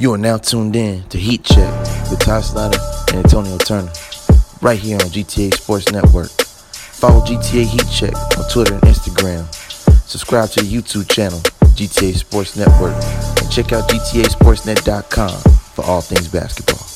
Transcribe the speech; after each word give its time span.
You 0.00 0.12
are 0.12 0.18
now 0.18 0.36
tuned 0.36 0.76
in 0.76 1.02
to 1.08 1.18
Heat 1.18 1.42
Check 1.42 1.74
with 2.08 2.20
Ty 2.20 2.40
Slatter 2.42 2.78
and 3.08 3.24
Antonio 3.24 3.58
Turner, 3.58 3.90
right 4.62 4.78
here 4.78 4.94
on 4.94 5.10
GTA 5.10 5.52
Sports 5.52 5.90
Network. 5.90 6.30
Follow 6.30 7.20
GTA 7.24 7.64
Heat 7.64 7.84
Check 7.92 8.14
on 8.38 8.48
Twitter 8.48 8.74
and 8.74 8.82
Instagram. 8.84 9.52
Subscribe 10.06 10.50
to 10.50 10.60
the 10.62 10.72
YouTube 10.72 11.10
channel, 11.10 11.40
GTA 11.74 12.14
Sports 12.14 12.54
Network, 12.56 12.94
and 13.42 13.50
check 13.50 13.72
out 13.72 13.88
GTASportsNet.com 13.90 15.40
for 15.74 15.84
all 15.84 16.00
things 16.00 16.28
basketball. 16.28 16.86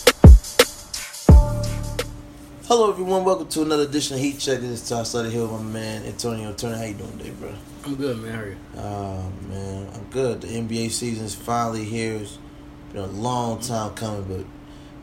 Hello, 2.69 2.89
everyone. 2.89 3.25
Welcome 3.25 3.49
to 3.49 3.63
another 3.63 3.83
edition 3.83 4.15
of 4.15 4.23
Heat 4.23 4.39
Check. 4.39 4.61
This 4.61 4.81
is 4.81 4.89
Ty 4.89 5.03
Slatter 5.03 5.29
here 5.29 5.43
with 5.43 5.51
my 5.51 5.63
man 5.63 6.05
Antonio 6.05 6.53
Turner. 6.53 6.77
How 6.77 6.85
you 6.85 6.95
doing 6.95 7.19
today, 7.19 7.31
bro? 7.31 7.53
I'm 7.85 7.97
good, 7.97 8.19
man. 8.19 8.33
How 8.33 8.41
are 8.43 8.49
you? 8.49 8.57
Oh 8.77 9.33
man, 9.49 9.89
I'm 9.93 10.05
good. 10.11 10.43
The 10.43 10.47
NBA 10.47 10.93
season 10.93 11.25
is 11.25 11.35
finally 11.35 11.85
here. 11.85 12.15
It's 12.19 12.39
been 12.93 13.03
a 13.03 13.07
long 13.07 13.61
time 13.61 13.95
coming, 13.95 14.23
but 14.25 14.45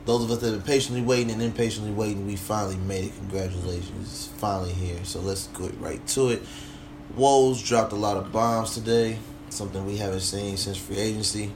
those 0.06 0.24
of 0.24 0.32
us 0.32 0.38
that 0.40 0.52
have 0.54 0.64
been 0.64 0.74
patiently 0.74 1.02
waiting 1.02 1.32
and 1.32 1.42
impatiently 1.42 1.92
waiting, 1.92 2.26
we 2.26 2.36
finally 2.36 2.78
made 2.78 3.06
it. 3.06 3.16
Congratulations, 3.18 4.08
it's 4.10 4.28
finally 4.40 4.72
here. 4.72 4.98
So 5.04 5.20
let's 5.20 5.48
go 5.48 5.70
right 5.80 6.06
to 6.08 6.30
it. 6.30 6.42
Woj 7.18 7.66
dropped 7.66 7.92
a 7.92 7.96
lot 7.96 8.18
of 8.18 8.32
bombs 8.32 8.74
today, 8.74 9.18
something 9.50 9.86
we 9.86 9.98
haven't 9.98 10.20
seen 10.22 10.58
since 10.58 10.78
free 10.78 10.98
agency. 10.98 11.52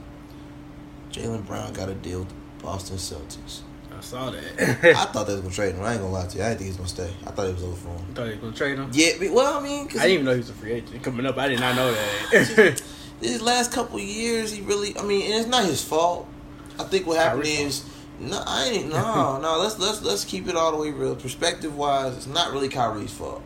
Jaylen 1.12 1.46
Brown 1.46 1.72
got 1.72 1.88
a 1.88 1.94
deal 1.94 2.20
with 2.20 2.28
the 2.28 2.34
Boston 2.64 2.96
Celtics. 2.96 3.60
I 3.96 4.00
saw 4.00 4.30
that. 4.30 4.84
I 4.96 5.04
thought 5.06 5.28
they 5.28 5.34
was 5.34 5.42
gonna 5.42 5.54
trade 5.54 5.74
him. 5.76 5.82
I 5.84 5.92
ain't 5.92 6.00
gonna 6.00 6.12
lie 6.12 6.26
to 6.26 6.36
you. 6.36 6.42
I 6.42 6.48
didn't 6.48 6.58
think 6.58 6.74
he 6.74 6.80
was 6.82 6.92
gonna 6.94 7.08
stay. 7.08 7.14
I 7.24 7.30
thought 7.30 7.46
it 7.46 7.54
was 7.54 7.62
over 7.62 7.76
for 7.76 7.88
him. 7.90 8.14
thought 8.14 8.24
he 8.26 8.30
was 8.32 8.40
gonna 8.40 8.52
trade 8.56 8.78
him. 8.78 8.90
Yeah, 8.92 9.30
well, 9.30 9.56
I 9.56 9.60
mean, 9.62 9.86
'cause 9.86 10.00
I 10.00 10.08
didn't 10.08 10.14
even 10.14 10.24
know 10.26 10.32
he 10.32 10.38
was 10.38 10.50
a 10.50 10.54
free 10.54 10.72
agent 10.72 11.02
coming 11.04 11.24
up. 11.26 11.38
I 11.38 11.48
did 11.48 11.60
not 11.60 11.76
know 11.76 11.92
that. 11.94 12.82
His 13.20 13.40
last 13.42 13.72
couple 13.72 13.98
years, 13.98 14.52
he 14.52 14.60
really. 14.62 14.96
I 14.98 15.02
mean, 15.02 15.26
and 15.30 15.34
it's 15.40 15.48
not 15.48 15.64
his 15.64 15.82
fault. 15.82 16.26
I 16.78 16.84
think 16.84 17.06
what 17.06 17.18
happened 17.18 17.46
is, 17.46 17.84
no, 18.18 18.42
I 18.46 18.66
ain't. 18.66 18.88
No, 18.90 19.38
no. 19.42 19.58
Let's 19.58 19.78
let's 19.78 20.02
let's 20.02 20.24
keep 20.24 20.48
it 20.48 20.56
all 20.56 20.72
the 20.72 20.78
way 20.78 20.90
real. 20.90 21.14
Perspective 21.16 21.76
wise, 21.76 22.16
it's 22.16 22.26
not 22.26 22.52
really 22.52 22.68
Kyrie's 22.68 23.12
fault. 23.12 23.42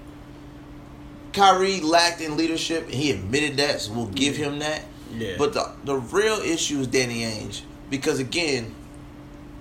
Kyrie 1.33 1.81
lacked 1.81 2.21
in 2.21 2.37
leadership, 2.37 2.85
and 2.85 2.95
he 2.95 3.11
admitted 3.11 3.57
that, 3.59 3.81
so 3.83 3.93
we'll 3.93 4.07
give 4.07 4.37
him 4.37 4.59
that. 4.61 4.83
yeah, 5.15 5.35
But 5.39 5.53
the 5.53 5.71
the 5.85 5.97
real 5.97 6.39
issue 6.39 6.81
is 6.81 6.87
Danny 6.87 7.21
Ainge, 7.23 7.61
because 7.91 8.19
again, 8.19 8.75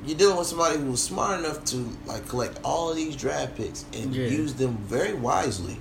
you're 0.06 0.17
dealing 0.17 0.38
with 0.38 0.48
somebody 0.48 0.80
who 0.80 0.92
was 0.92 1.04
smart 1.04 1.39
enough 1.42 1.64
to 1.66 1.89
like 2.06 2.28
collect 2.28 2.60
all 2.64 2.89
of 2.89 2.95
these 2.95 3.16
draft 3.16 3.58
picks 3.58 3.86
and 3.94 4.16
Yeah. 4.16 4.28
use 4.28 4.54
them 4.54 4.78
very 4.78 5.14
wisely. 5.14 5.78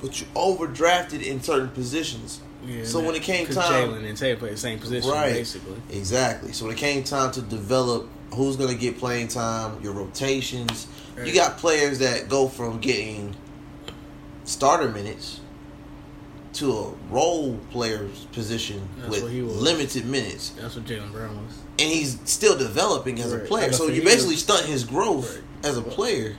But 0.00 0.20
you 0.20 0.26
overdrafted 0.34 1.22
in 1.22 1.42
certain 1.42 1.68
positions. 1.68 2.40
Yeah, 2.68 2.84
so 2.84 3.00
when 3.00 3.14
it 3.14 3.22
came 3.22 3.46
time- 3.46 3.90
Jaylen 3.90 4.04
and 4.08 4.16
Tatum 4.18 4.38
play 4.40 4.50
the 4.50 4.56
same 4.56 4.78
position, 4.78 5.10
Right. 5.10 5.32
basically. 5.32 5.76
Exactly. 5.90 6.52
So 6.52 6.66
when 6.66 6.74
it 6.74 6.78
came 6.78 7.02
time 7.02 7.32
to 7.32 7.40
develop 7.40 8.08
who's 8.34 8.56
going 8.56 8.68
to 8.70 8.76
get 8.76 8.98
playing 8.98 9.28
time, 9.28 9.82
your 9.82 9.92
rotations, 9.94 10.86
you 11.24 11.32
got 11.32 11.56
players 11.58 11.98
that 12.00 12.28
go 12.28 12.46
from 12.48 12.78
getting 12.78 13.34
starter 14.44 14.88
minutes 14.90 15.40
to 16.54 16.72
a 16.76 16.90
role 17.10 17.58
player's 17.70 18.26
position 18.32 18.88
That's 18.98 19.10
with 19.10 19.22
what 19.24 19.32
he 19.32 19.42
was. 19.42 19.56
limited 19.56 20.06
minutes. 20.06 20.52
That's 20.60 20.74
what 20.76 20.84
Jaylen 20.86 21.12
Brown 21.12 21.36
was. 21.36 21.54
And 21.78 21.88
he's 21.90 22.18
still 22.24 22.56
developing 22.58 23.20
as 23.20 23.32
a 23.32 23.38
player. 23.38 23.72
So 23.72 23.86
you 23.88 24.02
basically 24.02 24.36
stunt 24.36 24.64
his 24.66 24.84
growth 24.84 25.34
Right. 25.36 25.70
as 25.70 25.76
a 25.76 25.82
player 25.82 26.36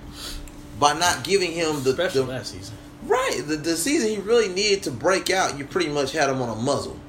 by 0.80 0.94
not 0.94 1.24
giving 1.24 1.52
him 1.52 1.84
the, 1.84 1.92
Especially 1.92 2.22
the 2.22 2.28
last 2.28 2.52
season. 2.54 2.76
Right. 3.04 3.42
The, 3.46 3.56
the 3.56 3.78
season 3.78 4.10
he 4.10 4.18
really 4.18 4.50
needed 4.50 4.84
to 4.84 4.92
break 4.92 5.30
out, 5.30 5.58
you 5.58 5.66
pretty 5.66 5.90
much 5.90 6.12
had 6.12 6.30
him 6.30 6.42
on 6.42 6.50
a 6.50 6.56
muzzle. 6.56 7.00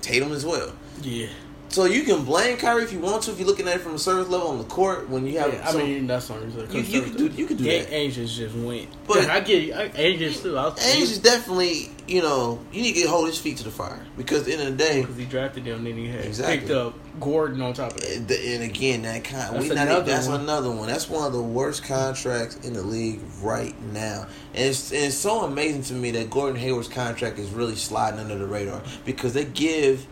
Tatum 0.00 0.32
as 0.32 0.44
well. 0.44 0.72
Yeah, 1.02 1.28
So 1.74 1.86
you 1.86 2.04
can 2.04 2.24
blame 2.24 2.56
Kyrie 2.56 2.84
if 2.84 2.92
you 2.92 3.00
want 3.00 3.24
to, 3.24 3.32
if 3.32 3.38
you're 3.40 3.48
looking 3.48 3.66
at 3.66 3.74
it 3.74 3.80
from 3.80 3.96
a 3.96 3.98
service 3.98 4.28
level 4.28 4.46
on 4.46 4.58
the 4.58 4.64
court 4.64 5.08
when 5.10 5.26
you 5.26 5.40
have. 5.40 5.52
yeah. 5.52 5.68
I 5.68 5.76
mean, 5.76 6.06
that's 6.06 6.30
only. 6.30 6.46
You- 6.72 6.80
you 6.82 7.02
could 7.02 7.16
do- 7.16 7.26
you 7.34 7.46
could 7.46 7.58
do 7.58 7.64
that. 7.64 7.92
Angels 7.92 8.36
just 8.36 8.54
went. 8.54 8.90
But- 9.08 9.28
I 9.28 9.40
get 9.40 9.64
you. 9.64 9.74
I- 9.74 9.90
Angels 9.96 10.40
too. 10.40 10.56
I 10.56 10.66
was 10.68 10.74
Ainge 10.78 11.02
is 11.02 11.18
definitely, 11.18 11.90
you 12.06 12.22
know, 12.22 12.60
you 12.72 12.80
need 12.80 12.94
to 13.02 13.08
hold 13.08 13.26
his 13.26 13.38
feet 13.38 13.56
to 13.56 13.64
the 13.64 13.72
fire 13.72 14.06
because 14.16 14.42
at 14.42 14.44
the 14.46 14.52
end 14.52 14.62
of 14.62 14.78
the 14.78 14.84
day, 14.84 15.00
because 15.00 15.16
he 15.16 15.24
drafted 15.24 15.64
them, 15.64 15.82
then 15.82 15.96
he 15.96 16.06
had 16.06 16.24
Exactly. 16.24 16.58
picked 16.58 16.70
up 16.70 16.94
Gordon 17.18 17.60
on 17.60 17.72
top 17.72 17.90
of 17.96 18.04
it. 18.04 18.18
and, 18.18 18.30
and 18.30 18.62
again 18.62 19.02
that 19.02 19.24
kind, 19.24 19.56
That's 19.56 19.68
we 19.68 19.74
not, 19.74 19.88
another 19.88 20.04
that's 20.04 20.28
one. 20.28 20.40
another 20.42 20.70
one. 20.70 20.86
That's 20.86 21.10
one 21.10 21.26
of 21.26 21.32
the 21.32 21.42
worst 21.42 21.82
contracts 21.82 22.54
in 22.62 22.74
the 22.74 22.82
league 22.84 23.18
right 23.42 23.74
now, 23.92 24.28
and 24.54 24.66
it's, 24.66 24.92
and 24.92 25.06
it's 25.06 25.16
so 25.16 25.40
amazing 25.40 25.82
to 25.84 25.94
me 25.94 26.12
that 26.12 26.30
Gordon 26.30 26.54
Hayward's 26.60 26.86
contract 26.86 27.40
is 27.40 27.50
really 27.50 27.74
sliding 27.74 28.20
under 28.20 28.38
the 28.38 28.46
radar 28.46 28.80
because 29.04 29.32
they 29.32 29.44
give 29.44 30.06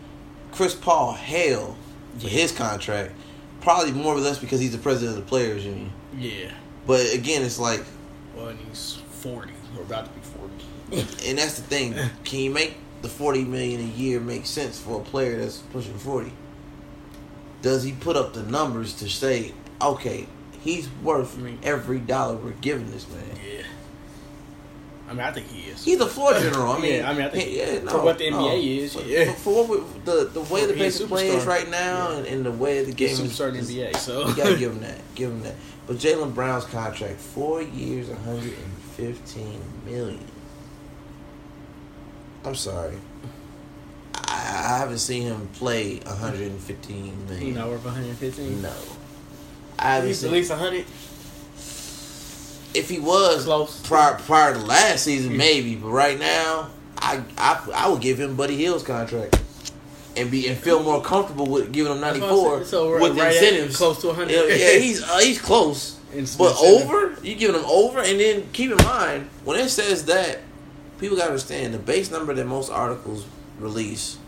Chris 0.52 0.74
Paul 0.74 1.12
hell 1.12 1.76
for 2.18 2.28
his 2.28 2.52
contract, 2.52 3.12
probably 3.60 3.92
more 3.92 4.14
or 4.14 4.20
less 4.20 4.38
because 4.38 4.60
he's 4.60 4.72
the 4.72 4.78
president 4.78 5.16
of 5.18 5.24
the 5.24 5.28
players 5.28 5.64
union. 5.64 5.92
Yeah. 6.16 6.52
But 6.86 7.12
again, 7.14 7.42
it's 7.42 7.58
like. 7.58 7.82
Well, 8.36 8.48
and 8.48 8.58
he's 8.68 8.98
forty 9.10 9.52
or 9.76 9.82
about 9.82 10.06
to 10.06 10.10
be 10.12 10.20
forty. 10.20 11.08
And 11.28 11.38
that's 11.38 11.54
the 11.54 11.62
thing. 11.62 11.94
Can 12.24 12.38
you 12.41 12.50
make 12.50 12.76
the 13.02 13.08
forty 13.08 13.44
million 13.44 13.80
a 13.80 13.84
year 13.84 14.20
make 14.20 14.44
sense 14.46 14.78
for 14.78 15.00
a 15.00 15.04
player 15.04 15.38
that's 15.38 15.58
pushing 15.58 15.96
forty? 15.98 16.32
Does 17.62 17.82
he 17.84 17.92
put 17.92 18.16
up 18.16 18.34
the 18.34 18.42
numbers 18.42 18.94
to 18.94 19.08
say, 19.08 19.52
okay, 19.80 20.26
he's 20.60 20.88
worth 21.02 21.38
I 21.38 21.42
mean- 21.42 21.58
every 21.62 21.98
dollar 22.00 22.34
we're 22.36 22.50
giving 22.52 22.91
this 22.91 23.08
man? 23.08 23.22
Yeah. 23.36 23.62
I 25.08 25.12
mean, 25.14 25.20
I 25.20 25.32
think 25.32 25.48
he 25.48 25.68
is. 25.70 25.84
He's 25.84 26.00
a 26.00 26.06
floor 26.06 26.32
general. 26.34 26.72
I 26.72 26.78
mean, 26.80 26.94
Yeah, 27.00 27.10
I 27.10 27.12
mean, 27.12 27.22
I 27.22 27.28
think 27.28 27.50
yeah, 27.54 27.80
no, 27.82 27.90
for 27.90 28.02
what 28.02 28.18
the 28.18 28.30
no. 28.30 28.38
NBA 28.44 28.78
is, 28.78 28.94
For, 28.94 29.02
yeah. 29.02 29.32
for, 29.32 29.66
for 29.66 29.66
what 29.78 30.04
the 30.06 30.24
the 30.32 30.40
way 30.42 30.64
the 30.66 30.72
He's 30.74 30.82
Pacers 30.98 31.08
play 31.08 31.28
is 31.28 31.44
right 31.44 31.68
now, 31.68 32.10
Yeah. 32.10 32.16
and, 32.18 32.26
and 32.26 32.46
the 32.46 32.52
way 32.52 32.82
the 32.84 32.92
game 32.92 33.08
He's 33.10 33.20
is, 33.20 33.32
superstar 33.38 33.48
in 33.48 33.54
the 33.54 33.60
is- 33.60 33.70
NBA, 33.70 33.96
so 33.96 34.28
you 34.28 34.34
gotta 34.36 34.56
give 34.56 34.72
him 34.72 34.80
that. 34.80 34.98
Give 35.14 35.30
him 35.30 35.42
that. 35.42 35.54
But 35.86 35.96
Jaylen 35.96 36.32
Brown's 36.34 36.64
contract, 36.64 37.20
four 37.20 37.60
years, 37.62 38.08
one 38.08 38.18
hundred 38.22 38.54
and 38.54 38.72
fifteen 38.96 39.60
million. 39.84 40.24
I'm 42.44 42.54
sorry. 42.54 42.96
I, 44.14 44.72
I 44.74 44.78
haven't 44.78 44.98
seen 44.98 45.22
him 45.24 45.48
play 45.54 45.98
one 45.98 46.16
hundred 46.16 46.42
and 46.42 46.60
fifteen 46.60 47.16
He's 47.28 47.30
million. 47.30 47.54
not 47.54 47.68
worth 47.68 47.84
115. 47.84 48.62
No. 48.62 48.72
I 49.78 49.94
haven't 49.94 50.08
He's 50.08 50.20
seen. 50.20 50.28
at 50.28 50.32
least 50.32 50.50
100. 50.50 50.84
If 52.75 52.88
he 52.88 52.99
was 52.99 53.44
Close. 53.44 53.81
prior 53.83 54.15
prior 54.15 54.55
to 54.55 54.60
last 54.60 55.05
season, 55.05 55.37
maybe. 55.37 55.75
But 55.77 55.91
right 55.91 56.19
now, 56.19 56.71
I 56.99 57.22
I 57.37 57.71
I 57.75 57.88
would 57.88 58.00
give 58.00 58.19
him 58.19 58.37
Buddy 58.37 58.56
Hield's 58.56 58.83
contract. 58.84 59.41
And 60.15 60.31
be 60.31 60.47
and 60.47 60.59
feel 60.59 60.83
more 60.83 61.03
comfortable 61.03 61.47
with 61.47 61.72
giving 61.72 61.91
him 61.93 62.00
ninety 62.00 62.21
four 62.21 62.59
That's 62.59 62.72
what 62.72 62.83
I'm 62.83 62.88
four 62.91 62.91
saying. 62.93 62.99
So, 62.99 63.00
with 63.00 63.19
right 63.19 63.34
incentives. 63.34 63.77
close 63.78 64.00
to 64.03 64.06
100. 64.09 64.31
Yeah, 64.31 64.55
yeah, 64.55 64.78
he's 64.78 65.03
uh, 65.03 65.19
he's 65.21 65.41
close. 65.41 65.99
But 66.37 66.55
over, 66.60 67.16
you 67.22 67.34
giving 67.34 67.56
him 67.59 67.65
over, 67.65 68.00
and 68.00 68.21
then 68.21 68.47
keep 68.53 68.71
in 68.71 68.77
mind 68.84 69.31
when 69.44 69.59
it 69.59 69.71
says 69.71 70.04
that, 70.04 70.41
people 70.99 71.16
gotta 71.16 71.31
understand 71.31 71.72
the 71.72 71.78
base 71.78 72.10
number 72.10 72.34
that 72.34 72.44
most 72.47 72.71
articles 72.71 73.25
release. 73.59 74.19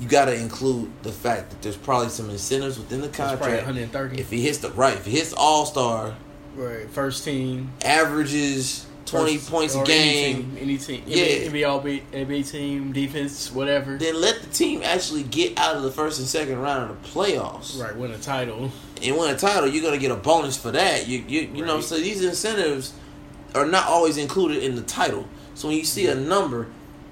You 0.00 0.08
gotta 0.08 0.34
include 0.34 0.90
the 1.04 1.12
fact 1.12 1.50
that 1.50 1.62
there's 1.62 1.76
probably 1.76 2.08
some 2.08 2.28
incentives 2.28 2.76
within 2.76 3.00
the 3.02 3.06
That's 3.06 3.18
probably 3.18 3.58
contract. 3.58 3.66
130. 3.66 4.20
If 4.20 4.30
he 4.30 4.40
hits 4.42 4.58
the 4.58 4.70
right, 4.70 4.96
if 4.96 5.06
he 5.06 5.12
hits 5.12 5.32
All 5.32 5.64
Star, 5.64 6.16
right, 6.56 6.88
first 6.90 7.24
team. 7.24 7.72
averages 7.84 8.86
twenty 9.06 9.36
first- 9.36 9.50
points 9.50 9.74
a 9.74 9.84
game, 9.84 10.34
Any 10.34 10.34
team. 10.34 10.58
Any 10.60 10.78
team. 10.78 11.02
Yeah. 11.06 11.50
NBA, 11.50 11.68
all 11.68 11.80
be- 11.80 12.02
NBA 12.12 12.50
team, 12.50 12.92
defense, 12.92 13.52
whatever. 13.52 13.96
then 13.98 14.20
let 14.20 14.40
the 14.40 14.48
team 14.48 14.80
actually 14.82 15.22
get 15.24 15.58
out 15.58 15.76
of 15.76 15.82
the 15.82 15.90
first 15.90 16.18
and 16.18 16.26
second 16.28 16.58
round 16.58 16.90
of 16.90 17.02
the 17.02 17.08
playoffs 17.08 17.78
Right, 17.80 17.94
win 17.96 18.10
a 18.12 18.18
title. 18.18 18.70
and 19.02 19.16
win 19.16 19.34
a 19.34 19.38
title. 19.38 19.68
You're 19.68 19.82
gonna 19.84 19.98
get 19.98 20.10
a 20.10 20.16
bonus 20.16 20.56
for 20.56 20.70
that. 20.72 21.06
You 21.06 21.24
you 21.28 21.50
you 21.54 21.64
know 21.64 21.80
so 21.80 21.96
these 21.96 22.24
incentives 22.24 22.92
are 23.54 23.66
not 23.66 23.86
always 23.86 24.16
included 24.16 24.62
in 24.62 24.74
the 24.74 24.82
title. 24.82 25.26
So 25.54 25.68
when 25.68 25.76
you 25.76 25.84
see 25.84 26.06
a 26.08 26.14
number, 26.14 26.66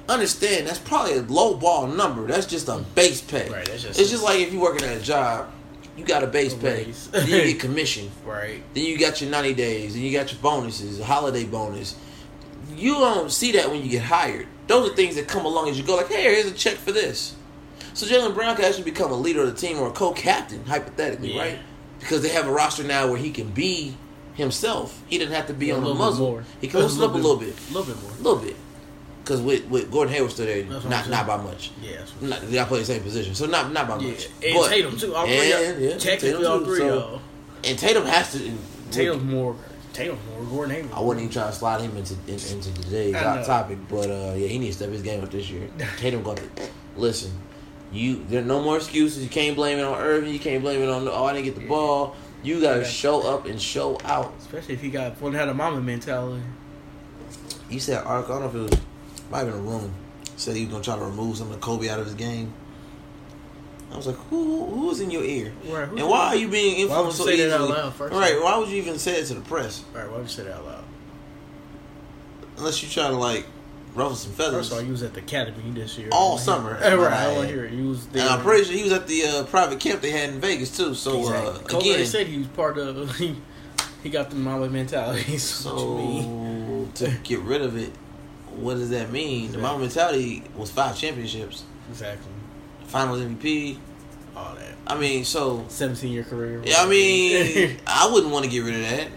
understand 0.09 0.67
that's 0.67 0.79
probably 0.81 1.17
a 1.19 1.23
low 1.23 1.55
ball 1.55 1.87
number. 1.87 2.27
That's 2.27 2.47
just 2.47 2.69
a 2.69 2.73
mm. 2.73 2.85
base 2.95 3.21
pay. 3.21 3.49
Right, 3.49 3.65
that's 3.67 3.83
just- 3.83 4.01
it's 4.01 4.11
just 4.11 4.25
like 4.25 4.41
if 4.41 4.53
you're 4.53 4.63
working 4.63 4.89
at 4.89 4.97
a 4.97 5.01
job, 5.03 5.53
you 5.97 6.05
got 6.05 6.23
a 6.23 6.27
base 6.27 6.55
pay, 6.55 6.91
then 7.11 7.27
you 7.29 7.53
get 7.53 7.61
commission. 7.61 8.11
Right. 8.25 8.63
Then 8.75 8.85
you 8.85 8.99
got 8.99 9.21
your 9.21 9.31
90 9.31 9.55
days, 9.55 9.95
then 9.95 10.03
you 10.03 10.13
got 10.13 10.33
your 10.33 10.41
bonuses, 10.41 10.99
a 11.01 11.05
holiday 11.05 11.45
bonus. 11.45 11.97
You 12.77 12.95
don't 12.95 13.31
see 13.31 13.53
that 13.53 13.71
when 13.71 13.83
you 13.83 13.91
get 13.91 14.03
hired. 14.03 14.47
Those 14.67 14.91
are 14.91 14.95
things 14.95 15.17
that 15.17 15.29
come 15.29 15.45
along 15.45 15.69
as 15.69 15.79
you 15.79 15.85
go, 15.85 15.97
like, 15.97 16.09
hey, 16.09 16.23
here's 16.23 16.47
a 16.47 16.55
check 16.55 16.77
for 16.77 16.93
this. 16.93 17.35
So 17.95 18.07
Jaylen 18.07 18.35
Brown 18.35 18.57
can 18.57 18.65
actually 18.65 18.85
become 18.85 19.11
a 19.11 19.17
leader 19.17 19.43
of 19.43 19.55
the 19.55 19.61
team 19.61 19.79
or 19.79 19.89
a 19.89 19.93
co-captain, 19.93 20.65
hypothetically, 20.65 21.35
Yeah. 21.35 21.43
right? 21.43 21.59
Because 22.01 22.23
they 22.23 22.31
have 22.31 22.47
a 22.49 22.51
roster 22.53 22.83
now 22.83 23.09
where 23.09 23.19
he 23.19 23.31
can 23.31 23.51
be 23.51 23.95
himself. 24.35 25.03
He 25.09 25.19
didn't 25.19 25.35
have 25.35 25.47
to 25.49 25.53
be 25.53 25.71
A 25.71 25.77
on 25.77 25.85
the 25.85 25.93
muzzle. 25.93 26.41
He 26.61 26.69
can 26.69 26.81
loosen 26.81 27.03
up 27.03 27.13
a 27.13 27.17
little 27.17 27.37
bit, 27.37 27.55
A 27.71 27.73
little 27.75 27.95
bit 27.95 28.03
more. 28.03 28.13
a 28.13 28.23
little 28.23 28.37
bit. 28.39 28.57
Because 29.23 29.41
with, 29.41 29.65
with 29.69 29.91
Gordon 29.93 30.13
Hayward 30.15 30.33
still 30.33 30.47
there, 30.47 30.63
That's 30.65 30.85
not 30.87 31.09
not 31.09 31.27
by 31.29 31.37
much. 31.37 31.71
Yeah. 31.81 32.01
Not, 32.21 32.41
they 32.43 32.59
all 32.59 32.67
play 32.67 32.81
the 32.81 32.85
same 32.85 33.03
position, 33.03 33.35
so 33.35 33.47
not 33.47 33.73
not 33.73 33.87
by 33.87 33.99
Yeah, 33.99 34.11
much. 34.11 34.29
and 34.45 34.55
But- 34.55 34.69
Tatum 34.69 34.97
too. 34.99 35.15
All 35.15 35.27
three, 35.27 35.37
and, 35.53 35.81
yeah, 35.81 35.89
yeah, 35.91 35.97
technically 35.99 36.33
Tatum 36.33 36.47
all 36.53 36.61
three. 36.65 36.79
So- 36.79 37.21
And 37.65 37.79
Tatum 37.79 38.05
has 38.07 38.33
to. 38.33 38.53
Tatum's 38.91 39.23
more. 39.23 39.55
Tatum's 39.93 40.19
more 40.29 40.45
Gordon 40.47 40.75
Hayward. 40.75 40.93
I 40.93 41.01
wasn't 41.01 41.21
even 41.23 41.33
trying 41.33 41.51
to 41.53 41.57
slide 41.57 41.81
him 41.83 41.97
into 41.97 42.15
in, 42.27 42.35
into 42.35 42.73
today's 42.83 43.15
topic, 43.47 43.79
but 43.89 44.11
uh, 44.11 44.35
yeah, 44.37 44.49
he 44.49 44.59
needs 44.59 44.77
to 44.79 44.83
step 44.85 44.93
his 44.93 45.03
game 45.03 45.23
up 45.23 45.31
this 45.31 45.49
year. 45.51 45.69
Tatum 45.99 46.23
got 46.25 46.39
to 46.39 46.45
listen. 46.97 47.31
You 47.93 48.25
there 48.29 48.41
are 48.41 48.45
no 48.45 48.61
more 48.63 48.77
excuses. 48.79 49.23
You 49.23 49.29
can't 49.29 49.55
blame 49.55 49.79
it 49.79 49.83
on 49.85 49.99
Irving. 50.01 50.33
You 50.33 50.41
can't 50.41 50.63
blame 50.63 50.81
it 50.83 50.89
on 50.89 51.07
oh 51.07 51.25
I 51.27 51.33
didn't 51.35 51.45
get 51.45 51.55
the 51.57 51.67
ball. 51.69 52.17
You 52.43 52.61
gotta 52.61 52.81
Yeah. 52.81 52.87
show 52.89 53.21
up 53.23 53.47
and 53.47 53.61
show 53.61 53.99
out. 54.05 54.33
Especially 54.41 54.75
if 54.75 54.81
he 54.81 54.89
got 54.89 55.21
one 55.21 55.33
had 55.35 55.49
a 55.49 55.55
Mamba 55.55 55.81
mentality. 55.81 56.43
You 57.71 57.79
said 57.79 58.03
article. 58.05 58.35
I 58.37 58.41
don't 58.41 58.55
know 58.55 58.61
if 58.65 58.71
it 58.73 58.77
was 58.77 58.81
might 59.33 59.39
have 59.39 59.49
been 59.49 59.59
a 59.59 59.63
room. 59.63 59.95
Said 60.37 60.57
he 60.57 60.65
was 60.67 60.73
gonna 60.73 60.85
try 60.85 60.97
to 60.97 61.05
remove 61.05 61.37
some 61.39 61.49
of 61.49 61.55
the 61.55 61.59
Kobe 61.59 61.89
out 61.89 61.99
of 61.99 62.05
his 62.05 62.15
game. 62.15 62.53
I 63.91 63.97
was 63.97 64.07
like, 64.07 64.17
who, 64.17 64.67
who 64.67 64.81
who's 64.81 65.01
in 65.01 65.11
your 65.11 65.25
ear? 65.25 65.53
Right, 65.67 65.89
and 65.89 66.09
why 66.09 66.29
are 66.29 66.37
you 66.37 66.49
being 66.49 66.81
influenced 66.81 67.19
you 67.19 67.25
so 67.25 67.31
say 67.31 67.37
that 67.49 67.55
out 67.55 67.65
easily? 67.65 67.79
loud 67.79 67.95
first? 67.95 68.15
Right? 68.15 68.41
Why 68.41 68.57
would 68.59 68.69
you 68.69 68.77
even 68.77 68.99
say 68.99 69.21
it 69.21 69.27
to 69.27 69.35
the 69.35 69.41
press? 69.41 69.85
Right? 69.93 70.09
why 70.09 70.17
would 70.17 70.23
you 70.23 70.29
say 70.29 70.45
that 70.45 70.57
out 70.57 70.65
loud? 70.65 70.85
Unless 72.59 72.83
you 72.83 72.89
try 72.89 73.09
to 73.09 73.17
like 73.17 73.47
ruffle 73.95 74.17
some 74.17 74.33
feathers. 74.33 74.69
First 74.69 74.73
of 74.73 74.79
all, 74.79 74.85
you 74.85 74.93
was 74.93 75.03
at 75.03 75.15
the 75.15 75.21
academy 75.21 75.71
this 75.73 75.99
year. 75.99 76.09
All 76.13 76.39
summer. 76.39 76.79
hear- 76.83 76.99
right, 77.03 77.13
I 77.13 77.33
want 77.35 77.49
to 77.49 77.55
hear 77.55 77.65
it. 77.65 77.73
You 77.73 77.89
was 77.91 78.07
there. 78.09 78.23
and 78.23 78.31
I'm 78.31 78.41
pretty 78.41 78.65
sure 78.65 78.75
he 78.75 78.83
was 78.85 78.93
at 78.93 79.07
the 79.07 79.23
uh, 79.25 79.45
private 79.45 79.81
camp 79.81 80.01
they 80.01 80.11
had 80.11 80.31
in 80.31 80.41
Vegas 80.41 80.75
too. 80.77 80.95
So 80.95 81.21
Exactly. 81.21 81.65
uh, 81.65 81.69
Kobe 81.69 81.91
again, 81.91 82.07
said 82.07 82.27
he 82.27 82.39
was 82.39 82.49
part 82.49 82.79
of. 82.79 83.17
He, 83.17 83.37
he 84.03 84.11
got 84.11 84.31
the 84.31 84.37
Mamba 84.37 84.69
mentality. 84.71 85.39
So, 85.39 85.75
what 85.75 85.83
you 85.83 85.97
mean? 86.29 86.91
so 86.95 87.07
to 87.07 87.13
get 87.23 87.41
rid 87.41 87.61
of 87.63 87.77
it, 87.77 87.93
what 88.57 88.75
does 88.75 88.91
that 88.91 89.11
mean? 89.11 89.53
The 89.53 89.59
Exactly. 89.59 89.63
Mamba 89.63 89.81
mentality 89.81 90.43
was 90.57 90.71
five 90.71 90.97
championships, 90.97 91.65
Exactly. 91.91 92.33
Finals 92.87 93.21
MVP. 93.21 93.79
All 94.37 94.55
that. 94.55 94.75
I 94.87 94.99
mean, 94.99 95.25
so 95.25 95.65
17 95.69 96.11
year 96.13 96.25
career. 96.25 96.63
yeah, 96.65 96.77
I 96.83 96.89
mean, 96.89 97.79
I 97.87 98.11
wouldn't 98.13 98.33
want 98.33 98.45
to 98.45 98.51
get 98.51 98.61
rid 98.65 98.75
of 98.75 98.81
that. 98.83 99.09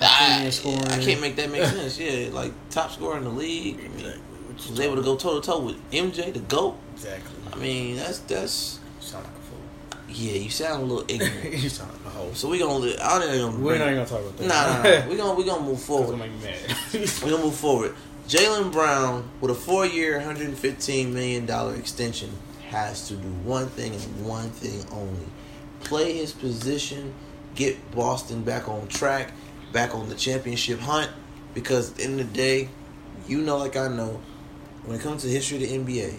I, 0.00 0.50
scoring. 0.50 0.82
I 0.88 0.98
can't 0.98 1.20
make 1.20 1.36
that 1.36 1.50
make 1.50 1.64
sense. 1.66 1.98
Yeah, 1.98 2.28
like 2.32 2.52
top 2.70 2.90
scorer 2.90 3.18
in 3.18 3.24
the 3.24 3.30
league. 3.30 3.76
I 3.76 3.82
mean, 3.82 3.90
exactly. 3.94 4.20
What 4.46 4.64
you 4.64 4.70
was 4.70 4.80
able 4.80 4.96
to 4.96 5.02
go 5.02 5.16
toe 5.16 5.40
to 5.40 5.46
toe 5.46 5.60
with 5.60 5.90
MJ, 5.92 6.32
the 6.32 6.40
GOAT. 6.40 6.76
Exactly. 6.94 7.34
I 7.52 7.56
mean, 7.56 7.96
that's 7.96 8.18
that's 8.20 8.80
You 9.00 9.06
sound 9.06 9.24
like 9.24 9.32
a 9.34 9.40
fool. 9.40 9.58
yeah. 10.08 10.32
You 10.34 10.50
sound 10.50 10.82
a 10.82 10.86
little 10.86 11.04
ignorant. 11.08 11.54
you 11.62 11.68
sound 11.68 11.92
like 11.92 12.06
a 12.06 12.08
hoe. 12.16 12.32
so 12.34 12.48
we 12.48 12.58
gonna. 12.58 12.74
li- 12.78 12.98
I 12.98 13.18
don't 13.20 13.34
even. 13.34 13.62
We're 13.62 13.78
not 13.78 13.88
even 13.92 14.04
gonna 14.04 14.08
talk 14.08 14.20
about 14.20 14.36
that. 14.38 14.46
nah, 14.48 15.00
nah. 15.04 15.08
We 15.10 15.16
gonna 15.16 15.34
we 15.34 15.44
gonna 15.44 15.62
move 15.62 15.80
forward. 15.80 16.16
make 16.18 16.30
me 16.32 16.38
mad. 16.44 17.08
We're 17.22 17.30
gonna 17.30 17.44
move 17.44 17.54
forward. 17.54 17.94
Jaylen 18.32 18.72
Brown 18.72 19.28
with 19.42 19.50
a 19.50 19.54
four-year, 19.54 20.16
115 20.16 21.12
million 21.12 21.44
dollar 21.44 21.74
extension 21.74 22.30
has 22.70 23.06
to 23.08 23.14
do 23.14 23.28
one 23.28 23.66
thing 23.66 23.92
and 23.94 24.24
one 24.24 24.48
thing 24.48 24.82
only: 24.90 25.26
play 25.80 26.14
his 26.16 26.32
position, 26.32 27.12
get 27.54 27.76
Boston 27.90 28.42
back 28.42 28.70
on 28.70 28.88
track, 28.88 29.32
back 29.70 29.94
on 29.94 30.08
the 30.08 30.14
championship 30.14 30.78
hunt. 30.80 31.10
Because 31.52 31.90
at 31.90 31.96
the 31.98 32.04
end 32.04 32.20
of 32.20 32.28
the 32.32 32.34
day, 32.34 32.70
you 33.28 33.42
know, 33.42 33.58
like 33.58 33.76
I 33.76 33.88
know, 33.88 34.18
when 34.86 34.98
it 34.98 35.02
comes 35.02 35.20
to 35.20 35.26
the 35.28 35.34
history 35.34 35.62
of 35.62 35.68
the 35.68 35.76
NBA, 36.00 36.14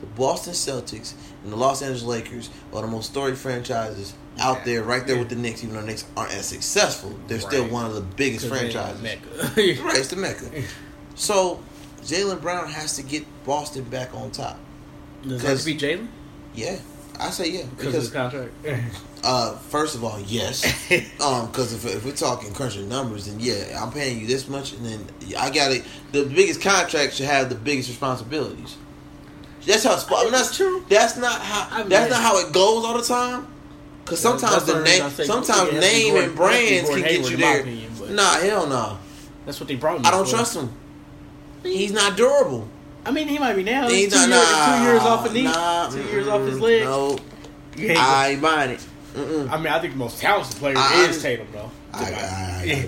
the 0.00 0.06
Boston 0.14 0.52
Celtics 0.52 1.14
and 1.42 1.50
the 1.52 1.56
Los 1.56 1.82
Angeles 1.82 2.04
Lakers 2.04 2.50
are 2.72 2.82
the 2.82 2.86
most 2.86 3.10
storied 3.10 3.36
franchises 3.36 4.14
out 4.38 4.64
there, 4.64 4.84
right 4.84 5.04
there 5.04 5.16
Yeah. 5.16 5.22
with 5.22 5.30
the 5.30 5.34
Knicks. 5.34 5.64
Even 5.64 5.74
though 5.74 5.80
the 5.80 5.88
Knicks 5.88 6.04
aren't 6.16 6.32
as 6.34 6.46
successful, 6.46 7.18
they're 7.26 7.40
still 7.40 7.64
one 7.66 7.84
of 7.86 7.94
the 7.96 8.02
biggest 8.02 8.46
franchises. 8.46 9.02
Mecca. 9.02 9.26
Right, 9.82 9.98
it's 9.98 10.06
the 10.10 10.14
Mecca. 10.16 10.44
So 11.18 11.60
Jaylen 12.02 12.40
Brown 12.40 12.68
has 12.68 12.96
to 12.96 13.02
get 13.02 13.24
Boston 13.44 13.84
back 13.84 14.14
on 14.14 14.30
top. 14.30 14.58
Does 15.22 15.42
that 15.42 15.48
have 15.48 15.58
to 15.58 15.64
be 15.66 15.76
Jaylen? 15.76 16.06
Yeah, 16.54 16.78
I 17.18 17.30
say 17.30 17.50
yeah 17.50 17.64
Because 17.76 18.08
because 18.08 18.10
contract. 18.10 18.52
uh, 19.24 19.56
first 19.56 19.94
of 19.96 20.04
all, 20.04 20.18
yes, 20.20 20.64
um, 21.20 21.46
because 21.48 21.72
if, 21.72 21.84
if 21.84 22.04
we're 22.04 22.12
talking 22.12 22.52
crunching 22.54 22.88
numbers, 22.88 23.26
then 23.26 23.38
yeah, 23.40 23.82
I'm 23.82 23.92
paying 23.92 24.20
you 24.20 24.26
this 24.26 24.48
much, 24.48 24.72
and 24.72 24.86
then 24.86 25.06
I 25.36 25.50
got 25.50 25.72
it. 25.72 25.84
The 26.12 26.24
biggest 26.24 26.62
contract 26.62 27.14
should 27.14 27.26
have 27.26 27.48
the 27.48 27.54
biggest 27.56 27.88
responsibilities. 27.88 28.76
That's 29.66 29.84
how. 29.84 29.96
I 30.16 30.22
mean, 30.22 30.32
that's 30.32 30.56
true. 30.56 30.84
That's 30.88 31.16
not 31.16 31.40
how. 31.40 31.68
I 31.70 31.80
mean, 31.80 31.88
that's 31.90 32.10
not 32.10 32.22
how 32.22 32.38
it 32.38 32.52
goes 32.52 32.84
all 32.84 32.96
the 32.96 33.04
time. 33.04 33.46
Because 34.04 34.20
sometimes 34.20 34.64
the 34.64 34.72
what 34.72 34.88
I 34.88 35.04
was 35.04 35.18
name, 35.18 35.26
sometimes 35.26 35.72
Yeah, 35.72 35.78
it 35.78 35.82
has 35.82 35.84
to 35.84 35.98
be 35.98 36.12
name 36.12 36.34
Gordon- 36.36 36.56
and 36.56 36.64
it 36.64 36.80
has 36.80 36.88
to 36.88 36.94
be 36.94 37.00
brands 37.02 37.02
can 37.02 37.02
get 37.02 37.30
you 37.30 37.36
there. 37.36 37.60
opinion, 37.60 38.16
nah, 38.16 38.32
hell 38.40 38.66
no. 38.66 38.98
That's 39.44 39.60
what 39.60 39.68
they 39.68 39.74
brought 39.76 39.98
him. 39.98 40.06
I 40.06 40.10
don't 40.10 40.24
for. 40.24 40.30
trust 40.30 40.56
him. 40.56 40.72
He's 41.68 41.92
not 41.92 42.16
durable. 42.16 42.68
I 43.04 43.10
mean, 43.10 43.28
he 43.28 43.38
might 43.38 43.54
be 43.54 43.62
now. 43.62 43.88
He's 43.88 44.12
He's 44.12 44.24
two, 44.24 44.28
not, 44.30 44.36
years, 44.36 44.50
nah, 44.52 44.76
two 44.78 44.82
years 44.84 45.02
off 45.02 45.30
a 45.30 45.32
knee. 45.32 45.42
nah, 45.44 45.88
two 45.90 46.02
years 46.02 46.28
off 46.28 46.42
his 46.46 46.60
leg. 46.60 46.82
No, 46.84 47.18
You 47.76 47.88
ain't- 47.90 47.98
I 47.98 48.28
ain't 48.30 48.42
buying 48.42 48.70
it. 48.72 48.86
Mm-mm. 49.14 49.50
I 49.50 49.56
mean, 49.56 49.68
I 49.68 49.78
think 49.80 49.94
the 49.94 49.98
most 49.98 50.18
talented 50.20 50.56
player 50.56 50.74
I- 50.76 51.06
is 51.08 51.22
Tatum, 51.22 51.46
though. 51.52 51.70
I, 51.94 52.04
I, 52.04 52.06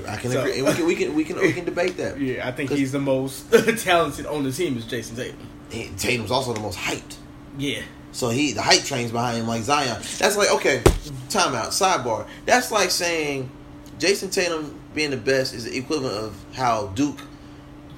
I, 0.09 0.13
I 0.13 0.17
can 0.17 0.31
So- 0.31 0.41
agree. 0.41 0.59
And 0.59 0.67
we 0.67 0.75
can 0.75 0.87
we 0.87 0.95
can 0.95 1.15
we 1.15 1.25
can 1.25 1.37
we 1.41 1.53
can 1.53 1.65
debate 1.65 1.97
that. 1.97 2.21
Yeah, 2.21 2.47
I 2.47 2.53
think 2.53 2.71
he's 2.71 2.93
the 2.93 2.99
most 3.01 3.51
talented 3.79 4.27
on 4.27 4.45
the 4.45 4.53
team 4.53 4.77
is 4.77 4.85
Jayson 4.85 5.17
Tatum. 5.17 5.97
Tatum's 5.97 6.31
also 6.31 6.53
the 6.53 6.61
most 6.61 6.79
hyped. 6.79 7.17
Yeah. 7.57 7.81
So 8.13 8.29
he 8.29 8.53
the 8.53 8.61
hype 8.63 8.83
train's 8.83 9.11
behind 9.13 9.39
him 9.39 9.47
like 9.47 9.63
Zion. 9.63 10.03
That's 10.19 10.37
like 10.37 10.51
okay, 10.57 10.83
timeout, 11.31 11.69
sidebar. 11.69 12.27
That's 12.45 12.71
like 12.71 12.91
saying 12.91 13.51
Jayson 13.99 14.31
Tatum 14.31 14.79
being 14.95 15.11
the 15.11 15.17
best 15.17 15.55
is 15.55 15.65
the 15.65 15.77
equivalent 15.77 16.17
of 16.17 16.37
how 16.53 16.89
Duke 16.89 17.19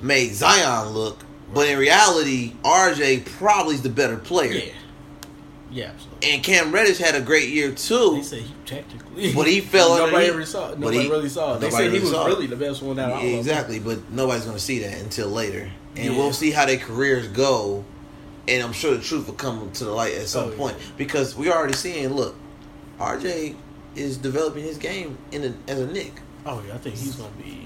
made 0.03 0.35
Zion 0.35 0.89
look, 0.89 1.19
but 1.55 1.69
in 1.69 1.79
reality, 1.79 2.53
RJ 2.63 3.25
probably 3.39 3.77
is 3.77 3.83
the 3.83 3.89
better 3.89 4.17
player. 4.17 4.53
Yeah. 4.53 4.73
Yeah, 5.71 5.85
absolutely. 5.95 6.31
And 6.35 6.43
Cam 6.45 6.71
Reddish 6.71 6.99
had 6.99 7.15
a 7.15 7.23
great 7.23 7.49
year 7.49 7.73
too. 7.73 8.17
They 8.17 8.23
say 8.23 8.41
he 8.43 8.55
technically, 8.67 9.33
But 9.33 9.47
he 9.47 9.61
fell 9.61 9.97
Nobody 9.97 10.27
ever 10.27 10.45
saw. 10.45 10.67
it. 10.67 10.71
but 10.73 10.81
Nobody 10.81 10.99
he- 11.05 11.09
really 11.11 11.29
saw. 11.31 11.57
They 11.57 11.69
nobody 11.71 11.85
said 11.85 11.93
he 11.95 12.01
was 12.01 12.11
really 12.13 12.47
the 12.47 12.57
best 12.57 12.83
one 12.83 12.99
out 12.99 13.13
of 13.13 13.23
exactly, 13.25 13.79
but 13.79 14.11
nobody's 14.11 14.45
gonna 14.45 14.59
see 14.59 14.81
that 14.81 14.99
until 15.01 15.29
later, 15.29 15.71
and 15.97 16.13
Yeah. 16.13 16.19
we'll 16.19 16.35
see 16.35 16.51
how 16.51 16.67
their 16.67 16.77
careers 16.77 17.27
go. 17.29 17.85
And 18.49 18.63
I'm 18.63 18.73
sure 18.75 18.95
the 18.95 19.03
truth 19.03 19.27
will 19.29 19.35
come 19.35 19.71
to 19.73 19.85
the 19.85 19.93
light 19.93 20.15
at 20.15 20.29
some 20.29 20.47
Oh, 20.49 20.51
yeah. 20.51 20.57
point 20.59 20.77
because 20.99 21.37
we 21.37 21.51
already 21.51 21.75
seeing. 21.75 22.09
Look, 22.13 22.35
RJ 23.01 23.55
is 23.95 24.17
developing 24.19 24.65
his 24.65 24.77
game 24.79 25.17
in 25.31 25.45
a, 25.45 25.71
as 25.71 25.79
a 25.81 25.87
Knick. 25.87 26.13
Oh 26.45 26.61
yeah, 26.67 26.75
I 26.75 26.79
think 26.79 26.97
he's 26.97 27.15
gonna 27.15 27.31
be. 27.43 27.62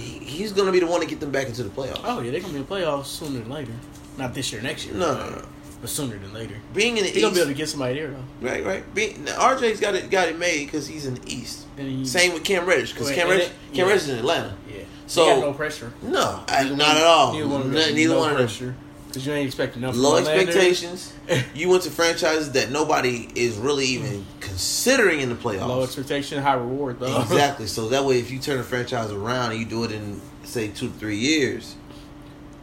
He, 0.00 0.18
he's 0.24 0.52
gonna 0.52 0.72
be 0.72 0.80
the 0.80 0.86
one 0.86 1.00
to 1.00 1.06
get 1.06 1.20
them 1.20 1.30
back 1.30 1.46
into 1.46 1.62
the 1.62 1.70
playoffs. 1.70 2.00
Oh 2.04 2.20
yeah, 2.20 2.30
they're 2.30 2.40
gonna 2.40 2.52
be 2.52 2.60
in 2.60 2.66
the 2.66 2.74
playoffs 2.74 3.06
sooner 3.06 3.38
than 3.40 3.50
later. 3.50 3.72
Not 4.18 4.34
this 4.34 4.52
year, 4.52 4.60
next 4.62 4.86
year. 4.86 4.94
No, 4.94 5.14
but, 5.14 5.30
no, 5.30 5.36
no. 5.36 5.44
But 5.80 5.90
sooner 5.90 6.18
than 6.18 6.32
later. 6.34 6.56
Being 6.74 6.98
in 6.98 7.04
the 7.04 7.10
He's 7.10 7.22
gonna 7.22 7.34
be 7.34 7.40
able 7.40 7.50
to 7.50 7.56
get 7.56 7.68
somebody 7.68 7.94
there 7.94 8.08
though. 8.10 8.24
right, 8.46 8.64
right. 8.64 8.94
Being, 8.94 9.24
now, 9.24 9.38
RJ's 9.54 9.80
got 9.80 9.94
it 9.94 10.10
got 10.10 10.28
it 10.28 10.38
made 10.38 10.66
because 10.66 10.86
he's 10.86 11.06
in 11.06 11.14
the 11.14 11.32
East. 11.32 11.66
He, 11.76 12.04
Same 12.04 12.34
with 12.34 12.44
Cam 12.44 12.66
Reddish 12.66 12.92
because 12.92 13.10
Cam 13.10 13.28
Reddish, 13.28 13.48
Cam 13.48 13.54
yeah. 13.72 13.84
Reddish 13.84 14.02
is 14.02 14.08
in 14.10 14.18
Atlanta. 14.18 14.56
Yeah. 14.68 14.82
So- 15.06 15.40
no 15.40 15.52
pressure. 15.52 15.92
No, 16.02 16.44
I, 16.48 16.68
not 16.68 16.96
at 16.96 17.04
all. 17.04 17.32
Neither 17.32 17.48
one 17.48 17.60
of 17.62 17.66
Neither, 17.68 17.86
them. 17.86 17.94
neither 17.94 18.14
no 18.14 18.20
one 18.20 18.36
of 18.36 18.58
them. 18.58 18.76
Because 19.10 19.26
you 19.26 19.32
ain't 19.32 19.46
expecting 19.46 19.82
nothing. 19.82 20.00
Low 20.00 20.16
expectations. 20.16 21.12
you 21.54 21.68
went 21.68 21.82
to 21.82 21.90
franchises 21.90 22.52
that 22.52 22.70
nobody 22.70 23.28
is 23.34 23.56
really 23.56 23.86
even 23.86 24.24
considering 24.40 25.20
in 25.20 25.28
the 25.28 25.34
playoffs. 25.34 25.68
Low 25.68 25.82
expectation, 25.82 26.42
high 26.42 26.54
reward 26.54 27.00
though. 27.00 27.20
Exactly. 27.22 27.66
So 27.80 27.88
that 27.90 28.04
way, 28.04 28.18
if 28.18 28.30
you 28.30 28.38
turn 28.38 28.58
a 28.58 28.64
franchise 28.64 29.12
around 29.12 29.52
and 29.52 29.60
you 29.60 29.66
do 29.66 29.84
it 29.84 29.92
in 29.92 30.20
say 30.44 30.68
two 30.68 30.88
to 30.88 30.94
three 30.94 31.18
years, 31.18 31.76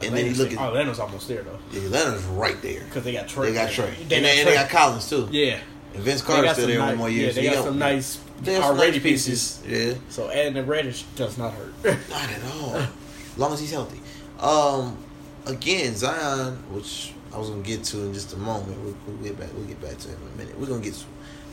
and 0.02 0.16
then 0.16 0.26
you 0.26 0.34
look 0.34 0.52
oh, 0.54 0.64
at 0.64 0.68
Atlanta's 0.70 1.00
almost 1.00 1.28
there 1.28 1.44
though. 1.44 1.60
Yeah, 1.72 1.82
Atlanta's 1.86 2.24
right 2.26 2.62
there. 2.62 2.84
Because 2.84 3.04
they 3.04 3.14
got 3.14 3.28
Trae. 3.28 3.46
They 3.46 3.54
got 3.54 3.70
Trae, 3.70 3.96
They 3.96 4.02
and, 4.02 4.10
got 4.10 4.10
they, 4.10 4.40
and 4.40 4.48
they 4.50 4.54
got 4.54 4.70
Collins 4.70 5.10
too. 5.10 5.28
Yeah. 5.32 5.60
And 5.94 6.04
Vince 6.04 6.22
Carter's 6.22 6.54
still 6.54 6.68
there 6.68 6.80
nice, 6.80 6.90
one 6.90 6.98
more 6.98 7.10
year. 7.10 7.28
Yeah, 7.28 7.32
so 7.32 7.36
they 7.36 7.48
you 7.48 7.54
got 7.54 7.64
some 7.64 7.80
nice 7.80 8.20
they 8.42 8.56
some 8.56 8.64
already 8.64 8.92
nice 8.94 9.02
pieces. 9.02 9.64
Yeah, 9.68 9.94
So 10.10 10.30
adding 10.30 10.54
the 10.54 10.64
Reddish 10.64 11.04
does 11.16 11.38
not 11.38 11.54
hurt. 11.54 11.74
not 12.10 12.30
at 12.30 12.44
all. 12.56 12.76
as 12.76 13.38
long 13.38 13.54
as 13.54 13.60
he's 13.60 13.72
healthy. 13.72 14.00
Um, 14.40 14.98
again, 15.48 15.96
Zion, 15.96 16.56
which 16.74 17.14
I 17.34 17.38
was 17.38 17.50
gonna 17.50 17.62
get 17.62 17.84
to 17.86 18.02
in 18.02 18.14
just 18.14 18.34
a 18.34 18.38
moment. 18.38 18.80
We'll, 18.82 18.96
we'll 19.08 19.24
get 19.24 19.40
back. 19.40 19.50
We'll 19.54 19.66
get 19.66 19.82
back 19.82 19.98
to 19.98 20.10
him 20.10 20.20
in 20.22 20.34
a 20.34 20.38
minute. 20.38 20.60
We're 20.60 20.68
gonna 20.68 20.84
get 20.84 20.96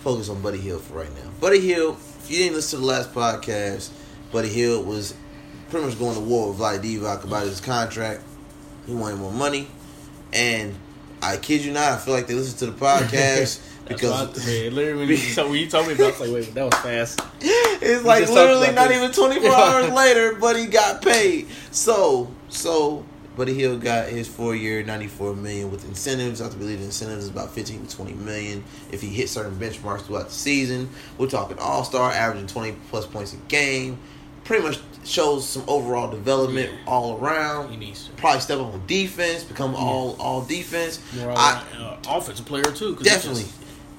focus 0.01 0.29
on 0.29 0.43
Buddy 0.43 0.59
Hield 0.59 0.83
for 0.83 0.95
right 0.95 1.15
now. 1.15 1.31
Buddy 1.41 1.61
Hield. 1.61 1.97
If 1.97 2.31
you 2.31 2.39
didn't 2.39 2.57
listen 2.57 2.79
to 2.79 2.85
the 2.85 2.91
last 2.91 3.13
podcast, 3.15 3.91
Buddy 4.33 4.49
Hield 4.49 4.87
was 4.87 5.15
pretty 5.71 5.87
much 5.87 5.99
going 5.99 6.15
to 6.15 6.21
war 6.21 6.51
with 6.51 6.59
Vlad 6.59 6.83
Divac 6.83 7.25
about 7.25 7.45
his 7.45 7.61
contract. 7.61 8.23
He 8.87 8.95
wanted 8.95 9.17
more 9.17 9.33
money, 9.33 9.67
and 10.33 10.75
I 11.23 11.39
kid 11.39 11.65
you 11.65 11.73
not, 11.73 11.93
I 11.93 11.97
feel 11.97 12.13
like 12.13 12.27
they 12.27 12.35
listened 12.35 12.59
to 12.59 12.67
the 12.67 12.73
podcast 12.73 13.61
because 13.89 14.47
man, 14.47 14.75
literally 14.75 15.07
when 15.07 15.09
you, 15.09 15.17
told, 15.35 15.51
when 15.51 15.61
you 15.61 15.69
told 15.69 15.87
me 15.87 15.95
about, 15.95 16.05
I 16.05 16.11
was 16.11 16.21
like, 16.21 16.31
wait, 16.31 16.55
that 16.55 16.65
was 16.65 16.75
fast. 16.81 17.21
it's 17.41 18.05
like 18.05 18.29
literally 18.29 18.73
not 18.73 18.89
this. 18.89 18.99
even 18.99 19.13
24 19.13 19.51
hours 19.51 19.91
later, 19.93 20.35
but 20.35 20.57
he 20.57 20.67
got 20.67 21.01
paid. 21.01 21.49
So, 21.71 22.31
so 22.51 23.07
Buddy 23.37 23.55
Hield 23.55 23.81
got 23.81 24.09
his 24.09 24.29
four 24.29 24.55
year, 24.55 24.83
94 24.85 25.35
million 25.35 25.71
with 25.71 25.85
incentives. 25.89 26.41
I 26.41 26.49
believe 26.51 26.79
the 26.79 26.85
incentives 26.85 27.25
is 27.25 27.31
about 27.31 27.51
15 27.51 27.87
to 27.87 27.97
20 27.97 28.13
million 28.15 28.63
if 28.93 29.01
he 29.01 29.09
hits 29.09 29.33
certain 29.33 29.57
benchmarks 29.57 30.03
throughout 30.03 30.29
the 30.29 30.35
season. 30.35 30.89
We're 31.19 31.27
talking 31.29 31.59
all 31.59 31.83
star, 31.85 32.11
averaging 32.13 32.47
20 32.47 32.77
plus 32.91 33.07
points 33.07 33.33
a 33.33 33.37
game. 33.49 33.99
Pretty 34.45 34.63
much 34.63 34.79
shows 35.05 35.49
some 35.49 35.65
overall 35.67 36.11
development 36.11 36.71
all 36.87 37.19
around. 37.19 37.71
He 37.71 37.77
needs 37.77 38.07
to. 38.07 38.13
Probably 38.13 38.41
step 38.41 38.59
up 38.61 38.73
on 38.75 38.83
defense, 38.87 39.43
become 39.43 39.75
all 39.75 40.17
all 40.21 40.43
defense. 40.43 41.01
More 41.17 41.31
I, 41.33 41.63
uh, 41.79 41.97
offensive 42.09 42.45
player 42.47 42.63
too. 42.65 42.95
definitely, 42.97 43.43
just- 43.45 43.55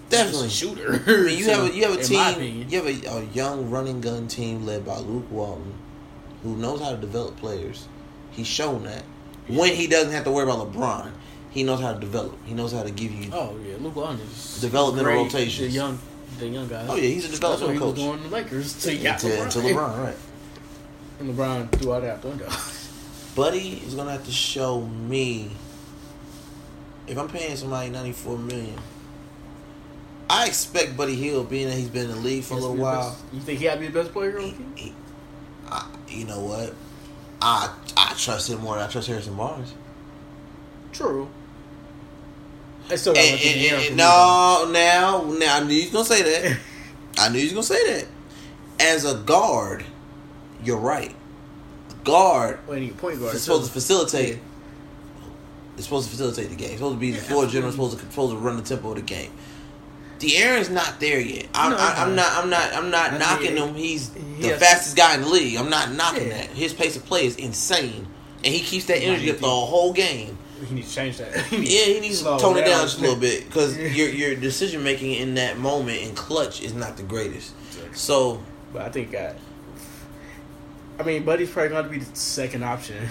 definitely. 0.09 0.49
shooter. 0.49 1.01
I 1.07 1.23
mean, 1.23 1.37
you 1.39 1.43
So, 1.45 1.63
have 1.65 1.73
a, 1.73 1.75
you 1.75 1.83
have 1.87 1.99
a 1.99 2.03
team. 2.39 2.67
You 2.69 2.81
have 2.83 2.87
a, 2.87 3.09
a 3.17 3.23
young 3.33 3.71
running 3.71 4.01
gun 4.01 4.27
team 4.27 4.65
led 4.67 4.85
by 4.85 4.99
Luke 4.99 5.25
Walton, 5.31 5.73
who 6.43 6.55
knows 6.55 6.79
how 6.79 6.91
to 6.91 6.97
develop 6.97 7.35
players. 7.37 7.87
He's 8.31 8.45
shown 8.47 8.83
that 8.83 9.03
when 9.47 9.73
he 9.75 9.87
doesn't 9.87 10.11
have 10.11 10.23
to 10.25 10.31
worry 10.31 10.43
about 10.49 10.71
LeBron, 10.71 11.11
he 11.51 11.63
knows 11.63 11.79
how 11.81 11.93
to 11.93 11.99
develop. 11.99 12.35
He 12.45 12.53
knows 12.53 12.71
how 12.73 12.83
to 12.83 12.91
give 12.91 13.11
you. 13.11 13.29
Oh 13.33 13.55
yeah, 13.65 13.75
Luke 13.79 13.95
Walton 13.95 14.19
is 14.19 14.59
developmental 14.61 15.11
great, 15.13 15.23
rotations. 15.33 15.67
The 15.69 15.73
young, 15.73 15.99
the 16.39 16.47
young 16.47 16.67
guy. 16.67 16.85
Oh 16.87 16.95
yeah, 16.95 17.01
he's 17.03 17.25
a 17.25 17.27
That's 17.29 17.39
developmental 17.39 17.87
what 17.87 17.95
coach. 17.95 17.97
he 18.03 18.07
was 18.09 18.17
going 18.19 18.29
to 18.29 18.35
Lakers 18.35 18.83
to 18.83 18.93
yeah, 18.95 19.13
Until, 19.13 19.29
LeBron. 19.31 19.43
until 19.45 19.61
LeBron, 19.63 20.03
right? 20.03 20.15
And 21.19 21.33
LeBron 21.33 21.71
threw 21.71 21.93
out 21.93 22.01
that 22.01 22.21
window. 22.25 22.49
Buddy 23.35 23.81
is 23.85 23.95
gonna 23.95 24.11
have 24.11 24.25
to 24.25 24.31
show 24.31 24.81
me 24.81 25.49
if 27.07 27.17
I'm 27.17 27.29
paying 27.29 27.55
somebody 27.55 27.89
ninety 27.89 28.11
four 28.11 28.37
million. 28.37 28.77
I 30.29 30.47
expect 30.47 30.97
Buddy 30.97 31.15
Hield, 31.15 31.49
being 31.49 31.67
that 31.69 31.75
he's 31.77 31.87
been 31.87 32.09
in 32.09 32.15
the 32.15 32.21
league 32.21 32.43
for 32.43 32.55
a 32.55 32.57
little 32.57 32.75
while. 32.75 33.15
You 33.31 33.39
think 33.41 33.59
he 33.59 33.65
had 33.65 33.75
to 33.75 33.79
be 33.81 33.87
the 33.87 33.93
best 34.01 34.11
player 34.11 34.37
on 34.39 34.43
the 34.45 34.51
team? 34.51 34.73
he- 34.75 34.93
I, 35.67 35.87
you 36.09 36.25
know 36.25 36.39
what? 36.41 36.73
I 37.41 37.73
I 37.97 38.13
trust 38.17 38.49
him 38.49 38.61
more 38.61 38.75
than 38.75 38.83
I 38.87 38.91
trust 38.91 39.07
Harrison 39.07 39.35
Barnes. 39.35 39.73
True. 40.91 41.27
I 42.89 42.95
still 42.95 43.13
got 43.13 43.23
And, 43.23 43.41
and- 43.41 43.83
and- 43.87 43.97
no, 43.97 44.69
now, 44.71 45.23
now 45.37 45.57
I 45.57 45.63
knew 45.63 45.73
you 45.73 45.83
was 45.83 45.91
gonna 45.91 46.05
say 46.05 46.21
that. 46.21 46.57
I 47.17 47.29
knew 47.29 47.39
you 47.39 47.45
was 47.55 47.67
gonna 47.67 47.79
say 47.81 47.93
that. 47.93 48.07
As 48.79 49.05
a 49.05 49.15
guard, 49.15 49.83
you're 50.63 50.77
right. 50.77 51.13
A 51.89 51.93
guard 52.05 52.59
he 52.77 52.91
point 52.91 53.19
guard, 53.19 53.33
is 53.35 53.43
supposed 53.43 53.67
to 53.67 53.71
facilitate. 53.71 54.35
Yeah. 54.35 54.41
It's 55.77 55.85
supposed 55.85 56.05
to 56.09 56.11
facilitate 56.11 56.49
the 56.49 56.55
game. 56.55 56.67
It's 56.69 56.77
supposed 56.77 56.95
to 56.95 56.99
be 56.99 57.11
the 57.11 57.21
floor 57.21 57.47
general. 57.47 57.71
Supposed 57.71 57.99
to 57.99 58.05
supposed 58.05 58.31
to 58.33 58.37
run 58.37 58.55
the 58.57 58.63
tempo 58.63 58.89
of 58.91 58.95
the 58.95 59.01
game. 59.01 59.31
De'Aaron's 60.19 60.69
not 60.69 60.99
there 60.99 61.19
yet. 61.19 61.47
I'm, 61.53 61.71
No, 61.71 61.77
I, 61.77 62.03
I'm 62.03 62.15
not. 62.15 62.31
I'm 62.33 62.49
not. 62.49 62.73
I'm 62.73 62.89
not 62.91 63.13
I 63.13 63.17
knocking 63.17 63.57
him. 63.57 63.75
He's 63.75 64.13
he 64.13 64.49
the 64.49 64.57
fastest 64.57 64.95
guy 64.95 65.15
in 65.15 65.21
the 65.21 65.27
league. 65.29 65.57
I'm 65.57 65.69
not 65.69 65.91
knocking 65.91 66.27
Yeah. 66.27 66.37
that. 66.37 66.47
His 66.49 66.73
pace 66.73 66.95
of 66.95 67.05
play 67.05 67.25
is 67.25 67.35
insane, 67.35 68.07
and 68.43 68.53
he 68.53 68.59
keeps 68.61 68.85
that 68.85 68.97
energy 69.03 69.29
up 69.31 69.37
the 69.39 69.47
whole 69.49 69.91
game. 69.93 70.37
He 70.67 70.73
needs 70.75 70.89
to 70.89 70.95
change 70.95 71.17
that. 71.17 71.33
Yeah, 71.51 71.85
he 71.85 71.99
needs 71.99 72.19
to 72.19 72.37
tone 72.37 72.55
it 72.57 72.61
down. 72.65 72.83
just 72.83 72.99
a 72.99 73.01
little 73.01 73.17
bit 73.17 73.45
because 73.45 73.77
your 73.95 74.07
your 74.09 74.35
decision 74.35 74.83
making 74.83 75.11
in 75.13 75.35
that 75.35 75.57
moment 75.59 76.01
in 76.01 76.15
clutch 76.15 76.61
is 76.61 76.73
not 76.73 76.95
the 76.97 77.03
greatest. 77.03 77.53
So 77.93 78.41
But 78.71 78.83
I 78.83 78.89
think 78.89 79.13
I. 79.13 79.35
I 80.97 81.03
mean, 81.03 81.25
Buddy's 81.25 81.49
probably 81.49 81.69
going 81.69 81.83
to 81.83 81.89
be 81.89 81.99
the 81.99 82.15
second 82.15 82.63
option. 82.63 83.07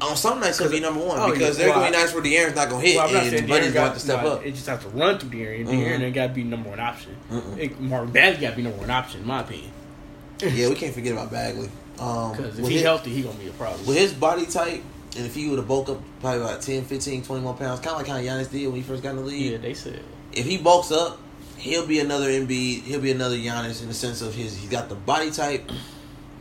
On 0.00 0.16
some 0.16 0.40
nights 0.40 0.58
he'll 0.58 0.70
be 0.70 0.80
number 0.80 1.00
one 1.00 1.18
Oh, 1.18 1.32
because 1.32 1.56
yeah. 1.58 1.64
there 1.66 1.72
are 1.74 1.78
Well, 1.78 1.90
gonna 1.90 1.92
be 1.92 2.02
nights 2.02 2.14
where 2.14 2.22
De'Aaron's 2.22 2.56
not 2.56 2.68
gonna 2.68 2.84
hit 2.84 2.96
Well, 2.96 3.06
and 3.16 3.48
Buddy's 3.48 3.72
gonna 3.72 3.86
have 3.86 3.94
to 3.94 4.00
step 4.00 4.22
no, 4.22 4.28
up. 4.32 4.44
It 4.46 4.52
just 4.52 4.66
has 4.66 4.80
to 4.82 4.88
run 4.88 5.18
through 5.18 5.30
De'Aaron. 5.30 5.66
Mhm. 5.66 5.68
De'Aaron 5.68 6.00
ain't 6.02 6.14
got 6.14 6.26
to 6.28 6.32
be 6.34 6.44
number 6.44 6.70
one 6.70 6.80
option. 6.80 7.16
It, 7.58 7.80
Marvin 7.80 8.10
Bagley 8.12 8.40
got 8.40 8.50
to 8.50 8.56
be 8.56 8.62
number 8.62 8.78
one 8.78 8.90
option, 8.90 9.20
in 9.20 9.26
my 9.26 9.40
opinion. 9.40 9.70
Yeah, 10.42 10.68
we 10.68 10.74
can't 10.74 10.92
forget 10.92 11.12
about 11.12 11.30
Bagley. 11.30 11.70
Um, 11.98 12.32
Because 12.32 12.58
if 12.58 12.64
with 12.64 12.72
he 12.72 12.82
healthy, 12.82 13.10
he 13.10 13.22
gonna 13.22 13.38
be 13.38 13.46
a 13.48 13.52
problem. 13.52 13.86
with 13.86 13.96
his 13.96 14.12
body 14.12 14.46
type, 14.46 14.82
and 15.16 15.24
if 15.24 15.34
he 15.34 15.48
would 15.48 15.58
have 15.58 15.68
bulked 15.68 15.88
up 15.90 16.00
probably 16.20 16.40
about 16.42 16.60
10, 16.60 16.84
15, 16.84 17.22
20 17.22 17.42
more 17.42 17.54
pounds, 17.54 17.78
kind 17.80 17.92
of 17.92 17.98
like 17.98 18.08
how 18.08 18.16
Giannis 18.18 18.50
did 18.50 18.66
when 18.66 18.74
he 18.76 18.82
first 18.82 19.02
got 19.02 19.10
in 19.10 19.16
the 19.16 19.22
league. 19.22 19.52
yeah, 19.52 19.58
they 19.58 19.74
said. 19.74 20.00
If 20.32 20.44
he 20.44 20.58
bulks 20.58 20.90
up, 20.90 21.18
he'll 21.56 21.86
be 21.86 22.00
another 22.00 22.28
Embiid. 22.28 22.82
He'll 22.82 23.00
be 23.00 23.12
another 23.12 23.36
Giannis 23.36 23.80
in 23.80 23.86
the 23.88 23.94
sense 23.94 24.20
of 24.22 24.34
his. 24.34 24.56
He's 24.56 24.68
got 24.68 24.88
the 24.88 24.96
body 24.96 25.30
type 25.30 25.70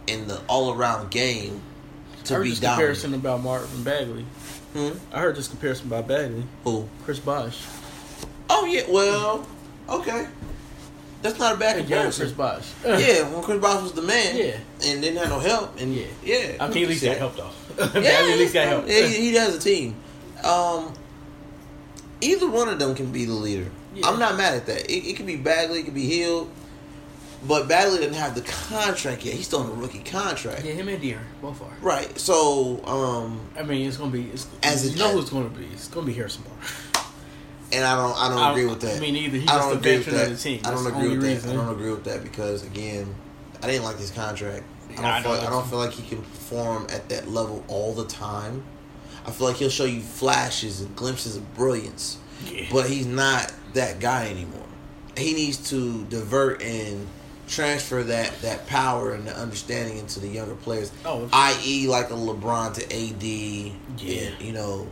and 0.08 0.28
the 0.28 0.42
all 0.48 0.74
around 0.74 1.12
game 1.12 1.62
I 2.32 2.36
heard 2.36 2.44
be 2.44 2.50
this 2.52 2.60
dominant. 2.60 2.80
comparison 2.80 3.14
about 3.14 3.42
Marvin 3.44 3.84
Bagley. 3.84 4.26
Hmm? 4.74 4.90
I 5.12 5.20
heard 5.20 5.36
this 5.36 5.48
comparison 5.48 5.88
about 5.88 6.08
Bagley. 6.08 6.44
Who? 6.64 6.88
Chris 7.06 7.20
Bosh. 7.20 7.66
Oh 8.50 8.66
yeah. 8.66 8.84
Well, 8.90 9.46
okay. 9.90 10.28
That's 11.22 11.40
not 11.40 11.56
a 11.56 11.58
bad 11.58 11.78
comparison. 11.78 12.24
Chris 12.26 12.34
Bosh. 12.34 12.72
yeah, 12.86 13.30
when 13.34 13.42
Chris 13.44 13.60
Bosh 13.62 13.82
was 13.84 13.94
the 13.94 14.02
man, 14.02 14.36
Yeah. 14.36 14.58
and 14.86 15.02
didn't 15.02 15.18
have 15.20 15.30
no 15.30 15.40
help, 15.40 15.80
and 15.80 15.96
Yeah. 15.96 16.06
yeah, 16.24 16.58
I 16.60 16.68
mean, 16.68 16.84
at 16.84 16.90
least 16.90 17.04
got 17.06 17.18
help 17.18 17.36
though. 17.38 17.50
Yeah, 17.80 17.86
Bagley 18.02 18.34
at 18.34 18.40
least 18.40 18.54
got 18.54 18.68
help. 18.68 18.88
Yeah, 18.88 19.06
he, 19.08 19.16
he 19.30 19.34
has 19.36 19.56
a 19.56 19.60
team. 19.60 19.96
Um, 20.44 20.94
either 22.22 22.50
one 22.50 22.68
of 22.70 22.78
them 22.80 22.94
can 22.96 23.12
be 23.12 23.26
the 23.26 23.34
leader. 23.34 23.70
Yeah. 23.96 24.08
I'm 24.08 24.20
not 24.20 24.36
mad 24.38 24.56
at 24.56 24.66
that. 24.66 24.92
It, 24.92 25.08
it 25.08 25.16
could 25.18 25.26
be 25.26 25.36
Bagley, 25.38 25.80
it 25.80 25.84
could 25.86 25.94
be 25.94 26.08
Hield, 26.08 26.50
but 27.48 27.68
Bagley 27.68 27.98
didn't 28.00 28.16
have 28.16 28.36
the 28.36 28.42
contract 28.42 29.26
yet. 29.26 29.34
He's 29.36 29.46
still 29.48 29.60
on 29.62 29.70
a 29.70 29.74
rookie 29.74 30.00
contract, 30.00 30.64
Yeah, 30.66 30.74
him 30.74 30.88
and 30.88 31.02
De'Aaron 31.02 31.20
both 31.42 31.62
are. 31.62 31.76
right? 31.82 32.18
So, 32.20 32.84
um, 32.86 33.42
I 33.58 33.64
mean, 33.64 33.88
it's 33.88 33.98
gonna 33.98 34.12
be. 34.12 34.30
It's, 34.30 34.48
As 34.62 34.86
you 34.86 34.92
it- 34.92 34.98
know 35.00 35.12
who 35.14 35.20
it's 35.22 35.30
gonna 35.30 35.50
be. 35.50 35.66
It's 35.74 35.88
gonna 35.88 36.06
be 36.06 36.14
Harrison 36.14 36.44
Barnes. 36.44 37.08
and 37.72 37.84
I 37.86 37.96
don't, 37.96 38.16
I 38.18 38.30
don't 38.30 38.52
agree 38.52 38.66
with 38.68 38.82
that. 38.82 38.98
I 38.98 39.00
mean, 39.00 39.16
either 39.16 39.38
he's 39.38 39.50
I 39.50 39.54
just 39.56 39.68
don't 39.70 39.78
agree 39.78 39.98
with 39.98 40.06
veteran 40.06 40.18
that. 40.22 40.32
of 40.32 40.38
the 40.38 40.44
team. 40.44 40.62
I 40.64 40.72
don't 40.72 40.88
agree 40.88 41.18
with 41.18 41.44
that. 41.44 41.50
I 41.50 41.54
don't 41.54 41.70
agree 41.70 41.92
with 41.92 42.04
that 42.06 42.24
because 42.24 42.64
again, 42.64 43.14
I 43.62 43.68
didn't 43.68 43.84
like 43.84 43.98
his 43.98 44.12
contract. 44.12 44.64
I 44.92 44.96
don't, 44.96 45.06
I 45.06 45.22
feel, 45.24 45.32
know 45.34 45.40
I 45.42 45.50
don't 45.50 45.68
feel 45.68 45.80
like 45.80 45.92
he 45.92 46.08
can 46.08 46.20
perform 46.22 46.86
at 46.92 47.10
that 47.10 47.28
level 47.28 47.64
all 47.68 47.94
the 47.94 48.06
time. 48.06 48.64
I 49.26 49.32
feel 49.32 49.48
like 49.48 49.56
he'll 49.56 49.70
show 49.70 49.86
you 49.86 50.02
flashes 50.02 50.82
and 50.82 50.96
glimpses 50.96 51.36
of 51.38 51.56
brilliance, 51.56 52.18
Yeah. 52.52 52.66
but 52.72 52.88
he's 52.90 53.08
not 53.08 53.52
that 53.74 54.00
guy 54.00 54.28
anymore. 54.30 54.60
He 55.18 55.34
needs 55.34 55.70
to 55.70 56.04
divert 56.06 56.62
and 56.62 57.08
transfer 57.48 58.04
that 58.04 58.42
that 58.42 58.68
power 58.68 59.14
and 59.14 59.28
the 59.28 59.38
understanding 59.38 59.98
into 59.98 60.20
the 60.20 60.28
younger 60.28 60.56
players. 60.56 60.92
Oh, 61.06 61.30
i.e., 61.32 61.88
like 61.88 62.10
a 62.10 62.14
LeBron 62.14 62.74
to 62.76 62.84
AD. 62.84 63.24
Yeah. 64.02 64.22
and, 64.22 64.42
you 64.42 64.54
know, 64.54 64.88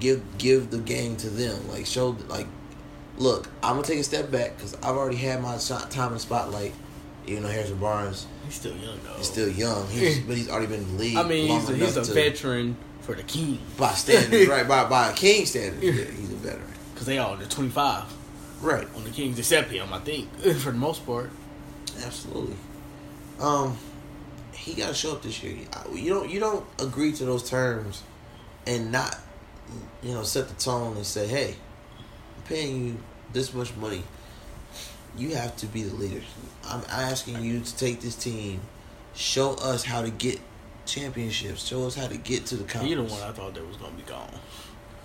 give 0.00 0.22
give 0.38 0.70
the 0.70 0.78
game 0.78 1.16
to 1.16 1.30
them. 1.30 1.68
Like 1.68 1.86
show 1.86 2.16
like, 2.28 2.46
look, 3.16 3.48
I'm 3.62 3.76
gonna 3.76 3.86
take 3.86 4.00
a 4.00 4.04
step 4.04 4.30
back 4.30 4.56
because 4.56 4.74
I've 4.76 4.96
already 4.96 5.16
had 5.16 5.42
my 5.42 5.58
shot, 5.58 5.90
time 5.90 6.08
in 6.08 6.14
the 6.14 6.20
spotlight. 6.20 6.74
Even 7.24 7.44
though 7.44 7.50
Harrison 7.50 7.78
Barnes 7.78 8.26
he's 8.44 8.54
still 8.54 8.76
young 8.76 8.98
though. 9.04 9.20
is 9.20 9.28
still 9.28 9.48
young, 9.48 9.86
he's, 9.88 10.18
but 10.18 10.36
he's 10.36 10.50
already 10.50 10.66
been 10.66 10.80
in 10.80 10.96
the 10.96 11.02
league. 11.02 11.16
I 11.16 11.22
mean, 11.22 11.48
he's 11.48 11.70
a, 11.70 11.76
he's 11.76 11.96
a 11.96 12.02
veteran 12.02 12.76
for 13.00 13.14
the 13.14 13.22
King 13.22 13.60
by 13.76 13.92
standards, 13.92 14.48
right? 14.48 14.66
By 14.66 14.88
by 14.88 15.10
a 15.10 15.14
king 15.14 15.46
standard, 15.46 15.80
yeah, 15.80 15.92
he's 15.92 16.32
a 16.32 16.36
veteran, 16.36 16.72
because 16.92 17.06
they 17.06 17.18
all 17.18 17.34
under 17.34 17.46
twenty 17.46 17.70
five 17.70 18.12
right? 18.62 18.86
on 18.96 19.04
the 19.04 19.10
Kings, 19.10 19.38
except 19.38 19.70
him, 19.70 19.92
I 19.92 19.98
think, 19.98 20.32
for 20.40 20.70
the 20.70 20.78
most 20.78 21.04
part. 21.04 21.30
Absolutely. 22.04 22.56
Um, 23.40 23.76
he 24.52 24.74
got 24.74 24.88
to 24.88 24.94
show 24.94 25.12
up 25.12 25.22
this 25.22 25.42
year. 25.42 25.56
You 25.92 26.10
don't 26.14 26.30
you 26.30 26.40
don't 26.40 26.64
agree 26.78 27.12
to 27.12 27.24
those 27.24 27.48
terms, 27.48 28.02
and 28.66 28.92
not, 28.92 29.16
you 30.02 30.12
know, 30.14 30.22
set 30.22 30.48
the 30.48 30.54
tone 30.54 30.96
and 30.96 31.06
say, 31.06 31.26
"Hey, 31.26 31.56
I'm 32.36 32.42
paying 32.44 32.86
you 32.86 32.96
this 33.32 33.52
much 33.54 33.74
money. 33.76 34.02
You 35.16 35.34
have 35.34 35.56
to 35.58 35.66
be 35.66 35.82
the 35.82 35.94
leader. 35.94 36.22
I'm 36.64 36.82
asking 36.88 37.42
you 37.42 37.60
to 37.60 37.76
take 37.76 38.00
this 38.00 38.14
team, 38.14 38.60
show 39.14 39.54
us 39.54 39.84
how 39.84 40.02
to 40.02 40.10
get 40.10 40.38
championships, 40.86 41.66
show 41.66 41.86
us 41.86 41.94
how 41.94 42.06
to 42.06 42.16
get 42.16 42.46
to 42.46 42.56
the 42.56 42.78
He 42.78 42.94
the 42.94 43.02
one 43.02 43.22
I 43.22 43.32
thought 43.32 43.54
that 43.54 43.66
was 43.66 43.76
gonna 43.76 43.92
be 43.96 44.02
gone. 44.02 44.30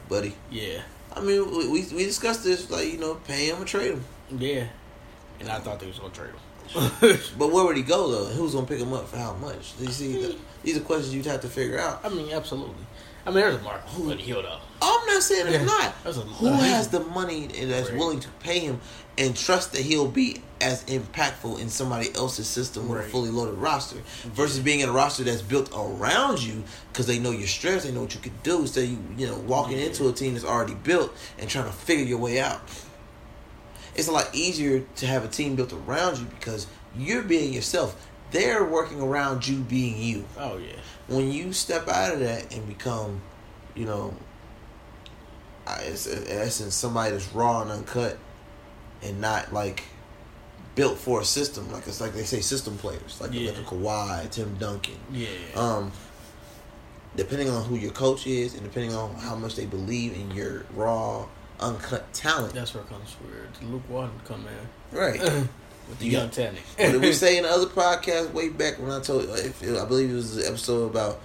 buddy." 0.07 0.35
Yeah, 0.51 0.81
I 1.15 1.21
mean, 1.21 1.49
we, 1.49 1.67
we 1.67 1.81
we 1.93 2.03
discussed 2.03 2.43
this, 2.43 2.69
like 2.69 2.91
you 2.91 2.97
know, 2.99 3.15
pay 3.15 3.49
him 3.49 3.61
or 3.61 3.65
trade 3.65 3.91
him. 3.93 4.05
yeah, 4.37 4.67
and 5.39 5.49
I 5.49 5.59
thought 5.59 5.79
they 5.79 5.87
was 5.87 5.99
gonna 5.99 6.13
trade 6.13 6.29
him. 6.29 6.39
But 7.37 7.51
where 7.51 7.65
would 7.65 7.77
he 7.77 7.83
go 7.83 8.09
though? 8.11 8.25
Who's 8.25 8.53
gonna 8.53 8.67
pick 8.67 8.79
him 8.79 8.93
up 8.93 9.07
for 9.09 9.17
how 9.17 9.33
much? 9.33 9.73
You 9.79 9.87
see, 9.87 10.21
the, 10.21 10.35
these 10.63 10.77
are 10.77 10.81
questions 10.81 11.13
you'd 11.13 11.25
have 11.25 11.41
to 11.41 11.47
figure 11.49 11.79
out. 11.79 12.01
I 12.03 12.09
mean, 12.09 12.31
absolutely. 12.31 12.75
I 13.25 13.29
mean, 13.29 13.39
there's 13.41 13.55
a 13.55 13.61
market 13.61 13.89
for 13.89 14.15
Hield 14.15 14.45
though. 14.45 14.59
I'm 14.81 15.05
not 15.07 15.21
saying 15.21 15.47
Yeah. 15.51 15.57
it's 15.61 15.65
not. 15.65 16.03
That's 16.03 16.17
a- 16.17 16.21
Who 16.21 16.47
has 16.47 16.87
the 16.89 17.01
money 17.01 17.49
and 17.57 17.69
that's 17.71 17.89
Right. 17.89 17.99
willing 17.99 18.19
to 18.21 18.29
pay 18.39 18.59
him 18.59 18.79
and 19.17 19.35
trust 19.35 19.73
that 19.73 19.81
he'll 19.81 20.07
be 20.07 20.41
as 20.61 20.83
impactful 20.85 21.59
in 21.59 21.69
somebody 21.69 22.13
else's 22.15 22.47
system 22.47 22.87
with 22.87 22.99
a 22.99 23.03
fully 23.03 23.29
loaded 23.29 23.55
roster 23.55 23.97
mm-hmm. 23.97 24.29
versus 24.29 24.59
being 24.59 24.79
in 24.79 24.89
a 24.89 24.91
roster 24.91 25.23
that's 25.23 25.41
built 25.41 25.69
around 25.75 26.41
you 26.41 26.63
because 26.91 27.05
they 27.05 27.19
know 27.19 27.31
your 27.31 27.47
strengths, 27.47 27.83
they 27.85 27.91
know 27.91 28.01
what 28.01 28.15
you 28.15 28.21
could 28.21 28.41
do. 28.43 28.65
So 28.65 28.79
you 28.79 28.97
you 29.17 29.27
know 29.27 29.35
walking 29.39 29.77
Yeah. 29.77 29.87
into 29.87 30.07
a 30.07 30.13
team 30.13 30.33
that's 30.33 30.45
already 30.45 30.75
built 30.75 31.13
and 31.37 31.49
trying 31.49 31.65
to 31.65 31.71
figure 31.73 32.05
your 32.05 32.19
way 32.19 32.39
out. 32.39 32.61
It's 33.97 34.07
a 34.07 34.11
lot 34.11 34.29
easier 34.33 34.83
to 34.97 35.05
have 35.07 35.25
a 35.25 35.27
team 35.27 35.55
built 35.55 35.73
around 35.73 36.19
you 36.19 36.25
because 36.25 36.67
you're 36.95 37.23
being 37.23 37.51
yourself. 37.51 38.07
They're 38.31 38.63
working 38.63 39.01
around 39.01 39.47
you 39.47 39.57
being 39.59 40.01
you 40.01 40.25
Oh 40.37 40.57
yeah, 40.57 40.75
when 41.07 41.31
you 41.31 41.51
step 41.53 41.87
out 41.87 42.13
of 42.13 42.19
that 42.19 42.53
and 42.53 42.67
become, 42.67 43.21
you 43.75 43.85
know, 43.85 44.13
it's 45.81 46.05
in 46.07 46.23
essence 46.27 46.75
somebody 46.75 47.11
that's 47.11 47.33
raw 47.33 47.61
and 47.61 47.71
uncut, 47.71 48.17
and 49.01 49.19
not 49.21 49.51
like 49.53 49.83
built 50.75 50.97
for 50.97 51.21
a 51.21 51.25
system. 51.25 51.71
Like 51.71 51.87
it's 51.87 51.99
like 52.01 52.13
they 52.13 52.23
say 52.23 52.41
system 52.41 52.77
players, 52.77 53.19
like 53.19 53.33
Yeah. 53.33 53.51
like 53.51 53.59
a 53.59 53.63
Kawhi, 53.63 54.29
Tim 54.29 54.55
Duncan. 54.59 54.97
yeah. 55.11 55.27
Um, 55.55 55.91
depending 57.15 57.49
on 57.49 57.63
who 57.65 57.75
your 57.75 57.91
coach 57.91 58.27
is, 58.27 58.53
and 58.53 58.63
depending 58.63 58.93
on 58.95 59.15
how 59.15 59.35
much 59.35 59.55
they 59.55 59.65
believe 59.65 60.13
in 60.13 60.31
your 60.31 60.65
raw, 60.75 61.25
uncut 61.59 62.11
talent, 62.13 62.53
That's 62.53 62.73
where 62.73 62.83
it 62.83 62.89
comes 62.89 63.13
where 63.21 63.69
Luke 63.69 63.83
Walton 63.89 64.11
come 64.25 64.45
in 64.47 64.97
right? 64.97 65.19
with 65.89 65.99
the 65.99 66.05
Yeah. 66.05 66.19
young 66.21 66.29
talent. 66.29 66.57
what 66.77 66.91
did 66.91 67.01
we 67.01 67.13
say 67.25 67.37
in 67.37 67.43
the 67.43 67.49
other 67.49 67.65
podcast 67.67 68.31
way 68.33 68.49
back 68.49 68.79
when 68.79 68.91
I 68.91 68.99
told 68.99 69.23
if 69.23 69.61
I 69.63 69.85
believe 69.85 70.11
it 70.11 70.13
was 70.15 70.37
an 70.37 70.45
episode 70.47 70.85
about 70.91 71.19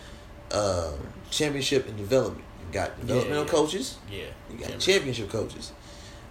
uh, 0.50 0.92
championship 1.30 1.88
and 1.88 1.96
development. 1.96 2.44
You 2.68 2.72
got 2.72 2.98
developmental 3.00 3.44
yeah. 3.44 3.50
coaches, 3.50 3.96
Yeah, 4.10 4.18
you 4.50 4.58
got 4.58 4.60
Champion. 4.68 4.80
championship 4.80 5.30
coaches. 5.30 5.72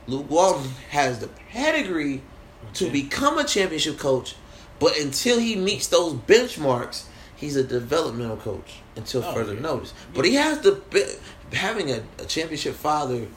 Luke 0.08 0.29
Walton 0.29 0.70
has 0.89 1.20
the 1.20 1.27
pedigree 1.51 2.22
to 2.75 2.89
become 2.89 3.38
a 3.38 3.43
championship 3.43 3.98
coach, 4.00 4.36
but 4.79 4.98
until 4.98 5.38
he 5.39 5.55
meets 5.55 5.88
those 5.88 6.13
benchmarks, 6.13 7.03
he's 7.36 7.55
a 7.55 7.63
developmental 7.63 8.38
coach 8.38 8.79
until 8.96 9.24
Oh, 9.24 9.34
further 9.34 9.53
yeah. 9.53 9.60
notice. 9.62 9.93
But 10.13 10.25
he 10.25 10.36
has 10.36 10.60
the 10.62 10.81
having 11.53 11.91
a, 11.91 12.01
a 12.20 12.25
championship 12.25 12.75
father, 12.75 13.27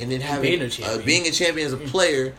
and 0.00 0.10
then 0.10 0.20
having 0.20 0.42
Being 0.42 0.62
a 0.62 0.66
uh, 0.66 0.68
champion. 0.68 1.06
being 1.06 1.26
a 1.26 1.30
champion 1.30 1.66
as 1.66 1.72
a 1.72 1.76
player, 1.78 2.34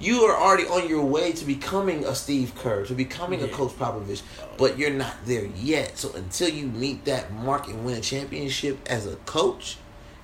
you 0.00 0.22
are 0.22 0.36
already 0.36 0.66
on 0.66 0.88
your 0.88 1.04
way 1.04 1.32
to 1.32 1.44
becoming 1.44 2.04
a 2.04 2.14
Steve 2.14 2.54
Kerr, 2.56 2.84
to 2.86 2.94
becoming 2.94 3.42
a 3.42 3.48
Coach 3.48 3.72
Popovich, 3.78 4.22
but 4.58 4.78
you're 4.78 4.90
not 4.90 5.14
there 5.26 5.46
yet. 5.56 5.96
So 5.98 6.12
until 6.14 6.48
you 6.48 6.66
meet 6.66 7.04
that 7.04 7.32
mark 7.32 7.68
and 7.68 7.84
win 7.84 7.96
a 7.96 8.00
championship 8.00 8.78
as 8.86 9.06
a 9.06 9.16
coach, 9.26 9.76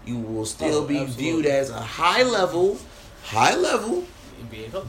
you 0.05 0.17
will 0.19 0.45
still 0.47 0.79
Oh, 0.85 0.87
be 0.87 0.99
absolutely. 0.99 1.23
viewed 1.25 1.47
as 1.47 1.71
a 1.71 1.81
high 1.81 2.23
level, 2.25 2.79
high 3.25 3.55
level 3.55 4.05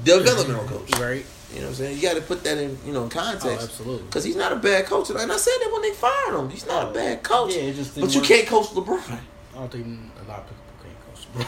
developmental 0.04 0.66
coach. 0.68 0.98
Right. 1.00 1.26
You 1.54 1.62
know 1.62 1.66
what 1.66 1.70
I'm 1.70 1.74
saying? 1.76 1.96
You 1.98 2.02
got 2.04 2.16
to 2.16 2.22
put 2.22 2.44
that 2.44 2.58
in, 2.60 2.78
you 2.86 2.94
know, 2.94 3.02
in 3.04 3.08
Oh, 3.08 3.10
context. 3.10 3.64
absolutely. 3.70 4.06
Because 4.06 4.24
he's 4.24 4.36
not 4.36 4.52
a 4.52 4.56
bad 4.56 4.86
coach. 4.86 5.10
And 5.10 5.20
I 5.32 5.38
said 5.38 5.54
that 5.62 5.70
when 5.74 5.82
they 5.82 5.92
fired 5.94 6.36
him. 6.40 6.50
He's 6.50 6.68
not 6.68 6.90
a 6.90 6.94
bad 6.94 7.24
coach. 7.24 7.56
Yeah, 7.56 7.72
just 7.72 8.00
but 8.00 8.14
you 8.14 8.20
work. 8.22 8.28
can't 8.28 8.48
coach 8.48 8.68
LeBron. 8.68 9.12
I 9.12 9.20
don't 9.56 9.72
think 9.72 9.86
a 10.26 10.30
lot 10.30 10.40
of 10.40 10.46
people 10.48 10.64
can 10.82 10.92
coach. 11.14 11.34
Bro. 11.34 11.46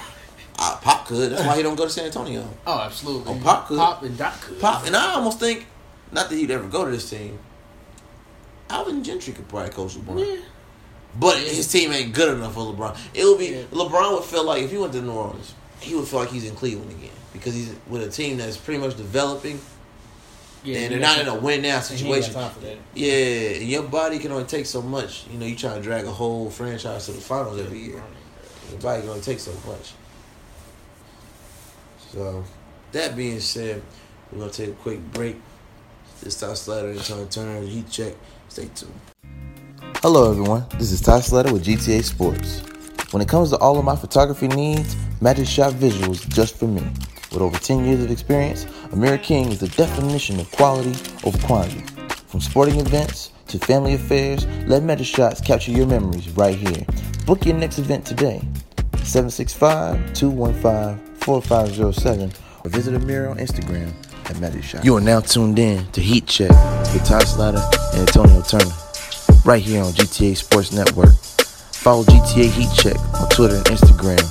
Uh, 0.64 0.78
Pop 0.78 1.08
could. 1.08 1.32
That's 1.32 1.44
why 1.44 1.58
he 1.58 1.64
don't 1.64 1.76
go 1.76 1.86
to 1.86 1.90
San 1.90 2.06
Antonio. 2.06 2.48
Oh, 2.68 2.80
absolutely. 2.80 3.34
Oh, 3.34 3.40
Pop 3.44 3.68
could. 3.68 3.78
Pop 3.78 4.04
and 4.04 4.18
Doc 4.18 4.40
could. 4.42 4.60
Pop, 4.60 4.86
and 4.86 4.96
I 4.96 5.14
almost 5.16 5.40
think, 5.40 5.66
not 6.12 6.30
that 6.30 6.36
he'd 6.36 6.52
ever 6.52 6.68
go 6.68 6.86
to 6.86 6.92
this 6.92 7.10
team. 7.10 7.40
Alvin 8.70 9.04
Gentry 9.04 9.34
could 9.34 9.48
probably 9.48 9.72
coach 9.72 9.96
LeBron. 9.96 10.26
Yeah. 10.36 10.42
But 11.20 11.38
his 11.40 11.70
team 11.70 11.92
ain't 11.92 12.14
good 12.14 12.38
enough 12.38 12.54
for 12.54 12.74
LeBron. 12.74 12.98
It 13.14 13.26
would 13.26 13.40
be 13.40 13.48
Yeah. 13.48 13.64
LeBron 13.72 14.14
would 14.14 14.24
feel 14.24 14.46
like 14.46 14.64
if 14.64 14.72
he 14.72 14.78
went 14.78 14.94
to 14.94 15.02
New 15.02 15.12
Orleans, 15.12 15.54
he 15.80 15.96
would 15.96 16.08
feel 16.08 16.20
like 16.20 16.30
he's 16.30 16.46
in 16.48 16.56
Cleveland 16.56 16.92
again 16.92 17.10
because 17.34 17.54
he's 17.54 17.74
with 17.88 18.04
a 18.04 18.10
team 18.10 18.38
that's 18.38 18.56
pretty 18.58 18.80
much 18.80 18.96
developing 18.96 19.60
Yeah, 20.64 20.78
and 20.80 20.92
they're 20.94 21.00
not 21.00 21.20
in 21.20 21.28
a 21.28 21.36
win 21.36 21.64
now 21.64 21.80
he 21.80 21.96
ain't 22.06 22.24
got 22.24 22.54
situation. 22.54 22.80
Yeah, 22.94 23.14
and 23.60 23.68
your 23.68 23.84
body 23.84 24.20
can 24.20 24.32
only 24.32 24.46
take 24.46 24.66
so 24.68 24.82
much. 24.82 25.26
You 25.32 25.40
know, 25.40 25.46
you 25.46 25.56
trying 25.56 25.78
to 25.78 25.82
drag 25.82 26.06
a 26.06 26.12
whole 26.12 26.50
franchise 26.50 27.08
to 27.08 27.14
the 27.14 27.20
finals 27.22 27.60
every 27.60 27.80
year. 27.80 28.04
Your 28.70 28.80
body 28.80 29.02
can 29.02 29.10
only 29.10 29.22
take 29.22 29.40
so 29.40 29.52
much. 29.68 29.94
So, 32.12 32.44
that 32.92 33.16
being 33.16 33.40
said, 33.40 33.82
we're 34.32 34.40
gonna 34.40 34.52
take 34.52 34.72
a 34.72 34.74
quick 34.74 35.00
break. 35.14 35.38
This 36.20 36.36
is 36.36 36.42
Ty 36.42 36.56
Slatter 36.56 36.90
and 36.90 37.00
Tony 37.00 37.26
Turner. 37.30 37.62
Heat 37.62 37.90
check. 37.90 38.14
Stay 38.50 38.70
tuned. 38.76 38.92
Hello, 40.02 40.30
everyone. 40.30 40.66
This 40.78 40.92
is 40.92 41.00
Ty 41.00 41.22
Slatter 41.22 41.54
with 41.54 41.64
GTA 41.64 42.04
Sports. 42.04 42.64
When 43.12 43.22
it 43.22 43.30
comes 43.30 43.52
to 43.52 43.58
all 43.60 43.80
of 43.80 43.86
my 43.86 43.96
photography 43.96 44.50
needs, 44.50 44.98
Magic 45.22 45.48
Shot 45.48 45.72
Visuals 45.76 46.28
just 46.28 46.58
for 46.58 46.68
me. 46.68 46.84
With 47.32 47.42
over 47.42 47.58
10 47.58 47.86
years 47.86 48.04
of 48.04 48.12
experience, 48.12 48.68
Amir 48.92 49.18
King 49.18 49.50
is 49.50 49.62
the 49.62 49.70
definition 49.70 50.38
of 50.42 50.52
quality 50.52 50.92
over 51.24 51.38
quantity. 51.48 51.80
From 52.28 52.42
sporting 52.42 52.82
events 52.82 53.32
to 53.48 53.58
family 53.58 53.94
affairs, 53.94 54.46
let 54.68 54.84
Magic 54.84 55.08
Shots 55.08 55.40
capture 55.40 55.72
your 55.72 55.88
memories 55.88 56.28
right 56.32 56.58
here. 56.58 56.86
Book 57.26 57.46
your 57.46 57.56
next 57.56 57.80
event 57.80 58.06
today. 58.06 58.42
765-215-4507 61.22 62.34
or 62.66 62.70
visit 62.70 62.96
Amir 62.96 63.30
on 63.30 63.38
Instagram 63.38 63.94
at 64.30 64.40
Magic 64.40 64.64
Shot. 64.64 64.86
You 64.86 64.96
are 64.98 65.02
now 65.02 65.20
tuned 65.20 65.60
in 65.60 65.86
to 65.92 66.02
Heat 66.02 66.28
Check 66.28 66.50
with 66.50 67.04
Ty 67.06 67.24
Slatter 67.24 67.62
and 67.94 68.08
Antonio 68.08 68.42
Turner 68.42 68.72
right 69.46 69.62
here 69.62 69.84
on 69.84 69.92
GTA 69.94 70.36
Sports 70.38 70.72
Network. 70.72 71.14
Follow 71.74 72.04
GTA 72.04 72.50
Heat 72.52 72.70
Check 72.76 73.00
on 73.20 73.30
Twitter 73.30 73.56
and 73.56 73.66
Instagram. 73.66 74.22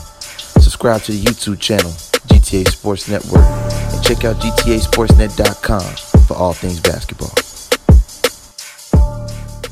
Subscribe 0.60 1.02
to 1.02 1.12
the 1.12 1.22
YouTube 1.22 1.58
channel, 1.60 1.90
GTA 2.28 2.68
Sports 2.68 3.08
Network, 3.08 3.44
and 3.44 4.04
check 4.04 4.24
out 4.24 4.36
GTASportsNet.com 4.36 6.20
for 6.26 6.34
all 6.34 6.52
things 6.52 6.80
basketball. 6.80 7.32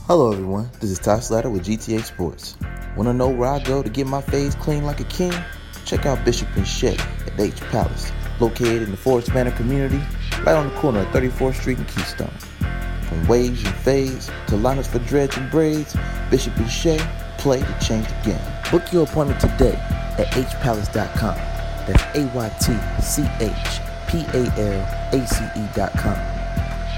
Hello, 0.06 0.32
everyone. 0.32 0.70
This 0.80 0.90
is 0.90 0.98
Ty 0.98 1.20
Slatter 1.20 1.50
with 1.50 1.66
GTA 1.66 2.02
Sports. 2.02 2.56
Want 2.96 3.08
to 3.08 3.12
know 3.12 3.28
where 3.28 3.48
I 3.50 3.62
go 3.62 3.82
to 3.82 3.90
get 3.90 4.06
my 4.06 4.22
face 4.22 4.54
clean 4.54 4.84
like 4.84 5.00
a 5.00 5.04
king? 5.04 5.34
Check 5.88 6.04
out 6.04 6.22
Bishop 6.22 6.54
and 6.54 6.68
Shay 6.68 6.98
at 6.98 7.40
H 7.40 7.58
Palace, 7.62 8.12
located 8.40 8.82
in 8.82 8.90
the 8.90 8.96
Forest 8.98 9.32
Manor 9.32 9.52
community, 9.52 10.02
right 10.44 10.54
on 10.54 10.68
the 10.68 10.74
corner 10.74 11.00
of 11.00 11.06
34th 11.06 11.54
Street 11.54 11.78
and 11.78 11.88
Keystone. 11.88 12.28
From 13.08 13.26
waves 13.26 13.64
and 13.64 13.74
fades 13.74 14.26
to 14.26 14.56
lineups 14.56 14.88
for 14.88 14.98
dreads 14.98 15.38
and 15.38 15.50
braids, 15.50 15.96
Bishop 16.30 16.54
and 16.58 16.70
Shay 16.70 17.00
play 17.38 17.60
to 17.60 17.78
change 17.80 18.06
the 18.06 18.20
game. 18.22 18.38
Book 18.70 18.92
your 18.92 19.04
appointment 19.04 19.40
today 19.40 19.76
at 20.18 20.26
hpalace.com. 20.26 21.36
That's 21.86 22.04
A-Y-T-C-H-P-A-L-A-C-E 22.14 22.60
E 25.62 25.68
dot 25.74 25.92
com. 25.92 26.18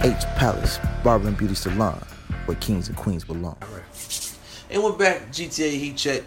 H 0.02 0.24
Palace 0.34 0.80
Barber 1.04 1.28
and 1.28 1.36
Beauty 1.36 1.54
Salon, 1.54 2.02
where 2.46 2.56
kings 2.56 2.88
and 2.88 2.96
queens 2.96 3.22
belong. 3.22 3.56
And 4.68 4.82
we're 4.82 4.96
back, 4.96 5.30
GTA 5.30 5.70
Heat 5.70 5.96
Check. 5.96 6.24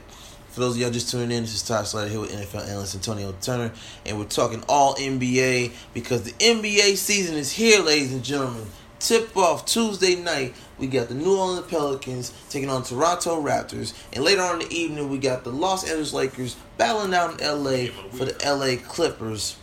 For 0.54 0.60
those 0.60 0.76
of 0.76 0.82
y'all 0.82 0.92
just 0.92 1.10
tuning 1.10 1.32
in, 1.36 1.42
this 1.42 1.56
is 1.56 1.64
Todd 1.64 1.88
Slatter 1.88 2.10
here 2.12 2.20
with 2.20 2.32
NFL 2.32 2.68
analyst 2.68 2.94
Antonio 2.94 3.34
Turner, 3.42 3.72
and 4.06 4.20
we're 4.20 4.26
talking 4.26 4.64
all 4.70 4.94
NBA 4.94 5.72
because 5.96 6.22
the 6.22 6.32
NBA 6.34 6.96
season 6.96 7.36
is 7.36 7.52
here, 7.52 7.82
ladies 7.82 8.14
and 8.14 8.24
gentlemen. 8.24 8.68
Tip 9.00 9.36
off 9.36 9.66
Tuesday 9.66 10.14
night. 10.16 10.54
We 10.78 10.86
got 10.86 11.08
the 11.08 11.16
New 11.16 11.36
Orleans 11.40 11.66
Pelicans 11.66 12.32
taking 12.52 12.70
on 12.70 12.84
Toronto 12.84 13.42
Raptors, 13.42 13.96
and 14.14 14.24
later 14.24 14.44
on 14.44 14.62
in 14.62 14.68
the 14.70 14.76
evening 14.76 15.10
we 15.10 15.18
got 15.18 15.44
the 15.44 15.50
Los 15.50 15.86
Angeles 15.86 16.14
Lakers 16.14 16.56
battling 16.78 17.16
out 17.16 17.32
in 17.32 17.38
LA 17.44 17.88
for 18.12 18.26
the 18.26 18.36
LA 18.46 18.76
Clippers. 18.88 19.58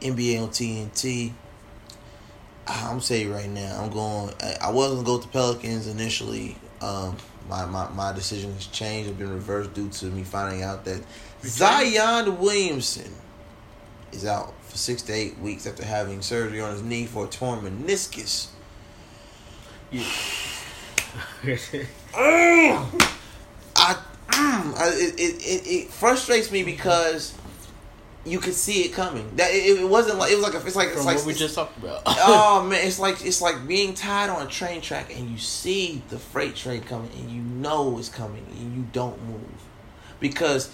NBA 0.00 0.42
on 0.42 0.48
TNT. 0.48 1.32
I'm 2.66 3.02
saying 3.02 3.30
right 3.30 3.50
now, 3.50 3.82
I'm 3.82 3.90
going. 3.90 4.32
I- 4.42 4.56
I 4.62 4.70
was 4.70 4.92
gonna 4.92 5.04
go 5.04 5.16
with 5.16 5.22
the 5.24 5.28
Pelicans 5.28 5.86
initially. 5.86 6.56
Um, 6.80 7.18
my, 7.48 7.64
my 7.66 7.88
my 7.90 8.12
decision 8.12 8.52
has 8.54 8.66
changed. 8.66 9.10
It's 9.10 9.18
been 9.18 9.32
reversed 9.32 9.74
due 9.74 9.88
to 9.88 10.06
me 10.06 10.24
finding 10.24 10.62
out 10.62 10.84
that 10.84 11.02
Zion 11.42 12.38
Williamson 12.38 13.12
is 14.12 14.24
out 14.24 14.52
for 14.62 14.76
six 14.76 15.02
to 15.02 15.12
eight 15.12 15.38
weeks 15.38 15.66
after 15.66 15.84
having 15.84 16.22
surgery 16.22 16.60
on 16.60 16.72
his 16.72 16.82
knee 16.82 17.06
for 17.06 17.26
a 17.26 17.28
torn 17.28 17.60
meniscus. 17.60 18.48
Mm. 19.92 20.06
I, 23.76 23.96
mm, 24.28 24.74
I 24.76 24.88
it, 24.94 25.14
it, 25.20 25.42
it, 25.44 25.66
it 25.66 25.90
frustrates 25.90 26.50
me 26.50 26.62
because 26.62 27.34
you 28.26 28.40
could 28.40 28.54
see 28.54 28.82
it 28.82 28.92
coming. 28.92 29.30
That 29.36 29.52
it, 29.52 29.80
it 29.80 29.88
wasn't 29.88 30.18
like 30.18 30.32
it 30.32 30.34
was 30.34 30.44
like 30.44 30.54
a, 30.54 30.66
it's 30.66 30.76
like 30.76 30.88
it's 30.88 30.96
From 30.96 31.06
like 31.06 31.16
what 31.18 31.26
we 31.26 31.34
just 31.34 31.54
talked 31.54 31.78
about. 31.78 32.02
oh 32.06 32.66
man, 32.68 32.86
it's 32.86 32.98
like 32.98 33.24
it's 33.24 33.40
like 33.40 33.66
being 33.66 33.94
tied 33.94 34.28
on 34.28 34.46
a 34.46 34.50
train 34.50 34.80
track 34.80 35.16
and 35.16 35.30
you 35.30 35.38
see 35.38 36.02
the 36.08 36.18
freight 36.18 36.56
train 36.56 36.82
coming 36.82 37.10
and 37.16 37.30
you 37.30 37.40
know 37.40 37.98
it's 37.98 38.08
coming 38.08 38.44
and 38.58 38.76
you 38.76 38.86
don't 38.92 39.22
move. 39.26 39.40
Because 40.18 40.70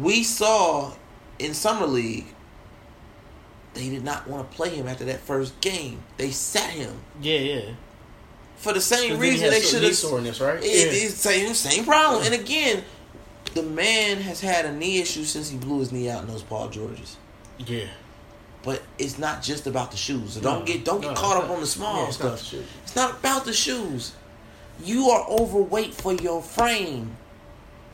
we 0.00 0.22
saw 0.22 0.92
in 1.38 1.54
summer 1.54 1.86
league 1.86 2.26
they 3.76 3.90
did 3.90 4.04
not 4.04 4.26
want 4.26 4.50
to 4.50 4.56
play 4.56 4.70
him 4.70 4.88
after 4.88 5.04
that 5.04 5.20
first 5.20 5.60
game. 5.60 6.02
They 6.16 6.30
sat 6.30 6.70
him 6.70 6.98
yeah, 7.20 7.38
yeah. 7.38 7.70
for 8.56 8.72
the 8.72 8.80
same 8.80 9.18
reason 9.18 9.50
they 9.50 9.60
should 9.60 9.82
have. 9.82 9.94
soreness, 9.94 10.40
right? 10.40 10.58
It, 10.62 10.64
it's 10.64 11.14
same 11.16 11.52
same 11.52 11.84
problem. 11.84 12.24
And 12.24 12.34
again, 12.34 12.84
the 13.56 13.62
man 13.62 14.18
has 14.18 14.40
had 14.40 14.64
a 14.64 14.72
knee 14.72 15.00
issue 15.00 15.24
since 15.24 15.50
he 15.50 15.56
blew 15.58 15.80
his 15.80 15.90
knee 15.90 16.08
out 16.08 16.22
in 16.22 16.28
those 16.28 16.42
Paul 16.42 16.68
Georges. 16.68 17.16
yeah. 17.58 17.86
But 18.62 18.82
it's 18.98 19.16
not 19.16 19.42
just 19.42 19.68
about 19.68 19.92
the 19.92 19.96
shoes. 19.96 20.32
So 20.32 20.40
don't 20.40 20.60
No. 20.60 20.64
get 20.64 20.84
don't 20.84 21.00
get 21.00 21.12
No, 21.14 21.20
caught 21.20 21.36
up 21.36 21.44
not. 21.48 21.54
on 21.54 21.60
the 21.60 21.66
small 21.68 22.02
Yeah, 22.02 22.08
it's 22.08 22.18
not 22.20 22.38
stuff. 22.38 22.60
It's 22.84 22.96
not 22.96 23.10
about 23.12 23.44
the 23.44 23.52
shoes. 23.52 24.12
You 24.84 25.08
are 25.10 25.24
overweight 25.28 25.94
for 25.94 26.12
your 26.14 26.42
frame. 26.42 27.16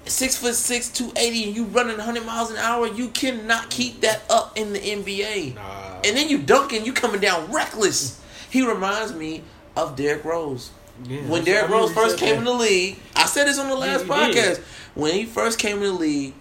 Six 0.06 0.36
foot 0.36 0.54
six, 0.54 0.88
two 0.88 1.12
eighty, 1.16 1.44
and 1.44 1.54
you 1.54 1.64
running 1.64 1.98
hundred 1.98 2.24
miles 2.26 2.50
an 2.50 2.56
hour. 2.56 2.86
You 2.88 3.08
cannot 3.08 3.68
keep 3.70 4.00
that 4.00 4.22
up 4.30 4.56
in 4.58 4.72
the 4.72 4.80
NBA. 4.80 5.54
Nah. 5.54 5.60
And 6.04 6.16
then 6.16 6.28
you 6.30 6.38
dunking, 6.38 6.86
you 6.86 6.92
coming 6.94 7.20
down 7.20 7.52
reckless. 7.52 8.18
He 8.50 8.66
reminds 8.66 9.12
me 9.12 9.42
of 9.76 9.94
Derrick 9.94 10.24
Rose. 10.24 10.70
Yeah, 11.04 11.20
when 11.28 11.44
Derrick 11.44 11.70
Rose 11.70 11.92
first 11.92 12.16
came 12.18 12.38
in 12.38 12.44
the 12.44 12.52
league, 12.52 12.98
I 13.22 13.26
said 13.26 13.46
this 13.46 13.58
on 13.58 13.68
the 13.68 13.76
last 13.76 14.04
you 14.04 14.10
podcast. 14.10 14.32
did. 14.32 14.58
When 14.94 15.12
he 15.14 15.26
first 15.26 15.58
came 15.58 15.76
in 15.76 15.82
the 15.84 15.92
league, 15.92 16.34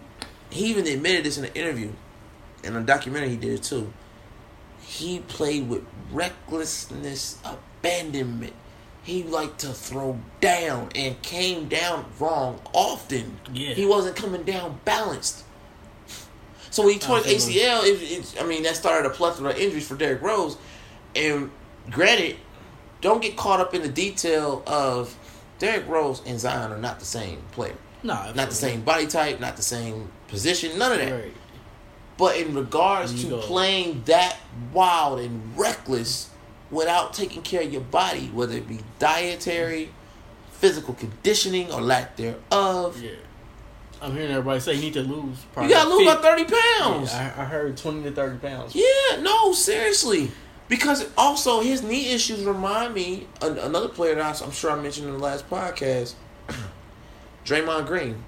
he 0.49 0.65
even 0.65 0.87
admitted 0.87 1.25
this 1.25 1.37
in 1.37 1.45
an 1.45 1.53
interview, 1.53 1.91
in 2.63 2.75
a 2.75 2.81
documentary 2.81 3.29
he 3.29 3.37
did 3.37 3.61
too. 3.61 3.93
He 4.81 5.19
played 5.19 5.69
with 5.69 5.85
recklessness, 6.11 7.37
abandonment. 7.45 8.53
He 9.03 9.23
liked 9.23 9.59
to 9.59 9.67
throw 9.67 10.19
down 10.41 10.89
and 10.95 11.21
came 11.21 11.67
down 11.67 12.05
wrong 12.19 12.59
often. 12.73 13.39
Yeah. 13.53 13.73
He 13.73 13.85
wasn't 13.85 14.15
coming 14.15 14.43
down 14.43 14.79
balanced. 14.83 15.43
So 16.71 16.83
when 16.83 16.93
he 16.93 16.99
tore 16.99 17.19
his 17.19 17.47
ACL, 17.47 17.83
it, 17.83 18.01
it, 18.01 18.35
I 18.41 18.45
mean, 18.45 18.63
that 18.63 18.75
started 18.75 19.07
a 19.07 19.13
plethora 19.13 19.51
of 19.51 19.57
injuries 19.57 19.87
for 19.87 19.95
Derrick 19.95 20.21
Rose. 20.21 20.57
And 21.15 21.51
granted, 21.89 22.37
don't 23.01 23.21
get 23.21 23.35
caught 23.37 23.59
up 23.59 23.73
in 23.73 23.81
the 23.81 23.89
detail 23.89 24.63
of 24.65 25.15
Derrick 25.61 25.87
Rose 25.87 26.23
and 26.25 26.39
Zion 26.39 26.71
are 26.71 26.77
not 26.79 26.97
the 26.97 27.05
same 27.05 27.37
player. 27.51 27.75
Nah, 28.01 28.31
Not 28.31 28.49
the 28.49 28.55
same 28.55 28.81
body 28.81 29.05
type, 29.05 29.39
not 29.39 29.57
the 29.57 29.61
same 29.61 30.09
position, 30.27 30.79
none 30.79 30.91
of 30.91 30.97
that. 30.97 31.11
Right. 31.11 31.33
But 32.17 32.37
in 32.37 32.55
regards 32.55 33.21
to 33.23 33.29
go. 33.29 33.37
playing 33.41 34.01
that 34.05 34.37
wild 34.73 35.19
and 35.19 35.55
reckless 35.55 36.31
without 36.71 37.13
taking 37.13 37.43
care 37.43 37.61
of 37.61 37.71
your 37.71 37.83
body, 37.83 38.31
whether 38.33 38.55
it 38.57 38.67
be 38.67 38.79
dietary, 38.97 39.91
physical 40.51 40.95
conditioning, 40.95 41.71
or 41.71 41.79
lack 41.79 42.15
thereof, 42.17 42.99
Yeah. 42.99 43.11
I'm 44.01 44.13
hearing 44.13 44.31
everybody 44.31 44.59
say 44.61 44.73
you 44.73 44.81
need 44.81 44.93
to 44.93 45.03
lose. 45.03 45.37
You 45.61 45.69
gotta 45.69 45.89
lose 45.91 46.07
about 46.07 46.23
thirty 46.23 46.45
pounds. 46.45 47.13
Yeah, 47.13 47.35
I, 47.37 47.43
I 47.43 47.45
heard 47.45 47.77
twenty 47.77 48.01
to 48.01 48.11
thirty 48.11 48.39
pounds. 48.39 48.73
Yeah, 48.73 49.21
no, 49.21 49.53
seriously. 49.53 50.31
Because 50.71 51.05
also 51.17 51.59
his 51.59 51.83
knee 51.83 52.13
issues 52.13 52.45
remind 52.45 52.93
me 52.93 53.27
another 53.41 53.89
player 53.89 54.15
that 54.15 54.41
I, 54.41 54.45
I'm 54.45 54.51
sure 54.51 54.71
I 54.71 54.81
mentioned 54.81 55.05
in 55.05 55.11
the 55.11 55.19
last 55.19 55.49
podcast, 55.49 56.13
Draymond 57.45 57.87
Green. 57.87 58.23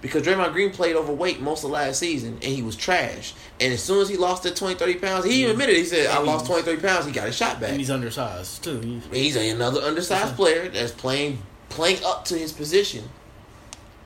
Because 0.00 0.22
Draymond 0.22 0.52
Green 0.52 0.70
played 0.70 0.94
overweight 0.94 1.40
most 1.40 1.64
of 1.64 1.70
last 1.70 1.98
season 1.98 2.34
and 2.34 2.44
he 2.44 2.62
was 2.62 2.76
trash. 2.76 3.34
And 3.60 3.72
as 3.72 3.82
soon 3.82 4.00
as 4.00 4.08
he 4.08 4.16
lost 4.16 4.44
that 4.44 4.54
20, 4.54 4.76
30 4.76 4.94
pounds, 4.94 5.24
he 5.24 5.40
even 5.40 5.50
admitted, 5.50 5.74
he 5.74 5.84
said, 5.84 6.06
I 6.06 6.20
lost 6.20 6.46
20, 6.46 6.62
30 6.62 6.80
pounds, 6.80 7.04
he 7.04 7.10
got 7.10 7.26
his 7.26 7.36
shot 7.36 7.60
back. 7.60 7.70
And 7.70 7.80
he's 7.80 7.90
undersized 7.90 8.62
too. 8.62 8.78
He's, 8.78 9.34
He's 9.34 9.36
another 9.36 9.80
undersized 9.80 10.36
player 10.36 10.68
that's 10.68 10.92
playing 10.92 11.42
playing 11.68 12.04
up 12.04 12.24
to 12.26 12.38
his 12.38 12.52
position. 12.52 13.08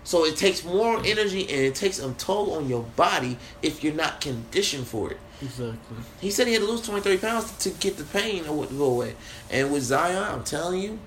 So 0.03 0.25
it 0.25 0.39
takes 0.39 0.65
more 0.65 0.97
energy 1.05 1.43
and 1.43 1.61
it 1.61 1.75
takes 1.75 1.99
a 1.99 2.11
toll 2.15 2.55
on 2.55 2.71
your 2.71 2.85
body 2.97 3.37
if 3.61 3.85
you're 3.85 3.93
not 3.93 4.23
conditioned 4.23 4.87
for 4.87 5.11
it. 5.11 5.19
Exactly. 5.43 5.97
He 6.21 6.31
said 6.31 6.47
he 6.47 6.53
had 6.55 6.63
to 6.63 6.69
lose 6.69 6.83
20, 6.83 7.01
30 7.03 7.19
pounds 7.19 7.53
to 7.59 7.71
get 7.71 7.97
the 7.97 8.05
pain 8.05 8.47
or 8.47 8.67
to 8.67 8.75
go 8.75 8.85
away. 8.87 9.15
And 9.51 9.73
with 9.73 9.83
Zion, 9.83 10.23
I'm 10.23 10.45
telling 10.45 10.81
you, 10.81 10.99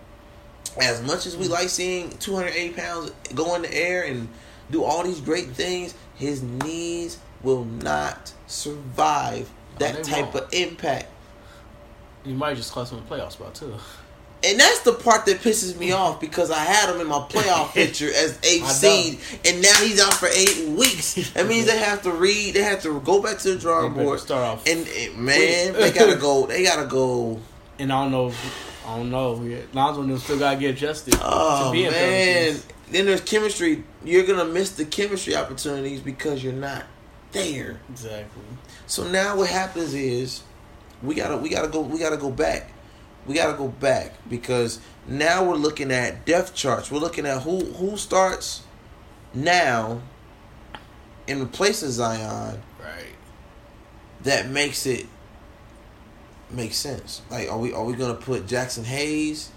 as 0.82 1.02
much 1.02 1.26
as 1.26 1.38
we 1.38 1.48
like 1.48 1.69
seeing 1.69 2.12
280 2.17 2.74
pounds 2.74 3.12
go 3.34 3.56
in 3.56 3.63
the 3.63 3.74
air 3.74 4.04
and 4.04 4.28
do 4.71 4.84
all 4.84 5.04
these 5.04 5.21
great 5.21 5.50
things, 5.50 5.93
his 6.15 6.41
knees 6.43 7.19
will 7.43 7.65
not 7.65 8.34
survive 8.48 9.50
that 9.80 10.04
type 10.04 10.34
won't. 10.34 10.48
of 10.48 10.54
impact. 10.54 11.08
You 12.24 12.34
might 12.34 12.56
just 12.56 12.71
cost 12.71 12.91
him 12.91 13.00
a 13.00 13.02
playoff 13.02 13.34
spot 13.34 13.54
too. 13.56 13.76
And 14.45 14.60
that's 14.60 14.81
the 14.81 14.93
part 14.93 15.25
that 15.25 15.39
pisses 15.39 15.77
me 15.77 15.91
off 15.91 16.21
because 16.21 16.51
I 16.51 16.60
had 16.60 16.93
him 16.93 17.01
in 17.01 17.08
my 17.08 17.19
playoff 17.19 17.73
picture 17.73 18.08
as 18.08 18.39
eighth 18.43 18.69
seed, 18.69 19.19
and 19.45 19.62
now 19.62 19.73
he's 19.75 20.01
out 20.01 20.13
for 20.13 20.27
eight 20.27 20.67
weeks. 20.69 21.31
That 21.31 21.47
means 21.47 21.65
they 21.65 21.77
have 21.79 22.03
to 22.03 22.12
read, 22.12 22.53
they 22.53 22.62
have 22.62 22.81
to 22.84 22.99
go 23.01 23.21
back 23.21 23.39
to 23.39 23.53
the 23.53 23.60
drawing 23.60 23.93
board. 23.93 24.19
start 24.19 24.43
off. 24.43 24.67
And 24.67 24.88
eh, 24.88 25.10
man, 25.15 25.73
they 25.73 25.91
gotta 25.91 26.15
go. 26.19 26.45
They 26.45 26.63
gotta 26.63 26.86
go. 26.86 27.39
And 27.79 27.91
I 27.91 28.03
don't 28.03 28.12
know. 28.12 28.34
I 28.88 28.97
don't 28.97 29.10
know. 29.10 29.34
Lonzo 29.73 30.03
and 30.03 30.19
still 30.19 30.38
gotta 30.38 30.60
get 30.60 30.75
adjusted. 30.75 31.15
Oh 31.21 31.67
to 31.67 31.71
be 31.71 31.89
man! 31.89 32.55
Then 32.91 33.05
there's 33.05 33.21
chemistry. 33.21 33.84
You're 34.03 34.27
gonna 34.27 34.45
miss 34.45 34.71
the 34.71 34.86
chemistry 34.86 35.36
opportunities 35.36 36.01
because 36.01 36.43
you're 36.43 36.53
not 36.53 36.86
there. 37.31 37.79
Exactly. 37.89 38.43
So 38.86 39.08
now 39.10 39.38
what 39.38 39.49
happens 39.49 39.93
is 39.93 40.43
we 41.01 41.15
gotta 41.15 41.38
we 41.38 41.49
gotta 41.49 41.67
go 41.67 41.81
we 41.81 41.99
gotta 41.99 42.17
go 42.17 42.29
back. 42.29 42.71
We 43.26 43.34
gotta 43.34 43.58
go 43.58 43.68
back 43.68 44.14
because 44.30 44.80
now 45.08 45.44
we're 45.44 45.56
looking 45.56 45.92
at 45.92 46.26
depth 46.26 46.54
charts. 46.54 46.92
We're 46.92 47.00
looking 47.00 47.26
at 47.26 47.42
who 47.44 47.66
who 47.74 47.98
starts 47.98 48.64
now 49.34 50.02
in 51.28 51.40
the 51.40 51.46
place 51.46 51.82
of 51.84 51.90
Zion 51.92 52.62
Right. 52.80 53.16
that 54.24 54.50
makes 54.50 54.86
it 54.86 55.08
make 56.52 56.74
sense. 56.74 57.22
Like 57.32 57.50
are 57.52 57.58
we 57.58 57.74
are 57.74 57.84
we 57.84 57.94
gonna 57.94 58.14
put 58.14 58.46
Jaxson 58.46 58.84
Hayes 58.84 59.50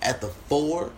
at 0.00 0.20
the 0.20 0.28
four 0.28 0.92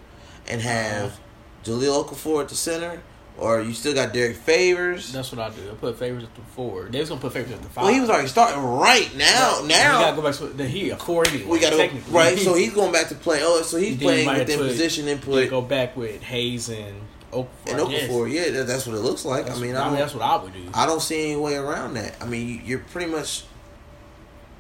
and 0.47 0.61
have 0.61 1.07
uh-huh. 1.07 1.17
Jahlil 1.65 2.05
Okafor 2.05 2.43
at 2.43 2.49
the 2.49 2.55
center? 2.55 3.03
Or 3.41 3.63
you 3.63 3.73
still 3.73 3.95
got 3.95 4.13
Derrick 4.13 4.37
Favors? 4.37 5.13
That's 5.13 5.33
what 5.33 5.41
I 5.41 5.49
do. 5.49 5.71
I 5.71 5.75
put 5.75 5.99
favors 5.99 6.25
at 6.25 6.35
the 6.35 6.43
four. 6.43 6.85
They 6.91 7.01
was 7.01 7.09
gonna 7.09 7.21
put 7.23 7.33
favors 7.33 7.53
at 7.53 7.63
the 7.63 7.69
five. 7.71 7.85
Well, 7.85 7.95
he 7.95 8.01
was 8.01 8.11
already 8.11 8.29
starting 8.29 8.63
right 8.63 9.11
now. 9.17 9.63
We 9.63 9.69
Now 9.69 10.01
gotta 10.01 10.17
go 10.17 10.23
back 10.23 10.35
to 10.37 10.47
the 10.49 10.69
he 10.69 10.91
a 10.91 10.97
four 10.99 11.27
anyway. 11.27 11.47
We 11.47 11.59
got 11.59 11.71
to 11.71 11.77
technically. 11.79 12.13
right. 12.13 12.39
So 12.39 12.55
he's 12.61 12.75
going 12.75 12.93
back 12.93 13.09
to 13.09 13.15
play. 13.15 13.39
Oh, 13.43 13.63
so 13.63 13.79
he's 13.79 13.97
playing 13.97 14.29
within 14.29 14.59
put- 14.59 14.69
position 14.69 15.09
input 15.09 15.49
go 15.49 15.63
back 15.63 15.97
with 15.97 16.23
Hayes 16.23 16.69
and 16.69 17.01
Okafor. 17.33 17.47
and. 17.69 17.79
Okafor. 17.81 18.31
Yeah, 18.31 18.51
that, 18.51 18.67
that's 18.67 18.87
what 18.87 18.95
it 18.95 19.01
looks 19.01 19.25
like. 19.25 19.47
That's, 19.47 19.59
I 19.59 19.63
mean, 19.63 19.75
I 19.75 19.85
I 19.87 19.89
mean, 19.91 19.99
that's 20.01 20.13
what 20.15 20.23
I 20.23 20.37
would 20.37 20.53
do. 20.53 20.69
I 20.75 20.85
don't 20.85 21.01
see 21.01 21.31
any 21.33 21.41
way 21.41 21.55
around 21.57 21.95
that. 21.95 22.17
I 22.21 22.27
mean, 22.27 22.47
you- 22.47 22.61
you're 22.65 22.79
pretty 22.81 23.11
much. 23.11 23.45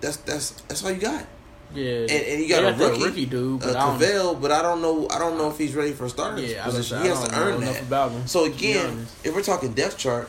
That's 0.00 0.16
that's 0.16 0.52
that's 0.62 0.82
all 0.82 0.90
you 0.90 1.00
got. 1.00 1.26
Yeah, 1.74 2.00
And, 2.00 2.10
and 2.10 2.42
you 2.42 2.48
got 2.48 2.64
a 2.64 2.76
that 2.76 3.00
rookie, 3.00 3.26
dude, 3.26 3.62
uh, 3.62 3.66
but 3.66 3.76
I. 3.76 3.80
Cavell, 3.98 4.34
but 4.34 4.50
I 4.50 4.60
don't 4.62 4.82
know. 4.82 5.06
I 5.08 5.18
don't 5.20 5.38
know 5.38 5.50
if 5.50 5.56
he's 5.58 5.74
ready 5.74 5.92
for 5.92 6.06
a 6.06 6.08
starting 6.08 6.44
Yeah, 6.44 6.62
I 6.62 6.64
position. 6.64 6.96
gonna 6.98 7.08
He 7.08 7.14
has 7.14 7.24
to 7.24 7.30
don't 7.30 7.38
know 7.40 7.46
earn 7.56 7.62
enough 7.62 7.74
that. 7.74 7.82
about 7.84 8.10
him. 8.12 8.26
So 8.26 8.44
again, 8.44 9.06
if 9.22 9.34
we're 9.34 9.42
talking 9.42 9.72
depth 9.72 9.96
chart, 9.98 10.28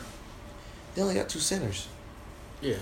they 0.94 1.02
only 1.02 1.14
got 1.14 1.28
two 1.28 1.40
centers. 1.40 1.88
yeah, 2.60 2.76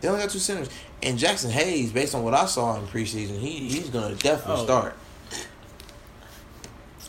They 0.00 0.08
only 0.08 0.20
got 0.20 0.30
two 0.30 0.38
centers. 0.38 0.68
And 1.02 1.18
Jaxson 1.18 1.50
Hayes, 1.50 1.90
based 1.90 2.14
on 2.14 2.22
what 2.22 2.34
I 2.34 2.46
saw 2.46 2.76
in 2.78 2.86
preseason, 2.86 3.38
he 3.40 3.68
he's 3.68 3.88
gonna 3.90 4.14
definitely 4.14 4.62
Oh. 4.62 4.64
start. 4.64 4.96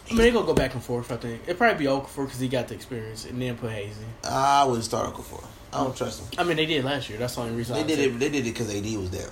I 0.09 0.13
mean 0.15 0.17
they 0.17 0.31
gonna 0.31 0.45
go 0.45 0.53
back 0.53 0.73
and 0.73 0.83
forth. 0.83 1.11
I 1.11 1.17
think 1.17 1.41
it'd 1.43 1.57
probably 1.57 1.85
be 1.85 1.89
Okafor 1.89 2.25
because 2.25 2.39
he 2.39 2.47
got 2.47 2.67
the 2.67 2.75
experience, 2.75 3.25
and 3.25 3.41
then 3.41 3.55
put 3.57 3.71
Hayes 3.71 3.95
in. 3.97 4.29
I 4.29 4.63
wouldn't 4.65 4.83
start 4.85 5.13
Okafor. 5.13 5.43
I 5.71 5.83
don't 5.83 5.95
trust 5.95 6.19
him. 6.21 6.27
I 6.39 6.43
mean 6.43 6.57
they 6.57 6.65
did 6.65 6.83
last 6.83 7.09
year. 7.09 7.17
That's 7.19 7.35
the 7.35 7.41
only 7.41 7.55
reason 7.55 7.75
They 7.75 7.81
I 7.83 7.87
did 7.87 7.99
it. 7.99 8.19
They 8.19 8.29
did 8.29 8.45
it 8.45 8.53
because 8.53 8.73
AD 8.73 8.97
was 8.97 9.09
down. 9.09 9.31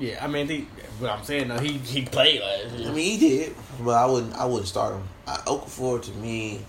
Yeah, 0.00 0.24
I 0.24 0.26
mean, 0.28 0.46
they, 0.46 0.60
what 0.98 1.10
I'm 1.10 1.22
saying 1.22 1.48
though, 1.48 1.58
he 1.58 1.72
he 1.78 2.02
played 2.06 2.40
last 2.40 2.74
year. 2.78 2.88
I 2.88 2.92
mean, 2.92 3.18
he 3.18 3.28
did, 3.28 3.54
but 3.84 3.92
I 3.92 4.06
wouldn't. 4.06 4.34
I 4.34 4.46
wouldn't 4.46 4.66
start 4.66 4.94
him. 4.94 5.02
I, 5.26 5.36
Okafor 5.46 6.02
to 6.02 6.10
me, 6.12 6.60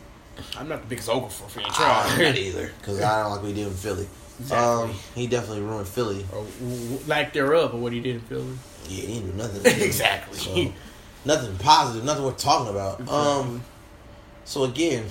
I'm 0.57 0.67
not 0.67 0.81
the 0.81 0.87
biggest 0.87 1.07
Okafor 1.09 1.49
fan. 1.49 1.63
Try 1.71 2.17
not 2.27 2.37
either 2.37 2.71
because 2.79 3.01
I 3.01 3.23
don't 3.23 3.31
like 3.31 3.41
what 3.41 3.47
he 3.47 3.53
did 3.55 3.67
in 3.67 3.73
Philly. 3.73 4.07
Exactly. 4.39 4.89
Um, 4.91 4.95
he 5.15 5.27
definitely 5.27 5.61
ruined 5.63 5.87
Philly. 5.87 6.25
or 6.33 6.43
w- 6.59 6.99
lack 7.07 7.31
thereof, 7.31 7.73
or 7.73 7.77
what 7.79 7.93
he 7.93 7.99
did 8.01 8.15
in 8.15 8.21
Philly. 8.21 8.57
Yeah, 8.89 9.01
he 9.05 9.13
didn't 9.19 9.31
do 9.31 9.37
nothing. 9.37 9.81
Exactly. 9.81 10.37
So, 10.37 10.73
nothing 11.23 11.55
positive. 11.57 12.03
Nothing 12.03 12.25
worth 12.25 12.37
talking 12.37 12.69
about. 12.69 12.99
Exactly. 12.99 13.17
Um, 13.17 13.63
so 14.43 14.63
again, 14.65 15.05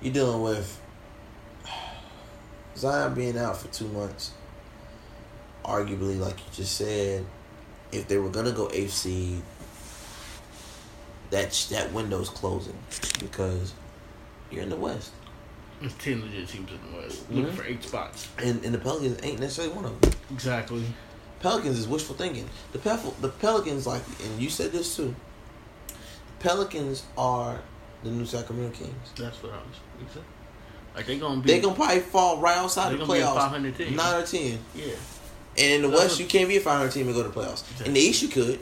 you're 0.00 0.12
dealing 0.14 0.42
with 0.42 0.80
Zion 2.76 3.14
being 3.14 3.36
out 3.38 3.56
for 3.58 3.68
two 3.68 3.88
months. 3.88 4.32
Arguably, 5.68 6.18
like 6.18 6.38
you 6.38 6.44
just 6.54 6.76
said, 6.76 7.24
if 7.92 8.08
they 8.08 8.16
were 8.16 8.30
gonna 8.30 8.52
go 8.52 8.70
eighth 8.72 8.94
seed, 8.94 9.42
that 11.30 11.52
that 11.70 11.92
window's 11.92 12.30
closing 12.30 12.76
because 13.20 13.74
you're 14.50 14.62
in 14.62 14.70
the 14.70 14.76
West, 14.76 15.10
There's 15.80 15.92
ten 15.94 16.22
legit 16.22 16.48
teams 16.48 16.70
in 16.70 16.78
the 16.90 16.98
West 16.98 17.20
looking 17.30 17.52
Mhm. 17.52 17.54
for 17.56 17.64
eight 17.64 17.84
spots. 17.84 18.28
and 18.38 18.64
and 18.64 18.74
the 18.74 18.78
Pelicans 18.78 19.18
ain't 19.22 19.40
necessarily 19.40 19.74
one 19.74 19.84
of 19.84 20.00
them. 20.00 20.12
Exactly. 20.30 20.82
Pelicans 21.40 21.78
is 21.78 21.86
wishful 21.86 22.16
thinking. 22.16 22.48
The 22.72 22.78
Pel- 22.78 23.14
the 23.20 23.28
Pelicans 23.28 23.86
like, 23.86 24.02
and 24.24 24.40
you 24.42 24.48
said 24.50 24.72
this 24.72 24.96
too. 24.96 25.14
Pelicans 26.40 27.02
are 27.16 27.60
the 28.02 28.10
new 28.10 28.24
Sacramento 28.24 28.76
Kings. 28.76 29.10
That's 29.16 29.42
what 29.42 29.52
I 29.52 29.56
was. 29.56 29.76
Exactly. 30.00 30.22
Like 30.96 31.06
they 31.06 31.18
gonna 31.18 31.40
be. 31.42 31.52
They 31.52 31.60
gonna 31.60 31.74
probably 31.76 32.00
fall 32.00 32.38
right 32.40 32.56
outside 32.56 32.92
the 32.92 32.98
gonna 32.98 33.12
be 33.12 33.20
a 33.20 33.24
playoffs, 33.26 33.34
500 33.36 33.94
nine 33.96 34.14
or 34.22 34.26
ten. 34.26 34.58
Yeah. 34.74 34.94
And 35.58 35.72
in 35.72 35.82
the 35.82 35.88
West, 35.96 36.20
you 36.20 36.26
can't 36.26 36.48
be 36.48 36.56
a 36.56 36.60
500 36.60 36.92
team 36.92 37.06
and 37.06 37.14
go 37.16 37.22
to 37.22 37.28
the 37.28 37.34
playoffs. 37.34 37.62
In 37.84 37.94
the 37.94 38.00
East, 38.00 38.22
you 38.22 38.28
could, 38.28 38.60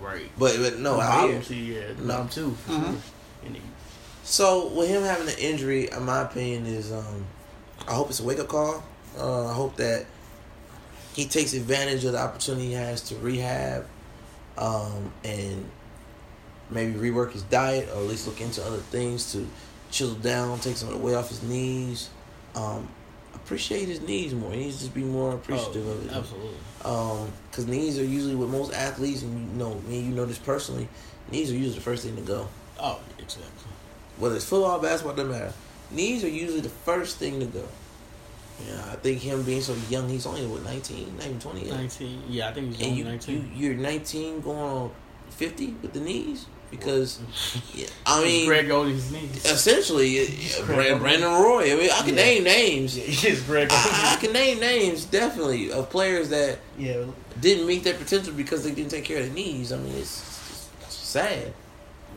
Right. 0.00 0.30
but, 0.38 0.56
but 0.58 0.78
no, 0.78 0.96
The 0.96 1.02
out 1.02 1.08
bottom 1.30 1.40
here. 1.42 1.80
yeah, 1.80 1.94
the 1.94 2.02
No. 2.02 2.08
bottom 2.14 2.28
two. 2.28 2.56
For 2.66 2.72
Mhm. 2.72 2.82
sure. 2.84 2.94
So 4.24 4.66
with 4.68 4.88
him 4.88 5.02
having 5.04 5.28
an 5.28 5.38
injury, 5.38 5.88
in 5.90 6.04
my 6.04 6.22
opinion, 6.22 6.66
is 6.66 6.90
um, 6.92 7.24
I 7.86 7.94
hope 7.94 8.10
it's 8.10 8.18
a 8.20 8.24
wake 8.24 8.40
up 8.40 8.48
call. 8.48 8.82
Uh, 9.16 9.46
I 9.48 9.52
hope 9.54 9.76
that 9.76 10.06
he 11.14 11.26
takes 11.26 11.52
advantage 11.54 12.04
of 12.04 12.12
the 12.12 12.18
opportunity 12.18 12.66
he 12.66 12.72
has 12.72 13.00
to 13.02 13.14
rehab, 13.16 13.86
um, 14.58 15.12
and 15.24 15.70
maybe 16.70 16.98
rework 16.98 17.32
his 17.32 17.42
diet 17.42 17.88
or 17.94 17.98
at 18.00 18.08
least 18.08 18.26
look 18.26 18.40
into 18.40 18.62
other 18.64 18.78
things 18.90 19.30
to 19.32 19.46
chill 19.92 20.14
down, 20.14 20.58
take 20.58 20.76
some 20.76 20.88
of 20.88 20.94
the 20.94 21.00
weight 21.00 21.14
off 21.14 21.28
his 21.28 21.42
knees. 21.44 22.08
Um, 22.56 22.88
appreciate 23.46 23.86
his 23.86 24.00
knees 24.00 24.34
more. 24.34 24.50
He 24.50 24.56
needs 24.56 24.84
to 24.84 24.90
be 24.92 25.04
more 25.04 25.32
appreciative 25.34 25.86
oh, 25.86 25.92
of 25.92 26.06
it. 26.06 26.12
Absolutely. 26.12 26.50
Um, 26.84 27.32
because 27.48 27.66
knees 27.68 27.96
are 27.96 28.04
usually 28.04 28.34
with 28.34 28.50
most 28.50 28.74
athletes, 28.74 29.22
and 29.22 29.52
you 29.52 29.56
know 29.56 29.74
me, 29.86 30.00
you 30.00 30.12
know 30.12 30.26
this 30.26 30.38
personally. 30.38 30.88
Knees 31.30 31.52
are 31.52 31.54
usually 31.54 31.76
the 31.76 31.80
first 31.80 32.04
thing 32.04 32.16
to 32.16 32.22
go. 32.22 32.48
Oh, 32.80 33.00
exactly. 33.18 33.70
Whether 34.18 34.36
it's 34.36 34.44
football, 34.44 34.80
basketball, 34.80 35.14
doesn't 35.14 35.30
matter. 35.30 35.52
Knees 35.92 36.24
are 36.24 36.28
usually 36.28 36.60
the 36.60 36.68
first 36.68 37.18
thing 37.18 37.38
to 37.38 37.46
go. 37.46 37.64
Yeah, 38.66 38.84
I 38.90 38.96
think 38.96 39.20
him 39.20 39.42
being 39.44 39.60
so 39.60 39.76
young, 39.88 40.08
he's 40.08 40.26
only 40.26 40.44
what 40.46 40.64
19, 40.64 41.16
not 41.16 41.26
even 41.26 41.38
twenty 41.38 41.66
yet. 41.66 41.76
19. 41.76 42.22
Yeah, 42.28 42.48
I 42.48 42.52
think 42.52 42.68
he's 42.68 42.80
and 42.80 42.86
only 42.86 42.98
you, 42.98 43.04
19. 43.04 43.52
you 43.54 43.68
you're 43.68 43.76
nineteen 43.76 44.40
going 44.40 44.58
on 44.58 44.90
fifty 45.30 45.76
with 45.82 45.92
the 45.92 46.00
knees 46.00 46.46
because 46.70 47.20
yeah, 47.74 47.86
I 48.04 48.22
mean 48.24 48.46
Greg 48.46 48.70
Oden's 48.70 49.10
knees. 49.12 49.44
essentially 49.44 50.28
Brand, 50.66 51.00
Brandon 51.00 51.30
Roy. 51.32 51.72
I 51.72 51.76
mean 51.76 51.90
I 51.90 51.98
can 52.00 52.08
Yeah. 52.10 52.24
name 52.24 52.44
names. 52.44 52.96
Yes, 53.24 53.40
Greg 53.42 53.68
I, 53.70 54.14
I 54.16 54.20
can 54.20 54.32
name 54.32 54.58
names 54.60 55.04
definitely 55.04 55.70
of 55.72 55.88
players 55.90 56.28
that 56.30 56.58
Yeah. 56.78 57.04
didn't 57.40 57.66
meet 57.66 57.84
their 57.84 57.94
potential 57.94 58.32
because 58.34 58.64
they 58.64 58.72
didn't 58.72 58.90
take 58.90 59.04
care 59.04 59.18
of 59.20 59.26
their 59.26 59.34
knees. 59.34 59.72
I 59.72 59.76
mean 59.78 59.94
it's, 59.94 60.68
it's 60.82 60.94
sad. 60.94 61.52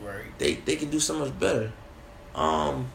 Right. 0.02 0.24
they 0.38 0.54
they 0.54 0.76
can 0.76 0.90
do 0.90 0.98
so 1.00 1.18
much 1.18 1.38
better. 1.38 1.72
Um, 2.34 2.90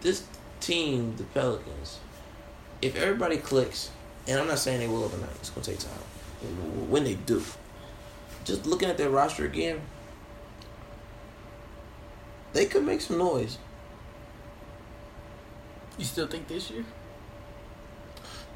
this 0.00 0.24
team, 0.60 1.16
the 1.16 1.24
Pelicans, 1.24 1.98
if 2.82 2.96
everybody 2.96 3.36
clicks, 3.38 3.90
and 4.26 4.38
I'm 4.40 4.46
not 4.48 4.58
saying 4.58 4.80
they 4.80 4.88
will 4.88 5.04
overnight, 5.04 5.30
it's 5.40 5.50
gonna 5.50 5.64
take 5.64 5.78
time. 5.78 5.92
When 6.90 7.04
they 7.04 7.14
do, 7.14 7.42
just 8.46 8.64
looking 8.64 8.88
at 8.88 8.96
their 8.96 9.10
roster 9.10 9.44
again, 9.44 9.80
they 12.54 12.64
could 12.64 12.84
make 12.84 13.02
some 13.02 13.18
noise. 13.18 13.58
You 15.98 16.04
still 16.04 16.26
think 16.26 16.48
this 16.48 16.70
year? 16.70 16.84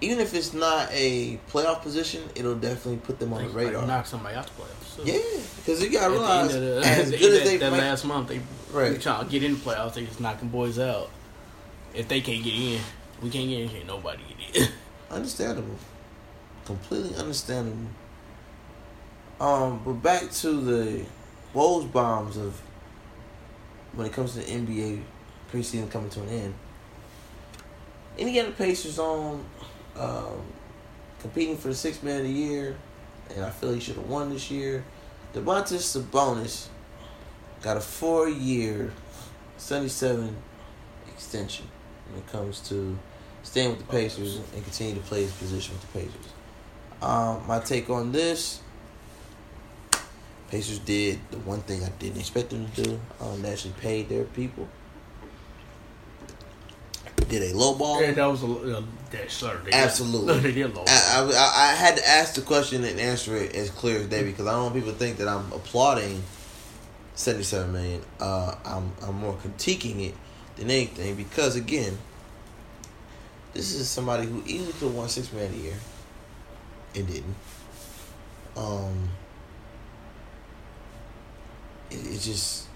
Even 0.00 0.18
if 0.18 0.32
it's 0.32 0.54
not 0.54 0.88
a 0.92 1.38
playoff 1.50 1.82
position, 1.82 2.22
it'll 2.34 2.54
definitely 2.54 2.96
put 2.98 3.18
them 3.18 3.34
on 3.34 3.42
the 3.42 3.50
radar. 3.50 3.86
Knock 3.86 4.06
somebody 4.06 4.34
out 4.36 4.46
the 4.46 4.62
playoffs. 4.62 4.96
So. 4.96 5.04
Yeah, 5.04 5.18
because 5.56 5.82
you 5.82 5.90
gotta 5.90 6.10
realize, 6.12 6.52
the, 6.52 6.80
as 6.82 7.10
the 7.10 7.18
good 7.18 7.32
as 7.32 7.38
that, 7.40 7.44
they 7.44 7.56
that 7.58 7.70
might, 7.70 7.80
last 7.80 8.04
month, 8.06 8.28
they 8.28 8.40
Right. 8.72 8.98
trying 9.00 9.24
to 9.24 9.30
get 9.30 9.42
in 9.42 9.54
the 9.54 9.58
playoffs. 9.58 9.94
They 9.94 10.06
just 10.06 10.20
knocking 10.20 10.48
boys 10.48 10.78
out. 10.78 11.10
If 11.92 12.08
they 12.08 12.20
can't 12.20 12.42
get 12.42 12.54
in, 12.54 12.80
we 13.20 13.28
can't 13.28 13.48
get 13.48 13.60
in. 13.62 13.68
Can't 13.68 13.86
nobody 13.86 14.22
get 14.52 14.62
in. 14.62 14.68
Understandable. 15.10 15.76
Completely 16.64 17.16
understandable. 17.16 17.90
Um, 19.40 19.80
but 19.84 19.94
back 19.94 20.30
to 20.30 20.52
the 20.52 21.06
Woj 21.54 21.90
bombs 21.90 22.36
of 22.36 22.60
when 23.94 24.06
it 24.06 24.12
comes 24.12 24.34
to 24.34 24.40
the 24.40 24.44
NBA 24.44 25.02
preseason 25.50 25.90
coming 25.90 26.10
to 26.10 26.20
an 26.20 26.28
end. 26.28 26.54
Indiana 28.18 28.50
Pacers 28.50 28.98
on 28.98 29.44
um, 29.96 30.42
competing 31.20 31.56
for 31.56 31.68
the 31.68 31.74
sixth 31.74 32.02
man 32.02 32.18
of 32.18 32.26
the 32.26 32.32
year, 32.32 32.76
and 33.34 33.44
I 33.44 33.50
feel 33.50 33.72
he 33.72 33.80
should 33.80 33.96
have 33.96 34.08
won 34.08 34.30
this 34.30 34.50
year. 34.50 34.84
Domantas 35.32 35.96
Sabonis 35.96 36.68
got 37.62 37.78
a 37.78 37.80
four 37.80 38.28
year, 38.28 38.92
seventy 39.56 39.88
seven 39.88 40.36
extension 41.08 41.66
when 42.10 42.22
it 42.22 42.26
comes 42.30 42.60
to 42.68 42.98
staying 43.42 43.70
with 43.70 43.78
the 43.78 43.86
Pacers 43.86 44.36
and 44.36 44.64
continue 44.64 44.96
to 44.96 45.00
play 45.00 45.22
his 45.22 45.32
position 45.32 45.74
with 45.74 45.92
the 45.92 45.98
Pacers. 46.00 46.32
Um, 47.00 47.46
my 47.46 47.58
take 47.60 47.88
on 47.88 48.12
this: 48.12 48.60
Pacers 50.50 50.80
did 50.80 51.20
the 51.30 51.38
one 51.38 51.60
thing 51.60 51.84
I 51.84 51.90
didn't 51.90 52.18
expect 52.18 52.50
them 52.50 52.68
to 52.68 52.82
do. 52.82 53.00
Um, 53.20 53.40
they 53.40 53.52
actually 53.52 53.74
paid 53.80 54.08
their 54.08 54.24
people. 54.24 54.68
Did 57.28 57.52
a 57.52 57.56
low 57.56 57.76
ball. 57.76 58.02
Yeah, 58.02 58.10
that 58.10 58.26
was 58.26 58.42
a 58.42 58.78
uh, 58.78 58.82
that 59.12 59.30
sir. 59.30 59.60
Absolutely. 59.72 60.34
Did, 60.34 60.42
they 60.42 60.52
did 60.52 60.74
low. 60.74 60.84
I, 60.88 61.30
I, 61.32 61.70
I 61.70 61.74
had 61.76 61.96
to 61.98 62.08
ask 62.08 62.34
the 62.34 62.40
question 62.40 62.82
and 62.82 62.98
answer 62.98 63.36
it 63.36 63.54
as 63.54 63.70
clear 63.70 64.00
as 64.00 64.08
day 64.08 64.24
because 64.24 64.46
I 64.46 64.52
don't 64.52 64.64
want 64.64 64.74
people 64.74 64.90
to 64.90 64.98
think 64.98 65.18
that 65.18 65.28
I'm 65.28 65.52
applauding 65.52 66.20
seventy 67.14 67.44
seven 67.44 67.72
million. 67.72 68.02
Uh, 68.18 68.56
I'm 68.64 68.92
I'm 69.02 69.14
more 69.14 69.34
critiquing 69.34 70.08
it 70.08 70.14
than 70.56 70.70
anything 70.70 71.14
because 71.14 71.54
again, 71.54 71.96
this 73.54 73.72
is 73.72 73.88
somebody 73.88 74.26
who 74.26 74.42
easily 74.46 74.72
could 74.72 74.88
have 74.88 74.94
won 74.94 75.08
six 75.08 75.32
man 75.32 75.52
a 75.52 75.56
year 75.56 75.76
and 76.96 77.06
didn't. 77.06 77.36
Um, 78.56 79.10
it, 81.90 82.06
it 82.06 82.20
just 82.20 82.66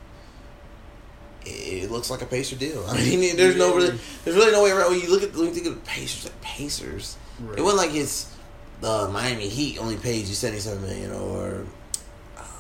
it, 1.44 1.85
it 1.85 1.90
looks 1.90 2.11
like 2.11 2.22
a 2.22 2.27
Pacer 2.27 2.57
deal. 2.57 2.85
I 2.88 2.96
mean, 2.96 3.37
there's 3.37 3.57
no 3.57 3.74
really, 3.74 3.98
there's 4.24 4.37
really 4.37 4.53
no 4.53 4.62
way 4.62 4.70
around. 4.70 4.90
When 4.92 5.00
you 5.00 5.11
look 5.11 5.22
at 5.22 5.35
when 5.35 5.46
you 5.46 5.55
think 5.55 5.66
of 5.66 5.74
the 5.74 5.81
Pacers, 5.81 6.24
like 6.24 6.40
Pacers, 6.40 7.16
Right. 7.40 7.59
it 7.59 7.62
wasn't 7.62 7.88
like 7.88 7.96
it's 7.96 8.33
the 8.81 9.09
Miami 9.09 9.48
Heat 9.48 9.79
only 9.79 9.96
paid 9.96 10.27
you 10.27 10.35
seventy 10.35 10.61
seven 10.61 10.83
million 10.83 11.12
or 11.12 11.66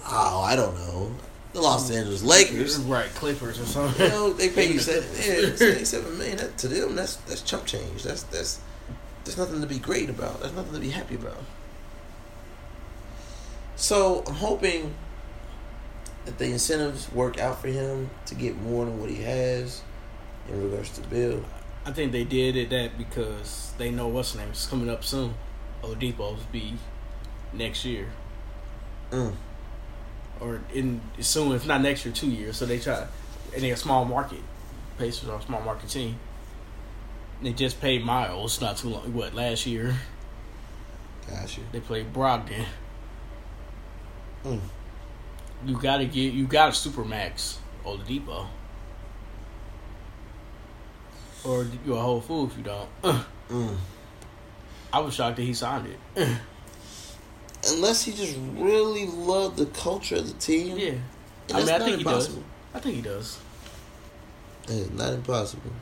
oh 0.06 0.42
I 0.44 0.56
don't 0.56 0.74
know 0.74 1.12
the 1.52 1.60
Los 1.60 1.88
hmm. 1.88 1.96
Angeles 1.96 2.22
Lakers. 2.22 2.78
right, 2.78 3.08
Clippers 3.14 3.60
or 3.60 3.66
something. 3.66 4.06
You 4.06 4.12
know 4.12 4.32
they 4.32 4.50
pay 4.50 4.72
you 4.72 4.78
seven, 4.80 5.08
yeah, 5.16 5.54
seventy 5.54 5.84
seven 5.84 6.18
million. 6.18 6.38
That, 6.38 6.58
to 6.58 6.68
them, 6.68 6.96
that's 6.96 7.16
that's 7.16 7.42
chump 7.42 7.66
change. 7.66 8.02
That's 8.02 8.24
that's 8.24 8.60
there's 9.24 9.38
nothing 9.38 9.60
to 9.60 9.66
be 9.66 9.78
great 9.78 10.10
about. 10.10 10.40
There's 10.40 10.54
nothing 10.54 10.74
to 10.74 10.80
be 10.80 10.90
happy 10.90 11.14
about. 11.14 11.42
So 13.76 14.24
I'm 14.26 14.34
hoping 14.34 14.94
that 16.24 16.38
the 16.38 16.46
incentives 16.46 17.10
work 17.12 17.38
out 17.38 17.60
for 17.60 17.68
him 17.68 18.10
to 18.26 18.34
get 18.34 18.56
more 18.56 18.84
than 18.84 19.00
what 19.00 19.10
he 19.10 19.22
has 19.22 19.82
in 20.48 20.62
regards 20.62 20.90
to 20.90 21.00
Bill. 21.08 21.44
I 21.86 21.92
think 21.92 22.12
they 22.12 22.24
did 22.24 22.56
it 22.56 22.70
that 22.70 22.96
because 22.96 23.72
they 23.76 23.90
know 23.90 24.08
what's 24.08 24.34
name 24.34 24.50
is 24.50 24.66
coming 24.66 24.88
up 24.88 25.04
soon. 25.04 25.34
Oladipo's 25.82 26.42
be 26.44 26.74
next 27.52 27.84
year 27.84 28.08
Mm. 29.10 29.34
or 30.40 30.60
in 30.72 31.00
soon, 31.20 31.52
if 31.52 31.66
not 31.66 31.82
next 31.82 32.04
year, 32.06 32.14
two 32.14 32.30
years. 32.30 32.56
So 32.56 32.64
they 32.66 32.78
try, 32.78 33.06
and 33.52 33.62
they 33.62 33.70
a 33.70 33.76
small 33.76 34.04
market. 34.06 34.40
Pacers 34.98 35.28
are 35.28 35.38
a 35.38 35.42
small 35.42 35.60
market 35.60 35.90
team. 35.90 36.18
They 37.42 37.52
just 37.52 37.80
paid 37.80 38.02
Myles 38.04 38.60
not 38.62 38.78
too 38.78 38.88
long. 38.88 39.12
What 39.12 39.34
last 39.34 39.66
year 39.66 39.94
Got 41.28 41.56
you. 41.58 41.64
they 41.70 41.80
played 41.80 42.12
Brogdon. 42.14 42.64
Mm. 44.44 44.60
You 45.66 45.78
gotta 45.80 46.04
get 46.04 46.32
you 46.34 46.46
got 46.46 46.70
a 46.70 46.72
super 46.72 47.04
max 47.04 47.58
Oladipo. 47.84 48.46
Or 51.44 51.66
you're 51.84 51.96
a 51.98 52.00
whole 52.00 52.20
fool 52.20 52.46
if 52.46 52.56
you 52.56 52.64
don't. 52.64 52.88
Mm. 53.50 53.76
I 54.90 55.00
was 55.00 55.12
shocked 55.12 55.36
that 55.36 55.42
he 55.42 55.52
signed 55.52 55.86
it. 55.86 56.28
Unless 57.68 58.04
he 58.04 58.12
just 58.12 58.38
really 58.54 59.06
loved 59.06 59.58
the 59.58 59.66
culture 59.66 60.16
of 60.16 60.26
the 60.26 60.32
team. 60.40 60.78
Yeah. 60.78 60.94
And 61.50 61.52
I 61.52 61.58
mean, 61.58 61.68
I 61.68 61.78
think 61.78 61.98
he 61.98 62.04
does. 62.04 62.26
impossible. 62.28 62.42
I 62.72 62.80
think 62.80 62.96
he 62.96 63.02
does. 63.02 63.38
It's 64.66 64.90
not 64.92 65.12
impossible. 65.12 65.72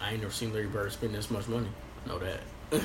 I 0.00 0.12
ain't 0.12 0.20
never 0.22 0.32
seen 0.32 0.52
Larry 0.52 0.68
Bird 0.68 0.92
spend 0.92 1.12
this 1.12 1.28
much 1.28 1.48
money. 1.48 1.68
Know 2.06 2.20
that. 2.20 2.40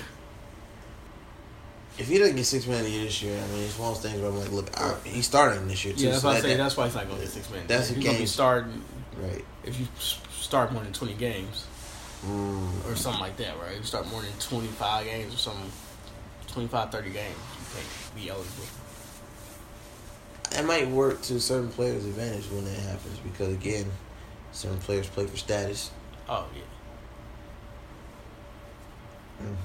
If 1.98 2.08
he 2.10 2.18
doesn't 2.18 2.36
get 2.36 2.46
six 2.46 2.68
man 2.68 2.84
a 2.84 2.88
year 2.90 3.06
this 3.06 3.22
year, 3.22 3.38
I 3.42 3.48
mean, 3.54 3.64
it's 3.64 3.80
one 3.80 3.90
of 3.94 4.02
those 4.02 4.12
things 4.12 4.22
where 4.22 4.30
I'm 4.32 4.38
like, 4.40 4.52
look, 4.52 4.80
I, 4.80 4.96
he's 5.06 5.26
starting 5.26 5.68
this 5.68 5.86
year 5.86 5.94
too. 5.94 6.04
Yeah, 6.04 6.10
that's 6.12 6.22
so 6.24 6.28
why 6.30 6.36
I 6.36 6.40
say 6.42 6.50
that- 6.50 6.58
that's 6.58 6.76
why 6.78 6.86
he's 6.86 6.96
not 6.96 7.08
gonna 7.08 7.22
get 7.22 7.30
six 7.30 7.50
minutes. 7.50 7.70
That's 7.70 7.88
he's 7.90 7.98
a 7.98 8.02
gonna 8.02 8.14
be 8.14 8.18
game. 8.20 8.28
starting 8.28 8.84
right. 9.22 9.46
if 9.64 9.80
you 9.80 9.88
start 10.40 10.74
more 10.74 10.84
than 10.84 10.92
twenty 10.94 11.14
games 11.14 11.66
Mm. 12.26 12.86
or 12.90 12.96
something 12.96 13.22
like 13.22 13.38
that, 13.38 13.58
right? 13.62 13.78
You 13.78 13.84
start 13.84 14.08
more 14.10 14.22
than 14.22 14.32
twenty 14.40 14.68
five 14.68 15.06
games 15.06 15.34
or 15.36 15.38
something, 15.38 15.72
25, 16.48 16.92
30 16.92 17.10
games, 17.12 17.36
you 17.60 17.66
can't 17.76 18.16
be 18.16 18.30
eligible. 18.30 18.64
It 20.52 20.66
might 20.66 20.88
work 20.90 21.22
to 21.24 21.40
certain 21.40 21.70
players' 21.70 22.06
advantage 22.06 22.46
when 22.50 22.66
that 22.66 22.80
happens 22.80 23.20
because 23.20 23.54
again, 23.54 23.92
certain 24.54 24.80
players 24.80 25.08
play 25.08 25.28
for 25.28 25.38
status. 25.38 25.92
Oh 26.28 26.46
yeah. 26.56 26.62
Mm. 29.46 29.56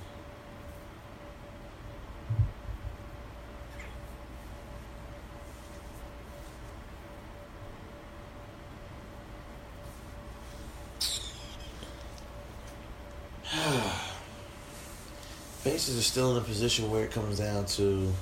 Pacers 15.70 15.96
are 15.98 16.02
still 16.02 16.32
in 16.32 16.38
a 16.38 16.44
position 16.44 16.90
where 16.90 17.04
it 17.04 17.12
comes 17.12 17.38
down 17.38 17.64
to 17.64 18.12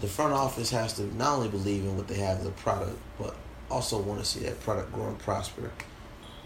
the 0.00 0.08
front 0.08 0.32
office 0.32 0.68
has 0.70 0.94
to 0.94 1.02
not 1.16 1.36
only 1.36 1.48
believe 1.48 1.84
in 1.84 1.96
what 1.96 2.08
they 2.08 2.16
have 2.16 2.40
as 2.40 2.46
a 2.46 2.50
product, 2.50 2.98
but 3.20 3.36
also 3.70 4.00
want 4.00 4.18
to 4.18 4.26
see 4.26 4.40
that 4.40 4.60
product 4.62 4.92
grow 4.92 5.06
and 5.06 5.18
prosper. 5.20 5.70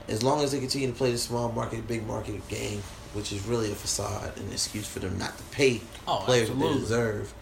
As 0.07 0.23
long 0.23 0.43
as 0.43 0.53
they 0.53 0.59
continue 0.61 0.89
to 0.89 0.93
play 0.95 1.11
the 1.11 1.17
small 1.17 1.51
market, 1.53 1.89
big 1.89 2.07
market 2.07 2.47
game, 2.49 2.83
which 3.15 3.33
is 3.33 3.47
really 3.47 3.73
a 3.73 3.75
facade 3.75 4.33
and 4.37 4.47
an 4.49 4.53
excuse 4.53 4.87
for 4.87 4.99
them 4.99 5.17
not 5.17 5.39
to 5.39 5.45
pay 5.45 5.81
Oh, 6.07 6.19
players 6.27 6.51
what 6.51 6.59
they 6.75 6.79
deserve, 6.81 7.33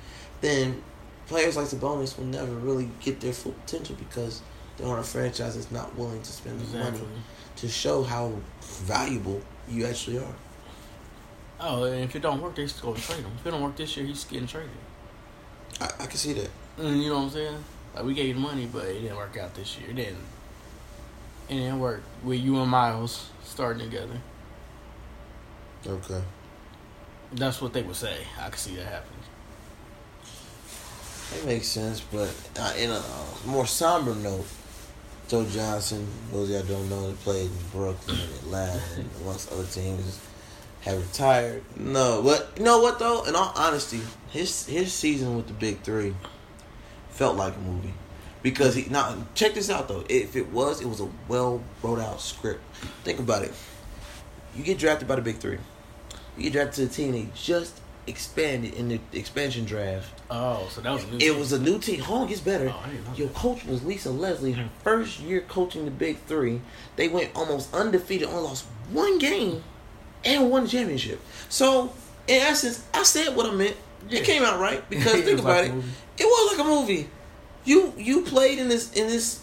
then 0.40 0.84
players 1.26 1.56
like 1.56 1.66
Sabonis 1.66 2.16
will 2.16 2.26
never 2.26 2.52
really 2.52 2.88
get 3.00 3.18
their 3.18 3.32
full 3.32 3.52
potential 3.66 3.96
because 3.98 4.40
they're 4.76 4.86
on 4.86 5.00
a 5.00 5.02
franchise 5.02 5.56
that's 5.56 5.72
not 5.72 5.96
willing 5.96 6.22
to 6.22 6.30
spend 6.32 6.60
the 6.60 6.64
Exactly. 6.64 7.00
money 7.00 7.22
to 7.56 7.68
show 7.68 8.04
how 8.04 8.32
valuable 8.60 9.40
you 9.68 9.84
actually 9.84 10.18
are. 10.18 10.34
Oh, 11.64 11.84
and 11.84 12.02
if 12.02 12.16
it 12.16 12.22
don't 12.22 12.42
work, 12.42 12.56
they 12.56 12.64
just 12.64 12.82
go 12.82 12.92
and 12.92 13.02
trade 13.02 13.20
him. 13.20 13.30
If 13.38 13.46
it 13.46 13.50
don't 13.52 13.62
work 13.62 13.76
this 13.76 13.96
year, 13.96 14.04
he's 14.04 14.24
getting 14.24 14.48
traded. 14.48 14.70
I, 15.80 15.86
I 16.00 16.06
can 16.06 16.16
see 16.16 16.32
that. 16.32 16.50
And 16.78 17.00
you 17.00 17.10
know 17.10 17.18
what 17.18 17.24
I'm 17.24 17.30
saying? 17.30 17.64
Like 17.94 18.04
we 18.04 18.14
gave 18.14 18.34
the 18.34 18.40
money, 18.40 18.66
but 18.66 18.86
it 18.86 19.00
didn't 19.00 19.16
work 19.16 19.36
out 19.36 19.54
this 19.54 19.78
year. 19.78 19.90
It 19.90 19.96
didn't. 19.96 20.24
It 21.48 21.54
didn't 21.54 21.78
work 21.78 22.02
with 22.24 22.40
you 22.40 22.58
and 22.60 22.70
Myles 22.70 23.30
starting 23.44 23.88
together. 23.88 24.20
Okay. 25.86 26.22
That's 27.32 27.60
what 27.60 27.72
they 27.72 27.82
would 27.82 27.96
say. 27.96 28.18
I 28.40 28.48
could 28.48 28.58
see 28.58 28.76
that 28.76 28.86
happening. 28.86 29.18
It 31.38 31.46
makes 31.46 31.68
sense, 31.68 32.00
but 32.00 32.34
uh, 32.58 32.72
in 32.76 32.90
a 32.90 33.02
more 33.46 33.66
somber 33.66 34.14
note, 34.14 34.46
Joe 35.28 35.46
Johnson, 35.46 36.06
those 36.30 36.50
of 36.50 36.68
y'all 36.68 36.78
don't 36.78 36.90
know, 36.90 37.08
that 37.08 37.18
played 37.20 37.46
in 37.46 37.56
Brooklyn 37.72 38.18
and 38.20 38.32
Atlanta 38.34 38.82
and 38.96 39.10
amongst 39.22 39.50
other 39.50 39.64
teams, 39.64 40.20
have 40.82 40.98
retired. 40.98 41.62
No, 41.76 42.22
but 42.22 42.52
you 42.56 42.64
know 42.64 42.80
what 42.80 42.98
though? 42.98 43.24
In 43.24 43.34
all 43.34 43.52
honesty, 43.56 44.00
his 44.30 44.66
his 44.66 44.92
season 44.92 45.36
with 45.36 45.46
the 45.48 45.52
Big 45.54 45.80
Three 45.82 46.14
felt 47.10 47.36
like 47.36 47.54
a 47.56 47.60
movie 47.60 47.94
because 48.42 48.74
he 48.74 48.88
now 48.90 49.16
check 49.34 49.54
this 49.54 49.70
out 49.70 49.88
though. 49.88 50.04
If 50.08 50.36
it 50.36 50.50
was, 50.50 50.80
it 50.80 50.86
was 50.86 51.00
a 51.00 51.08
well 51.28 51.62
wrote 51.82 52.00
out 52.00 52.20
script. 52.20 52.62
Think 53.04 53.18
about 53.18 53.42
it. 53.42 53.52
You 54.54 54.62
get 54.64 54.78
drafted 54.78 55.08
by 55.08 55.16
the 55.16 55.22
Big 55.22 55.38
Three. 55.38 55.58
You 56.36 56.44
get 56.44 56.52
drafted 56.52 56.74
to 56.74 56.86
the 56.86 56.94
team 56.94 57.12
they 57.12 57.28
just 57.34 57.80
expanded 58.06 58.74
in 58.74 58.88
the 58.88 59.00
expansion 59.12 59.64
draft. 59.64 60.20
Oh, 60.28 60.66
so 60.70 60.80
that 60.80 60.92
was 60.92 61.04
a 61.04 61.06
new 61.06 61.16
It 61.16 61.20
team. 61.20 61.38
was 61.38 61.52
a 61.52 61.58
new 61.60 61.78
team. 61.78 62.00
Hold 62.00 62.22
on, 62.22 62.28
gets 62.28 62.40
better. 62.40 62.68
Oh, 62.74 62.82
I 62.84 62.88
didn't 62.90 63.04
know 63.06 63.14
Your 63.14 63.28
that. 63.28 63.36
coach 63.36 63.64
was 63.64 63.84
Lisa 63.84 64.10
Leslie. 64.10 64.52
Her 64.52 64.68
first 64.82 65.20
year 65.20 65.42
coaching 65.42 65.84
the 65.84 65.90
Big 65.92 66.18
Three, 66.26 66.60
they 66.96 67.06
went 67.08 67.30
almost 67.36 67.72
undefeated, 67.72 68.26
only 68.28 68.42
lost 68.42 68.64
one 68.90 69.18
game, 69.18 69.62
and 70.24 70.50
won 70.50 70.64
the 70.64 70.68
championship. 70.68 71.20
So, 71.48 71.92
in 72.26 72.40
essence, 72.40 72.84
I 72.94 73.02
said 73.02 73.34
what 73.36 73.46
I 73.46 73.50
meant. 73.52 73.76
Yeah. 74.08 74.20
It 74.20 74.24
came 74.24 74.42
out 74.42 74.58
right 74.60 74.88
because 74.90 75.12
think 75.22 75.40
about 75.40 75.62
like 75.64 75.72
it. 75.72 75.84
It 76.18 76.24
was 76.24 76.56
like 76.56 76.66
a 76.66 76.68
movie. 76.68 77.08
You 77.64 77.92
you 77.96 78.22
played 78.22 78.58
in 78.58 78.68
this 78.68 78.92
in 78.92 79.06
this 79.06 79.40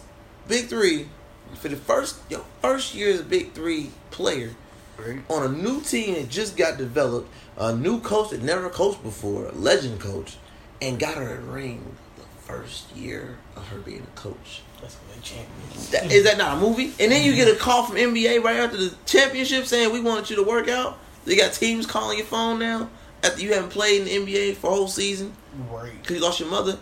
Big 0.48 0.66
Three 0.68 1.08
for 1.54 1.68
the 1.68 1.76
first 1.76 2.18
your 2.28 2.44
first 2.60 2.94
year 2.94 3.12
as 3.12 3.20
a 3.20 3.24
Big 3.24 3.52
Three 3.52 3.90
player 4.10 4.50
Right. 4.98 5.20
on 5.30 5.42
a 5.44 5.48
new 5.48 5.80
team 5.80 6.12
that 6.14 6.28
just 6.28 6.58
got 6.58 6.76
developed, 6.76 7.30
a 7.56 7.74
new 7.74 8.00
coach 8.02 8.30
that 8.30 8.42
never 8.42 8.68
coached 8.68 9.02
before, 9.02 9.46
a 9.46 9.52
legend 9.52 9.98
coach, 9.98 10.36
and 10.82 10.98
got 10.98 11.14
her 11.14 11.36
a 11.36 11.40
ring 11.40 11.96
the 12.18 12.22
first 12.42 12.94
year 12.94 13.38
of 13.56 13.66
her 13.68 13.78
being 13.78 14.02
a 14.14 14.20
coach. 14.20 14.60
That's 14.80 14.94
what 14.96 15.14
they 15.14 15.20
champions. 15.20 15.90
That, 15.90 16.10
is 16.12 16.24
that 16.24 16.38
not 16.38 16.56
a 16.58 16.60
movie? 16.60 16.92
And 17.00 17.12
then 17.12 17.24
you 17.24 17.34
get 17.34 17.48
a 17.48 17.56
call 17.58 17.84
from 17.84 17.96
NBA 17.96 18.42
right 18.42 18.56
after 18.56 18.76
the 18.76 18.94
championship 19.06 19.66
saying 19.66 19.92
we 19.92 20.00
wanted 20.00 20.30
you 20.30 20.36
to 20.36 20.42
work 20.42 20.68
out. 20.68 20.98
They 21.24 21.36
got 21.36 21.52
teams 21.52 21.86
calling 21.86 22.18
your 22.18 22.26
phone 22.26 22.58
now 22.58 22.88
after 23.22 23.42
you 23.42 23.52
haven't 23.52 23.70
played 23.70 24.06
in 24.06 24.26
the 24.26 24.32
NBA 24.32 24.56
for 24.56 24.68
a 24.68 24.74
whole 24.74 24.88
season 24.88 25.32
Right. 25.70 25.92
because 26.00 26.16
you 26.16 26.22
lost 26.22 26.40
your 26.40 26.48
mother. 26.48 26.78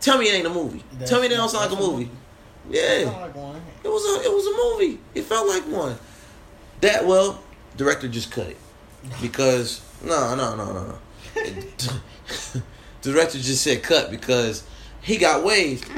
Tell 0.00 0.18
me 0.18 0.28
it 0.28 0.34
ain't 0.34 0.46
a 0.46 0.50
movie. 0.50 0.82
Tell 1.06 1.20
me 1.20 1.28
that 1.28 1.36
don't 1.36 1.48
sound 1.48 1.70
like 1.70 1.78
a 1.78 1.82
That's 1.82 1.86
movie. 1.92 2.10
Yeah, 2.70 2.82
like 3.20 3.34
it 3.84 3.88
was 3.88 4.04
a 4.04 4.24
it 4.24 4.32
was 4.32 4.46
a 4.46 4.84
movie. 4.84 4.98
It 5.14 5.22
felt 5.22 5.48
like 5.48 5.62
one. 5.68 5.96
That 6.80 7.06
well, 7.06 7.42
director 7.76 8.08
just 8.08 8.30
cut 8.30 8.48
it 8.48 8.56
because 9.22 9.80
no 10.04 10.34
no 10.34 10.56
no 10.56 10.72
no 10.72 10.86
no. 10.86 10.98
director 13.02 13.38
just 13.38 13.62
said 13.62 13.82
cut 13.82 14.10
because 14.10 14.64
he 15.00 15.16
got 15.16 15.44
waived 15.44 15.88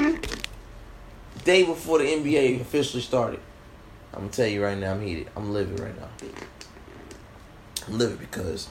day 1.49 1.63
before 1.63 1.97
the 1.97 2.03
NBA 2.03 2.61
officially 2.61 3.01
started. 3.01 3.39
I'm 4.13 4.19
gonna 4.19 4.31
tell 4.31 4.45
you 4.45 4.63
right 4.63 4.77
now, 4.77 4.91
I'm 4.91 5.01
heated. 5.01 5.29
I'm 5.35 5.51
livid 5.51 5.79
right 5.79 5.99
now. 5.99 6.07
I'm 7.87 7.97
livid 7.97 8.19
because 8.19 8.67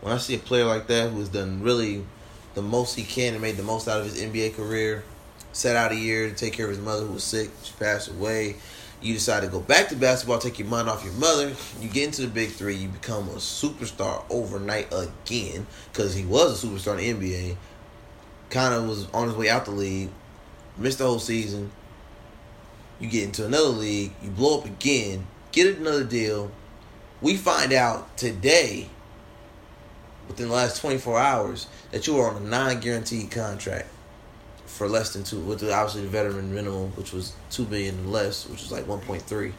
when 0.00 0.12
I 0.12 0.18
see 0.18 0.36
a 0.36 0.38
player 0.38 0.64
like 0.64 0.86
that 0.86 1.10
who 1.10 1.18
has 1.18 1.28
done 1.28 1.60
really 1.60 2.04
the 2.54 2.62
most 2.62 2.94
he 2.94 3.02
can 3.02 3.32
and 3.32 3.42
made 3.42 3.56
the 3.56 3.64
most 3.64 3.88
out 3.88 3.98
of 3.98 4.06
his 4.06 4.22
NBA 4.22 4.54
career, 4.54 5.02
set 5.52 5.74
out 5.74 5.90
a 5.90 5.96
year 5.96 6.28
to 6.28 6.34
take 6.36 6.52
care 6.52 6.66
of 6.66 6.70
his 6.70 6.78
mother 6.78 7.04
who 7.04 7.14
was 7.14 7.24
sick, 7.24 7.50
she 7.64 7.72
passed 7.80 8.08
away. 8.08 8.54
You 9.00 9.14
decide 9.14 9.40
to 9.40 9.48
go 9.48 9.58
back 9.58 9.88
to 9.88 9.96
basketball, 9.96 10.38
take 10.38 10.60
your 10.60 10.68
mind 10.68 10.88
off 10.88 11.04
your 11.04 11.14
mother. 11.14 11.52
You 11.80 11.88
get 11.88 12.04
into 12.04 12.22
the 12.22 12.28
big 12.28 12.50
three, 12.50 12.76
you 12.76 12.90
become 12.90 13.28
a 13.30 13.38
superstar 13.38 14.22
overnight 14.30 14.86
again 14.92 15.66
because 15.92 16.14
he 16.14 16.24
was 16.24 16.62
a 16.62 16.66
superstar 16.68 17.02
in 17.02 17.18
the 17.18 17.32
NBA. 17.32 17.56
Kind 18.50 18.72
of 18.72 18.88
was 18.88 19.10
on 19.10 19.26
his 19.26 19.36
way 19.36 19.50
out 19.50 19.64
the 19.64 19.72
league, 19.72 20.10
missed 20.76 20.98
the 20.98 21.04
whole 21.04 21.18
season. 21.18 21.70
You 23.00 23.08
get 23.08 23.24
into 23.24 23.44
another 23.44 23.68
league, 23.68 24.12
you 24.22 24.30
blow 24.30 24.60
up 24.60 24.66
again, 24.66 25.26
get 25.50 25.76
another 25.76 26.04
deal. 26.04 26.50
We 27.20 27.36
find 27.36 27.72
out 27.72 28.16
today, 28.16 28.88
within 30.28 30.48
the 30.48 30.54
last 30.54 30.80
24 30.80 31.18
hours, 31.18 31.66
that 31.90 32.06
you 32.06 32.18
are 32.18 32.30
on 32.30 32.42
a 32.42 32.46
non 32.46 32.80
guaranteed 32.80 33.30
contract 33.30 33.88
for 34.66 34.88
less 34.88 35.12
than 35.12 35.22
two, 35.22 35.38
with 35.40 35.62
obviously 35.64 36.02
the 36.02 36.08
veteran 36.08 36.54
minimum, 36.54 36.90
which 36.92 37.12
was 37.12 37.34
two 37.50 37.64
billion 37.64 38.10
less, 38.10 38.48
which 38.48 38.62
was 38.62 38.72
like 38.72 38.84
1.3, 38.86 39.52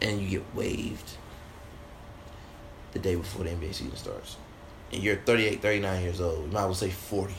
and 0.00 0.20
you 0.20 0.28
get 0.28 0.54
waived 0.54 1.12
the 2.92 2.98
day 2.98 3.14
before 3.14 3.44
the 3.44 3.50
NBA 3.50 3.74
season 3.74 3.96
starts. 3.96 4.36
And 4.92 5.02
you're 5.02 5.16
38, 5.16 5.60
39 5.60 6.02
years 6.02 6.20
old. 6.20 6.46
You 6.46 6.52
might 6.52 6.60
as 6.60 6.64
well 6.66 6.74
say 6.74 6.90
40. 6.90 7.34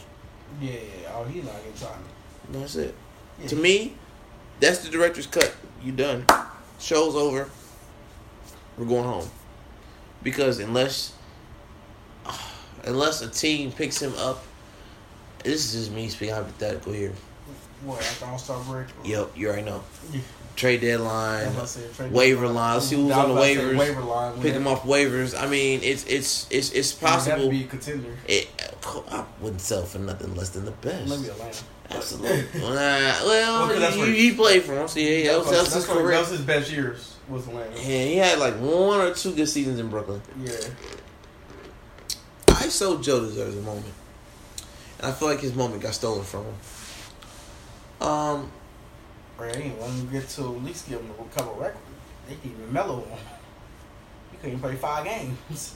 Yeah. 0.61 0.79
Oh, 1.13 1.23
he's 1.23 1.43
not 1.43 1.55
getting 1.55 1.75
signed. 1.75 2.03
That's 2.51 2.75
it. 2.75 2.95
Yeah. 3.41 3.47
To 3.47 3.55
me, 3.55 3.95
that's 4.59 4.79
the 4.79 4.89
director's 4.89 5.27
cut. 5.27 5.53
You 5.83 5.91
done. 5.91 6.25
Show's 6.79 7.15
over. 7.15 7.49
We're 8.77 8.85
going 8.85 9.03
home. 9.05 9.29
Because 10.23 10.59
unless 10.59 11.13
unless 12.83 13.21
a 13.21 13.29
team 13.29 13.71
picks 13.71 14.01
him 14.01 14.13
up, 14.17 14.43
this 15.43 15.65
is 15.73 15.81
just 15.81 15.91
me 15.95 16.09
speaking 16.09 16.35
hypothetical 16.35 16.93
here. 16.93 17.13
What 17.83 18.01
after 18.01 18.25
All 18.25 18.37
Star 18.37 18.59
break? 18.63 18.87
Yep, 19.05 19.31
you 19.37 19.47
already 19.47 19.63
know. 19.63 19.83
Trade 20.55 20.81
deadline, 20.81 21.53
said, 21.67 21.93
trade 21.93 22.11
waiver 22.11 22.45
deadline. 22.47 22.55
line. 22.55 22.73
Let's 22.73 22.87
see 22.87 22.95
who's 22.95 23.11
on 23.11 23.29
the 23.29 23.35
was 23.35 23.51
about 23.51 23.53
to 23.53 23.55
say 23.55 23.75
waivers. 23.75 23.77
Waiver 23.77 24.01
line. 24.01 24.41
pick 24.41 24.53
him 24.53 24.67
off 24.67 24.83
waivers. 24.83 25.39
I 25.39 25.45
mean, 25.47 25.81
it's 25.83 26.03
it's 26.05 26.47
it's 26.49 26.71
it's 26.71 26.91
Possible. 26.93 27.35
possible. 27.35 27.43
to 27.45 27.49
be 27.51 27.63
a 27.63 27.67
contender. 27.67 28.17
It, 28.27 28.47
I 29.11 29.25
wouldn't 29.39 29.61
sell 29.61 29.85
for 29.85 29.99
nothing 29.99 30.33
less 30.35 30.49
than 30.49 30.65
the 30.65 30.71
best. 30.71 31.07
Maybe 31.07 31.29
Atlanta. 31.29 31.63
Absolutely. 31.89 32.61
Well, 32.61 32.73
Well, 32.73 33.79
that's 33.79 33.95
he, 33.95 34.29
he 34.29 34.35
played 34.35 34.63
for 34.63 34.73
him. 34.73 34.87
Yeah, 34.95 35.31
that 35.31 35.39
was, 35.39 35.49
that 35.51 35.59
was 35.61 35.73
his 35.73 35.85
career. 35.85 36.11
That 36.11 36.19
was 36.21 36.29
his 36.29 36.41
best 36.41 36.71
years. 36.71 37.15
Was 37.29 37.47
Atlanta. 37.47 37.71
Yeah, 37.75 37.81
he 38.03 38.15
had 38.17 38.39
like 38.39 38.55
one 38.55 38.99
or 38.99 39.13
two 39.13 39.33
good 39.33 39.47
seasons 39.49 39.79
in 39.79 39.89
Brooklyn. 39.89 40.21
Yeah. 40.41 40.51
I 42.49 42.69
so 42.69 43.01
Joe 43.01 43.21
deserves 43.21 43.55
a 43.57 43.61
moment, 43.61 43.93
and 44.99 45.07
I 45.07 45.11
feel 45.11 45.27
like 45.27 45.41
his 45.41 45.53
moment 45.55 45.81
got 45.81 45.93
stolen 45.93 46.23
from 46.23 46.45
him. 46.45 48.07
Um, 48.07 48.51
Right. 49.37 49.53
They 49.53 49.61
didn't 49.63 49.79
want 49.79 49.93
him 49.93 50.07
to 50.07 50.13
get 50.13 50.29
to 50.29 50.41
at 50.55 50.63
least 50.63 50.89
give 50.89 50.99
him 50.99 51.11
a 51.11 51.35
couple 51.35 51.53
records. 51.55 51.79
They 52.27 52.35
didn't 52.35 52.51
even 52.59 52.73
mellow 52.73 53.01
him. 53.01 53.17
He 54.31 54.37
couldn't 54.37 54.59
play 54.59 54.75
five 54.75 55.05
games. 55.05 55.75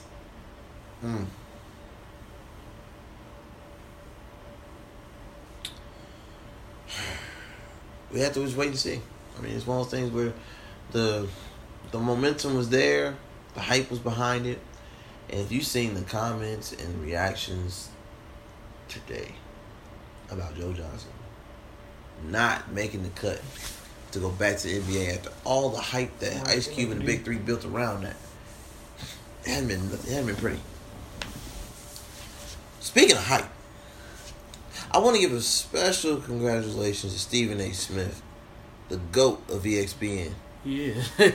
mm. 1.04 1.24
We 8.12 8.20
have 8.20 8.32
to 8.34 8.44
just 8.44 8.56
wait 8.56 8.68
and 8.68 8.78
see. 8.78 9.00
I 9.38 9.40
mean, 9.40 9.56
it's 9.56 9.66
one 9.66 9.80
of 9.80 9.90
those 9.90 9.98
things 9.98 10.12
where 10.12 10.32
the 10.92 11.28
the 11.90 11.98
momentum 11.98 12.56
was 12.56 12.68
there, 12.70 13.16
the 13.54 13.60
hype 13.60 13.90
was 13.90 13.98
behind 13.98 14.46
it, 14.46 14.58
and 15.30 15.40
if 15.40 15.52
you've 15.52 15.66
seen 15.66 15.94
the 15.94 16.02
comments 16.02 16.72
and 16.72 17.02
reactions 17.02 17.88
today 18.88 19.32
about 20.30 20.56
Joe 20.56 20.72
Johnson 20.72 21.10
not 22.28 22.70
making 22.72 23.02
the 23.02 23.08
cut 23.10 23.40
to 24.12 24.18
go 24.18 24.30
back 24.30 24.58
to 24.58 24.68
the 24.68 24.78
NBA 24.80 25.16
after 25.16 25.30
all 25.44 25.70
the 25.70 25.80
hype 25.80 26.18
that 26.20 26.48
Ice 26.48 26.68
Cube 26.68 26.90
and 26.90 27.00
the 27.00 27.04
Big 27.04 27.24
Three 27.24 27.38
built 27.38 27.64
around 27.64 28.04
that, 28.04 28.16
it 29.44 29.48
hasn't 29.48 29.68
been 29.68 29.86
it 29.86 30.04
hasn't 30.04 30.26
been 30.26 30.36
pretty. 30.36 30.60
Speaking 32.80 33.16
of 33.16 33.24
hype, 33.24 33.48
I 34.94 34.98
want 34.98 35.16
to 35.16 35.22
give 35.22 35.32
a 35.32 35.40
special 35.40 36.18
congratulations 36.18 37.12
to 37.14 37.18
Stephen 37.18 37.60
A. 37.60 37.72
Smith, 37.72 38.22
the 38.88 38.98
GOAT 39.10 39.42
of 39.50 39.62
ESPN. 39.62 40.32
Yeah. 40.64 41.02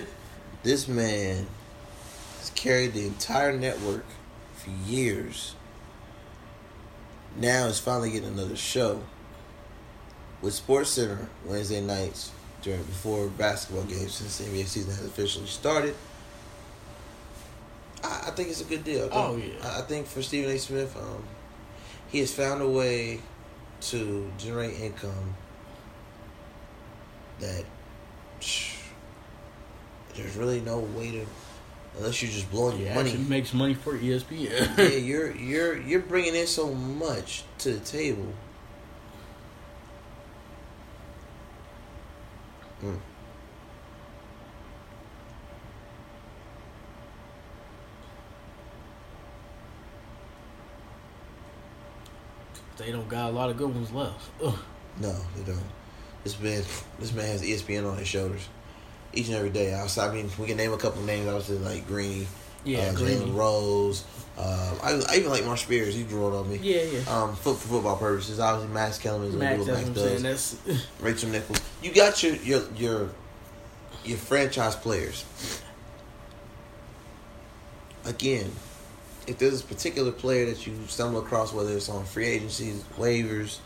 This 0.64 0.88
man 0.88 1.46
has 2.40 2.50
carried 2.50 2.94
the 2.94 3.06
entire 3.06 3.56
network 3.58 4.04
for 4.56 4.70
years. 4.86 5.56
Now 7.38 7.68
is 7.68 7.80
finally 7.80 8.12
getting 8.12 8.30
another 8.30 8.58
show 8.58 9.02
with 10.42 10.54
Sports 10.56 10.90
Center 10.90 11.30
Wednesday 11.46 11.80
nights 11.80 12.32
during 12.64 12.84
before 12.84 13.28
basketball 13.28 13.84
games 13.86 14.16
since 14.16 14.40
the 14.40 14.46
NBA 14.46 14.66
season 14.66 14.90
has 14.92 15.06
officially 15.06 15.46
started. 15.46 15.96
I, 18.04 18.24
I 18.28 18.32
think 18.32 18.50
it's 18.50 18.60
a 18.62 18.66
good 18.66 18.84
deal. 18.84 19.06
I 19.06 19.10
think, 19.10 19.14
Oh, 19.16 19.38
yeah. 19.38 19.70
I, 19.70 19.80
I 19.80 19.82
think 19.84 20.08
for 20.08 20.22
Stephen 20.22 20.52
A. 20.52 20.58
Smith, 20.60 20.98
um, 20.98 21.24
he 22.10 22.20
has 22.20 22.34
found 22.34 22.62
a 22.62 22.68
way 22.68 23.22
to 23.80 24.32
generate 24.38 24.80
income 24.80 25.36
that 27.40 27.64
psh, 28.40 28.76
there's 30.16 30.36
really 30.36 30.62
no 30.62 30.80
way 30.80 31.12
to 31.12 31.26
unless 31.98 32.22
you're 32.22 32.32
just 32.32 32.50
blowing 32.52 32.80
your 32.80 32.94
money. 32.94 33.16
makes 33.18 33.54
money 33.54 33.74
for 33.74 33.98
ESPN. 33.98 34.78
yeah, 34.78 34.86
you're 34.98 35.36
you're 35.36 35.78
you're 35.82 36.00
bringing 36.00 36.36
in 36.36 36.48
so 36.48 36.74
much 36.74 37.44
to 37.60 37.74
the 37.74 37.80
table. 37.80 38.34
Mm. 42.84 43.00
They 52.78 52.92
don't 52.92 53.08
got 53.10 53.30
a 53.30 53.34
lot 53.34 53.50
of 53.50 53.58
good 53.58 53.74
ones 53.74 53.92
left. 53.92 54.30
Ugh. 54.44 54.58
No, 55.02 55.16
they 55.36 55.44
don't. 55.44 55.62
This 56.24 56.40
man, 56.40 56.64
this 57.00 57.14
man 57.14 57.26
has 57.28 57.42
ESPN 57.42 57.90
on 57.90 57.98
his 57.98 58.08
shoulders 58.08 58.48
each 59.14 59.28
and 59.28 59.36
every 59.36 59.50
day. 59.50 59.74
Outside, 59.74 60.12
I 60.12 60.14
mean, 60.14 60.30
we 60.38 60.46
can 60.48 60.58
name 60.58 60.74
a 60.74 60.78
couple 60.78 61.02
names. 61.04 61.28
Obviously, 61.28 61.58
like 61.60 61.88
Greeny, 61.88 62.28
Yeah, 62.66 62.80
uh. 62.80 62.94
Jalen 62.94 63.36
Rose. 63.36 64.04
Um, 64.38 64.46
I, 64.84 65.02
I 65.10 65.16
even 65.18 65.32
like 65.32 65.44
Marc 65.46 65.58
Spears. 65.58 65.96
He 65.96 66.04
drew 66.04 66.28
it 66.28 66.38
on 66.40 66.50
me. 66.50 66.58
Yeah, 66.62 66.84
yeah. 66.84 67.00
Um, 67.12 67.36
for, 67.36 67.54
for 67.56 67.68
football 67.68 67.98
purposes, 67.98 68.40
obviously 68.40 68.72
Max 68.74 69.00
Kellerman 69.00 69.30
is 69.30 69.36
going 69.36 69.48
Max, 69.48 69.60
what 69.60 69.68
Max 69.68 70.00
saying. 70.00 70.22
does. 70.24 70.58
That's 70.64 70.88
Rachel 71.02 71.30
Nichols. 71.30 71.60
You 71.82 71.92
got 71.94 72.22
your 72.22 72.36
your 72.36 72.62
your 72.76 73.10
your 74.06 74.18
franchise 74.18 74.76
players. 74.76 75.26
Again, 78.06 78.52
if 79.28 79.38
there's 79.38 79.62
a 79.62 79.66
particular 79.66 80.12
player 80.12 80.46
that 80.46 80.66
you 80.66 80.74
stumble 80.88 81.20
across, 81.20 81.54
whether 81.54 81.74
it's 81.74 81.90
on 81.90 82.06
free 82.06 82.26
agencies, 82.28 82.84
waivers, 82.98 83.60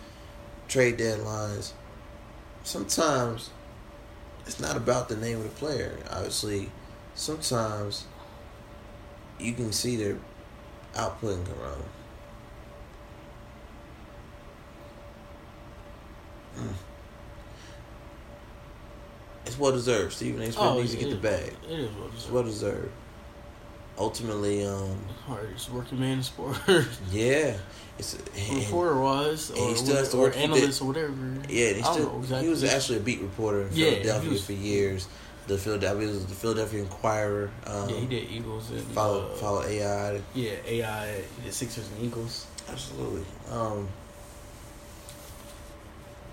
trade 0.68 0.98
deadlines, 0.98 1.74
sometimes 2.64 3.52
it's 4.48 4.60
not 4.60 4.76
about 4.76 5.08
the 5.08 5.16
name 5.16 5.38
of 5.38 5.44
the 5.44 5.50
player. 5.50 5.98
Obviously, 6.10 6.72
sometimes 7.14 8.06
you 9.40 9.54
can 9.54 9.72
see 9.72 9.96
their 9.96 10.18
output 10.96 11.38
in 11.38 11.46
Corona. 11.46 11.84
Mm. 16.58 16.74
It's 19.46 19.58
well 19.60 19.72
deserved. 19.72 20.14
Stephen 20.14 20.42
A. 20.42 20.46
Smith 20.46 20.58
Oh, 20.60 20.80
needs 20.80 20.92
to 20.92 20.98
get 20.98 21.10
the 21.10 21.16
bag. 21.16 21.54
It 21.70 21.80
is 21.80 21.92
what 21.92 22.08
It's 22.08 22.24
it's 22.24 22.32
well 22.32 22.44
deserved. 22.44 22.92
Ultimately, 24.02 24.66
um, 24.66 24.98
hardest 25.28 25.70
working 25.70 26.00
man 26.00 26.18
in 26.18 26.24
sports. 26.24 26.60
yeah, 27.12 27.56
it's 28.00 28.18
Reporter 28.52 29.00
was, 29.00 29.52
or, 29.52 29.70
he 29.70 29.76
still 29.76 29.96
has 29.96 30.10
to 30.10 30.18
work- 30.18 30.34
he 30.34 30.44
analyst 30.44 30.80
did- 30.80 30.82
or 30.82 30.88
whatever. 30.88 31.14
Yeah, 31.48 31.74
he 31.74 31.84
still 31.84 32.18
exactly. 32.20 32.44
he 32.46 32.50
was 32.50 32.64
actually 32.64 32.98
a 32.98 33.02
beat 33.02 33.22
reporter 33.22 33.62
in 33.62 33.70
Yeah, 33.74 33.92
Philadelphia 33.92 34.30
was- 34.32 34.46
for 34.46 34.54
years. 34.54 35.08
The 35.48 35.58
Philadelphia 35.58 36.08
was 36.08 36.26
the 36.26 36.34
Philadelphia 36.36 36.82
Inquirer. 36.82 37.52
Um, 37.68 37.90
yeah, 37.90 37.96
he 37.98 38.06
did 38.08 38.32
Eagles 38.32 38.70
and 38.72 38.82
Follow 38.88 39.26
uh, 39.32 39.36
follow 39.36 39.64
AI. 39.64 40.22
Yeah, 40.34 40.52
AI. 40.66 41.22
He 41.38 41.44
did 41.44 41.54
Sixers 41.54 41.88
and 41.96 42.06
Eagles. 42.06 42.48
Absolutely. 42.70 43.24
Um, 43.52 43.88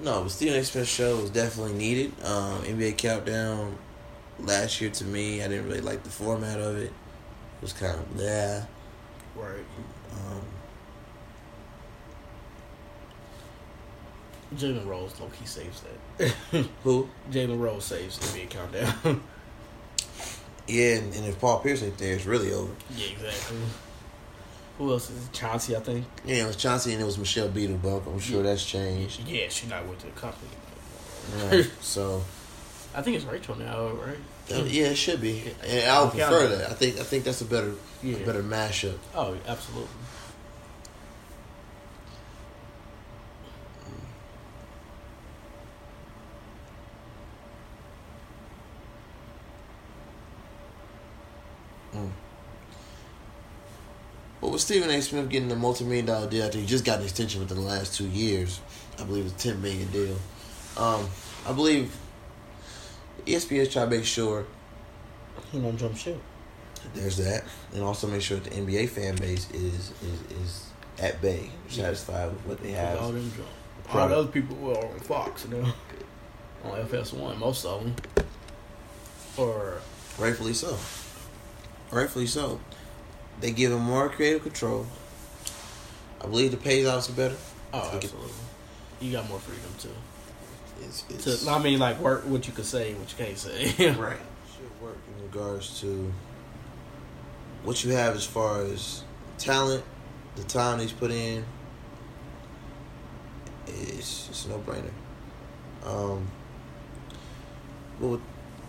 no, 0.01 0.23
but 0.23 0.41
A. 0.41 0.64
Smith 0.64 0.89
show 0.89 1.16
was 1.16 1.31
definitely 1.31 1.75
needed. 1.75 2.12
Um, 2.25 2.62
NBA 2.62 2.97
Countdown 2.97 3.77
last 4.41 4.81
year 4.81 4.91
to 4.91 5.05
me, 5.05 5.43
I 5.43 5.49
didn't 5.49 5.66
really 5.66 5.81
like 5.81 6.03
the 6.05 6.11
format 6.11 6.61
of 6.61 6.77
it. 6.79 6.93
Was 7.61 7.72
kind 7.72 7.98
of 7.98 8.06
yeah. 8.20 8.64
Right. 9.36 9.64
Um, 10.12 10.42
Jalen 14.56 14.86
Rose, 14.86 15.18
low 15.20 15.28
key 15.28 15.44
saves 15.46 15.82
that. 15.82 16.66
who? 16.84 17.09
Jalen 17.30 17.61
Rose 17.61 17.84
saves 17.84 18.18
NBA 18.18 18.50
countdown. 18.50 19.22
Yeah, 20.70 20.96
and, 20.96 21.14
and 21.14 21.24
if 21.24 21.40
Paul 21.40 21.61
Pierce 21.61 21.82
ain't 21.82 21.96
there, 21.96 22.14
it's 22.14 22.26
really 22.26 22.52
over. 22.52 22.70
yeah, 22.94 23.06
exactly. 23.12 23.56
Who 24.76 24.92
else 24.92 25.09
is 25.09 25.24
it? 25.24 25.32
Chauncey? 25.32 25.74
I 25.74 25.80
think. 25.80 26.04
Yeah, 26.26 26.44
it 26.44 26.46
was 26.46 26.56
Chauncey 26.56 26.92
and 26.92 27.00
it 27.00 27.06
was 27.06 27.16
Michelle 27.16 27.48
Beadlebuck. 27.48 28.06
I'm 28.06 28.18
sure 28.18 28.42
Yeah. 28.44 28.50
that's 28.50 28.66
changed. 28.66 29.26
Yeah, 29.26 29.48
she's 29.48 29.70
not 29.70 29.86
with 29.88 30.00
the 30.00 30.09
company. 30.09 30.50
Yeah, 31.38 31.62
so 31.80 32.22
I 32.94 33.00
think 33.00 33.16
it's 33.16 33.24
Rachel 33.24 33.54
now, 33.54 33.88
right? 33.92 34.18
Yeah, 34.51 34.86
it 34.86 34.96
should 34.96 35.20
be. 35.20 35.42
And 35.66 35.90
I 35.90 36.03
would 36.03 36.12
prefer 36.12 36.49
that. 36.49 36.70
I 36.70 36.74
think 36.74 36.99
I 36.99 37.03
think 37.03 37.24
that's 37.24 37.40
a 37.40 37.44
better 37.44 37.72
Yeah. 38.03 38.16
a 38.16 38.26
better 38.26 38.42
mashup. 38.42 38.99
Oh, 39.14 39.36
absolutely. 39.46 39.88
But 54.40 54.51
with 54.53 54.61
Stephen 54.61 54.90
A. 54.90 55.03
Smith 55.03 55.28
getting 55.28 55.51
a 55.51 55.57
multi-million 55.57 56.07
dollar 56.07 56.28
deal 56.28 56.44
after 56.44 56.59
he 56.59 56.66
just 56.66 56.84
got 56.84 56.99
an 56.99 57.05
extension 57.05 57.40
within 57.40 57.57
the 57.59 57.64
last 57.64 57.96
two 57.96 58.07
years, 58.07 58.61
I 58.99 59.05
believe 59.05 59.26
it's 59.26 59.34
a 59.44 59.49
ten 59.49 59.61
million 59.61 59.88
deal. 59.90 60.16
Um, 60.76 61.09
I 61.46 61.53
believe 61.53 61.94
ESPN 63.29 63.70
trying 63.70 63.91
to 63.91 63.97
make 63.97 64.05
sure 64.05 64.47
He 65.53 65.59
don't 65.61 65.76
jump 65.76 65.97
ship. 65.97 66.20
there's 66.95 67.16
that, 67.18 67.45
and 67.74 67.83
also 67.83 68.07
make 68.07 68.22
sure 68.22 68.39
that 68.39 68.51
the 68.51 68.57
NBA 68.61 68.89
fan 68.89 69.16
base 69.16 69.51
is 69.51 69.93
is, 70.03 70.20
is 70.43 70.66
at 70.99 71.20
bay, 71.22 71.51
satisfied 71.68 72.31
with 72.33 72.47
what 72.47 72.62
they 72.62 72.72
have. 72.72 72.99
All 72.99 73.12
them 73.12 73.31
jump. 73.37 73.49
All 73.95 74.09
the 74.09 74.16
other 74.16 74.29
people 74.29 74.57
were 74.57 74.76
on 74.76 74.99
Fox, 75.01 75.45
you 75.45 75.57
know, 75.57 75.72
on 76.64 76.85
FS1, 76.87 77.39
most 77.39 77.64
of 77.64 77.83
them. 77.83 77.95
Or 79.37 79.81
Rightfully 80.18 80.53
so. 80.53 80.76
Rightfully 81.91 82.26
so. 82.26 82.61
They 83.41 83.53
give 83.53 83.70
him 83.72 83.81
more 83.81 84.09
creative 84.09 84.43
control. 84.43 84.87
I 86.20 86.26
believe 86.26 86.51
the 86.51 86.57
pay 86.57 86.81
is 86.81 86.87
obviously 86.89 87.14
better. 87.14 87.37
oh, 87.72 87.91
absolutely. 87.95 88.33
You 89.01 89.12
got 89.12 89.29
more 89.29 89.39
freedom 89.39 89.70
too. 89.79 89.95
It's, 90.81 91.05
it's 91.09 91.45
To, 91.45 91.51
I 91.51 91.62
mean, 91.62 91.79
like 91.79 91.99
work 92.01 92.24
what 92.26 92.47
you 92.47 92.53
can 92.53 92.64
say, 92.64 92.91
and 92.91 93.01
what 93.01 93.11
you 93.11 93.24
can't 93.24 93.39
say. 93.39 93.91
right. 93.93 94.16
Should 94.55 94.83
work 94.83 94.99
in 95.16 95.22
regards 95.24 95.81
to 95.81 96.12
what 97.64 97.85
you 97.85 97.93
have 97.93 98.14
as 98.14 98.24
far 98.24 98.62
as 98.62 99.03
talent, 99.39 99.85
the 100.37 100.45
time 100.45 100.79
he's 100.79 100.93
put 100.93 101.11
in. 101.11 101.45
It's 103.66 104.29
it's 104.31 104.47
a 104.47 104.51
no 104.51 104.59
brainer. 104.59 104.91
Um, 105.85 106.31
but 108.01 108.07
with, 108.09 108.20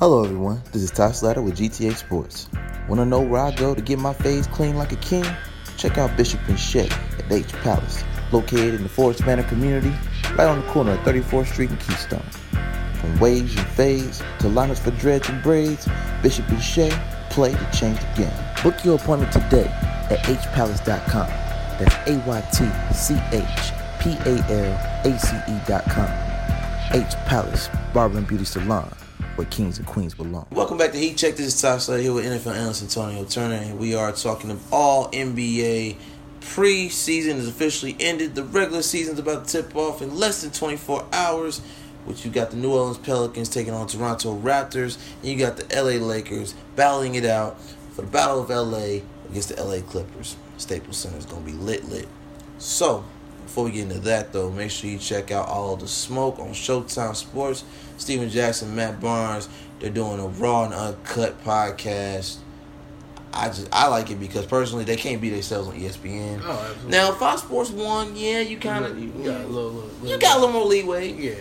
Hello, 0.00 0.24
everyone. 0.24 0.62
This 0.72 0.82
is 0.82 0.90
Ty 0.90 1.12
Slatter 1.12 1.42
with 1.42 1.58
GTA 1.58 1.94
Sports. 1.94 2.48
Want 2.88 3.00
to 3.00 3.04
know 3.04 3.20
where 3.20 3.42
I 3.42 3.54
go 3.54 3.74
to 3.74 3.82
get 3.82 3.98
my 3.98 4.14
face 4.14 4.46
clean 4.46 4.76
like 4.76 4.92
a 4.92 4.96
king? 4.96 5.26
Check 5.76 5.98
out 5.98 6.16
Bishop 6.16 6.40
and 6.48 6.58
Shea 6.58 6.88
at 6.88 7.30
H 7.30 7.52
Palace, 7.60 8.02
located 8.32 8.72
in 8.72 8.82
the 8.82 8.88
Forest 8.88 9.26
Manor 9.26 9.42
community, 9.42 9.92
right 10.38 10.48
on 10.48 10.60
the 10.60 10.66
corner 10.68 10.92
of 10.92 11.00
34th 11.00 11.48
Street 11.52 11.68
and 11.68 11.78
Keystone. 11.80 12.24
From 12.98 13.18
waves 13.18 13.54
and 13.54 13.66
fades 13.66 14.22
to 14.38 14.48
liners 14.48 14.78
for 14.78 14.90
dreads 14.92 15.28
and 15.28 15.42
braids, 15.42 15.86
Bishop 16.22 16.48
and 16.48 16.62
Shea 16.62 16.98
play 17.28 17.52
to 17.52 17.70
change 17.78 18.00
the 18.00 18.06
game. 18.16 18.32
Book 18.62 18.82
your 18.82 18.96
appointment 18.96 19.32
today 19.32 19.66
at 20.08 20.20
hpalace.com. 20.20 21.28
That's 21.78 21.94
A-Y-T-C-H-P-A-L-A-C-E.com. 22.08 22.90
H 26.92 27.14
Palace 27.26 27.68
Barber 27.92 28.16
and 28.16 28.26
Beauty 28.26 28.46
Salon, 28.46 28.90
where 29.40 29.48
kings 29.48 29.78
and 29.78 29.86
queens 29.86 30.12
belong. 30.12 30.46
Welcome 30.50 30.76
back 30.76 30.92
to 30.92 30.98
Heat 30.98 31.16
Check. 31.16 31.36
This 31.36 31.46
is 31.54 31.62
Ty 31.62 31.78
Slatter 31.78 32.02
here 32.02 32.12
with 32.12 32.26
NFL 32.26 32.54
analyst 32.54 32.82
Antonio 32.82 33.24
Turner, 33.24 33.54
and 33.54 33.78
we 33.78 33.94
are 33.94 34.12
talking 34.12 34.50
of 34.50 34.70
all 34.70 35.10
NBA 35.12 35.96
preseason 36.42 37.36
is 37.36 37.48
officially 37.48 37.96
ended. 38.00 38.34
The 38.34 38.44
regular 38.44 38.82
season 38.82 39.14
is 39.14 39.18
about 39.18 39.46
to 39.46 39.62
tip 39.62 39.74
off 39.74 40.02
in 40.02 40.14
less 40.14 40.42
than 40.42 40.50
24 40.50 41.06
hours. 41.14 41.62
Which 42.04 42.22
you 42.22 42.30
got 42.30 42.50
the 42.50 42.58
New 42.58 42.72
Orleans 42.72 42.98
Pelicans 42.98 43.48
taking 43.48 43.72
on 43.72 43.86
Toronto 43.86 44.38
Raptors, 44.38 44.98
and 45.22 45.30
you 45.30 45.38
got 45.38 45.56
the 45.56 45.64
LA 45.74 46.04
Lakers 46.04 46.54
battling 46.76 47.14
it 47.14 47.24
out 47.24 47.58
for 47.92 48.02
the 48.02 48.08
Battle 48.08 48.42
of 48.42 48.50
LA 48.50 49.00
against 49.30 49.54
the 49.54 49.62
LA 49.62 49.80
Clippers. 49.80 50.36
Staples 50.58 50.98
Center 50.98 51.16
is 51.16 51.24
going 51.24 51.46
to 51.46 51.50
be 51.50 51.56
lit, 51.56 51.88
lit. 51.88 52.08
So, 52.58 53.04
before 53.42 53.64
we 53.64 53.72
get 53.72 53.82
into 53.82 53.98
that, 54.00 54.32
though, 54.32 54.50
make 54.50 54.70
sure 54.70 54.90
you 54.90 54.98
check 54.98 55.30
out 55.30 55.48
all 55.48 55.76
the 55.76 55.88
smoke 55.88 56.38
on 56.38 56.48
Showtime 56.50 57.16
Sports. 57.16 57.64
Stephen 57.96 58.30
Jackson, 58.30 58.74
Matt 58.74 59.00
Barnes, 59.00 59.48
they're 59.78 59.90
doing 59.90 60.20
a 60.20 60.26
raw 60.26 60.64
and 60.64 60.74
uncut 60.74 61.42
podcast. 61.44 62.38
I 63.32 63.46
just 63.46 63.68
I 63.72 63.86
like 63.86 64.10
it 64.10 64.18
because 64.18 64.44
personally 64.46 64.84
they 64.84 64.96
can't 64.96 65.20
beat 65.20 65.30
themselves 65.30 65.68
on 65.68 65.74
ESPN. 65.74 66.40
Oh, 66.42 66.50
absolutely. 66.50 66.90
Now 66.90 67.12
Fox 67.12 67.42
Sports 67.42 67.70
One, 67.70 68.16
yeah, 68.16 68.40
you 68.40 68.56
kind 68.56 68.84
of 68.84 68.98
you 68.98 69.08
got 69.10 69.42
a 69.42 69.46
little, 69.46 69.70
little, 69.70 70.08
you 70.08 70.18
got 70.18 70.36
a 70.36 70.40
little 70.40 70.52
more 70.52 70.66
leeway. 70.66 71.12
yeah. 71.12 71.34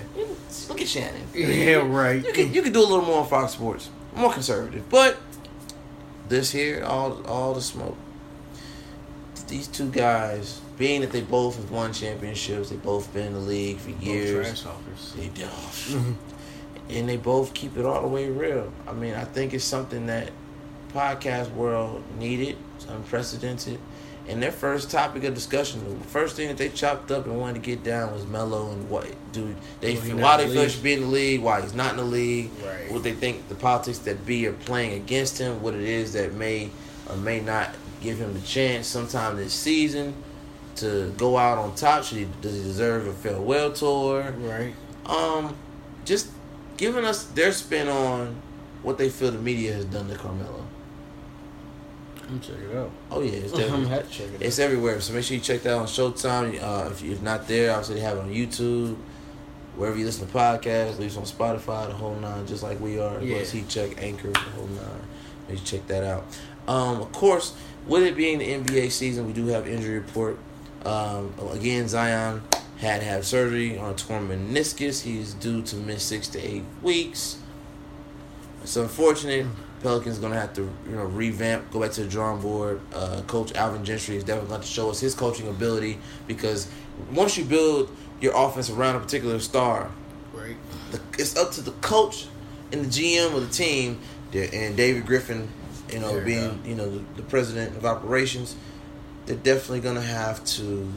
look 0.68 0.82
at 0.82 0.88
Shannon. 0.88 1.22
Yeah, 1.34 1.78
right. 1.78 2.24
You 2.24 2.32
can 2.32 2.54
you 2.54 2.62
can 2.62 2.74
do 2.74 2.80
a 2.80 2.86
little 2.86 3.06
more 3.06 3.22
on 3.22 3.28
Fox 3.28 3.54
Sports, 3.54 3.90
more 4.16 4.32
conservative. 4.32 4.88
But 4.90 5.18
this 6.28 6.52
here, 6.52 6.84
all 6.84 7.26
all 7.26 7.54
the 7.56 7.62
smoke. 7.62 7.98
These 9.48 9.68
two 9.68 9.90
guys, 9.90 10.62
being 10.80 11.02
that 11.02 11.12
they 11.12 11.22
both 11.22 11.58
have 11.58 11.70
won 11.70 11.94
championships, 11.94 12.70
they 12.72 12.78
both 12.78 13.14
been 13.14 13.28
in 13.28 13.34
the 13.34 13.40
league 13.40 13.78
for 13.78 13.92
years. 14.04 14.66
They 15.16 15.28
did, 15.28 15.50
and 16.90 17.08
they 17.08 17.18
both 17.18 17.54
keep 17.54 17.78
it 17.78 17.86
all 17.86 18.02
the 18.02 18.08
way 18.08 18.30
real. 18.30 18.72
I 18.88 18.94
mean, 18.94 19.14
I 19.14 19.26
think 19.26 19.54
it's 19.54 19.66
something 19.66 20.08
that 20.08 20.32
podcast 20.94 21.52
world 21.54 22.02
needed. 22.18 22.58
It's 22.78 22.86
unprecedented. 22.86 23.80
And 24.28 24.42
their 24.44 24.52
first 24.52 24.92
topic 24.92 25.24
of 25.24 25.34
discussion, 25.34 25.84
the 26.00 26.06
first 26.06 26.36
thing 26.36 26.48
that 26.50 26.58
they 26.58 26.70
chopped 26.70 27.10
up 27.12 27.26
and 27.26 27.40
wanted 27.40 27.56
to 27.56 27.60
get 27.62 27.84
down 27.84 28.14
was 28.14 28.26
Melo 28.28 28.72
and 28.72 28.88
what 28.90 29.08
dude 29.32 29.56
they 29.82 29.96
Well, 29.96 30.18
why 30.18 30.38
they 30.38 30.48
feel 30.54 30.68
should 30.68 30.84
be 30.84 30.94
in 30.94 31.02
the 31.02 31.08
league, 31.08 31.42
why 31.42 31.62
he's 31.62 31.74
not 31.74 31.92
in 31.92 31.98
the 31.98 32.04
league, 32.04 32.52
Right. 32.64 32.92
what 32.92 33.02
they 33.04 33.14
think 33.14 33.50
the 33.50 33.56
politics 33.56 33.98
that 34.00 34.26
be 34.28 34.46
are 34.48 34.54
playing 34.54 34.94
against 34.94 35.40
him, 35.40 35.62
what 35.64 35.74
it 35.74 35.82
is 35.82 36.14
that 36.14 36.34
may 36.36 36.70
or 37.10 37.18
may 37.18 37.40
not 37.40 37.74
give 38.02 38.20
him 38.20 38.34
the 38.36 38.42
chance 38.42 38.88
sometime 38.88 39.36
this 39.36 39.52
season 39.54 40.14
to 40.80 41.14
go 41.18 41.38
out 41.38 41.58
on 41.58 41.76
top. 41.76 42.04
Should 42.04 42.18
he, 42.20 42.28
does 42.42 42.56
he 42.56 42.64
deserve 42.64 43.08
a 43.08 43.14
farewell 43.14 43.72
tour? 43.72 44.32
Right. 44.38 44.74
Um, 45.06 45.56
just 46.06 46.30
giving 46.78 47.06
us 47.06 47.26
their 47.26 47.52
spin 47.52 47.88
on 47.88 48.42
what 48.84 48.98
they 48.98 49.10
feel 49.10 49.32
the 49.32 49.38
media 49.40 49.74
has 49.74 49.86
done 49.86 50.08
to 50.10 50.16
Carmelo. 50.16 50.66
I'm 52.30 52.40
check 52.40 52.58
it 52.58 52.76
out. 52.76 52.92
Oh 53.10 53.22
yeah, 53.22 53.32
it's 53.32 53.54
I'm 53.72 53.86
have 53.88 54.08
to 54.08 54.14
check 54.14 54.28
it 54.34 54.42
it's 54.42 54.60
everywhere. 54.60 55.02
So 55.02 55.14
make 55.14 55.24
sure 55.24 55.36
you 55.36 55.42
check 55.42 55.64
that 55.64 55.74
on 55.74 55.88
Showtime. 55.88 56.62
Uh, 56.62 56.90
if 56.92 57.02
you're 57.02 57.20
not 57.20 57.48
there, 57.48 57.72
obviously 57.72 57.96
they 57.96 58.02
have 58.02 58.18
it 58.18 58.22
on 58.22 58.30
YouTube, 58.30 58.98
wherever 59.76 59.98
you 59.98 60.06
listen 60.06 60.28
to 60.28 60.34
podcasts. 60.34 61.00
Leave 61.00 61.18
on 61.18 61.24
Spotify, 61.24 61.88
the 61.88 61.94
whole 61.94 62.16
nine, 62.16 62.46
just 62.46 62.62
like 62.62 62.80
we 62.80 63.00
are. 63.00 63.20
Yeah. 63.22 63.40
Heat 63.40 63.68
check, 63.68 64.02
Anchor, 64.02 64.32
the 64.32 64.40
whole 64.40 64.68
nine. 64.68 65.02
Make 65.48 65.58
sure 65.58 65.66
you 65.66 65.80
check 65.80 65.88
that 65.88 66.04
out. 66.04 66.26
Um, 66.68 67.02
of 67.02 67.12
course, 67.12 67.56
with 67.88 68.04
it 68.04 68.16
being 68.16 68.38
the 68.38 68.46
NBA 68.46 68.92
season, 68.92 69.26
we 69.26 69.34
do 69.34 69.48
have 69.48 69.68
injury 69.68 69.98
report. 69.98 70.38
Um, 70.86 71.34
again, 71.52 71.88
Zion 71.88 72.42
had 72.78 73.02
to 73.02 73.06
have 73.06 73.26
surgery 73.26 73.78
on 73.78 73.92
a 73.92 73.96
torn 73.96 74.28
meniscus. 74.30 75.02
He's 75.02 75.34
due 75.34 75.62
to 75.64 75.76
miss 75.76 76.04
six 76.04 76.28
to 76.30 76.40
eight 76.40 76.64
weeks. 76.82 77.38
It's 78.64 78.76
unfortunate. 78.76 79.46
Pelicans 79.82 80.20
gonna 80.20 80.36
have 80.40 80.54
to 80.56 80.62
you 80.90 80.96
know 80.96 81.06
revamp, 81.06 81.72
go 81.72 81.80
back 81.80 81.92
to 81.92 82.04
the 82.04 82.10
drawing 82.10 82.42
board. 82.42 82.82
Uh, 82.94 83.22
Coach 83.28 83.54
Alvin 83.56 83.86
Gentry 83.86 84.18
is 84.18 84.24
definitely 84.26 84.50
going 84.50 84.62
to 84.62 84.68
show 84.68 84.90
us 84.90 85.00
his 85.00 85.16
coaching 85.16 85.48
ability 85.48 85.98
because 86.28 86.70
once 87.14 87.38
you 87.38 87.46
build 87.46 87.90
your 88.20 88.34
offense 88.36 88.70
around 88.70 88.98
a 88.98 89.00
particular 89.00 89.40
star, 89.40 89.90
Right. 90.34 90.58
the, 90.92 91.00
it's 91.18 91.38
up 91.38 91.52
to 91.52 91.62
the 91.62 91.72
coach 91.72 92.28
and 92.74 92.84
the 92.86 92.90
GM 92.90 93.34
of 93.36 93.42
the 93.48 93.54
team, 93.54 94.00
and 94.34 94.76
David 94.76 95.06
Griffin, 95.06 95.48
you 95.92 96.00
know, 96.00 96.14
There 96.16 96.26
being 96.26 96.62
you 96.66 96.76
know 96.76 96.90
the, 96.90 97.04
the 97.16 97.24
president 97.24 97.78
of 97.78 97.86
operations, 97.86 98.58
they're 99.30 99.38
definitely 99.38 99.80
gonna 99.80 100.02
have 100.02 100.44
to 100.44 100.92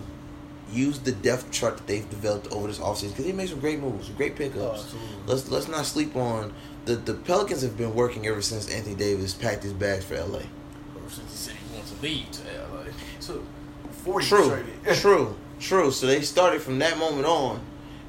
use 0.73 0.99
the 1.01 1.13
depth 1.13 1.51
chart 1.51 1.77
that 1.77 1.87
they've 1.87 2.09
developed 2.09 2.51
over 2.51 2.67
this 2.67 2.79
offseason 2.79 3.11
because 3.11 3.27
they 3.27 3.33
made 3.33 3.51
some 3.51 3.61
great 3.61 3.79
moves, 3.79 4.07
some 4.07 4.17
great 4.17 4.37
pickups. 4.37 4.59
Oh, 4.59 4.73
absolutely. 4.73 5.17
let's 5.27 5.51
let's 5.51 5.69
not 5.69 5.85
sleep 5.85 6.17
on 6.17 6.55
the 6.87 6.97
the 6.97 7.13
Pelicans 7.13 7.61
have 7.61 7.77
been 7.77 7.95
working 7.95 8.27
ever 8.27 8.41
since 8.41 8.71
Anthony 8.71 8.95
Davis 8.97 9.35
packed 9.35 9.63
his 9.63 9.75
bags 9.75 10.07
for 10.07 10.15
LA. 10.15 10.39
Ever 10.39 11.11
since 11.11 11.31
he 11.31 11.37
said 11.37 11.55
he 11.57 11.75
wants 11.75 11.93
to 11.93 12.01
leave 12.01 12.31
to 12.31 12.43
LA. 12.73 12.85
So, 13.21 13.43
40 13.91 14.27
True, 14.27 14.65
true, 14.95 15.37
true. 15.61 15.91
So 15.91 16.07
they 16.07 16.23
started 16.23 16.63
from 16.63 16.79
that 16.79 16.97
moment 16.97 17.27
on, 17.27 17.61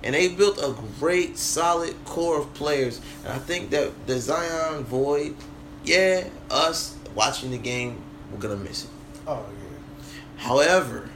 and 0.03 0.15
they 0.15 0.29
built 0.29 0.57
a 0.57 0.73
great, 0.99 1.37
solid 1.37 1.95
core 2.05 2.39
of 2.39 2.53
players. 2.53 3.01
And 3.25 3.33
I 3.33 3.39
think 3.39 3.71
that 3.71 3.91
the 4.07 4.21
Zion 4.21 4.85
void, 4.85 5.35
yeah, 5.83 6.29
us 6.49 6.95
watching 7.13 7.51
the 7.51 7.57
game, 7.57 8.01
we're 8.31 8.39
gonna 8.39 8.55
miss 8.55 8.85
it. 8.85 8.89
Oh, 9.27 9.45
yeah. 9.61 9.62
However, 10.37 11.09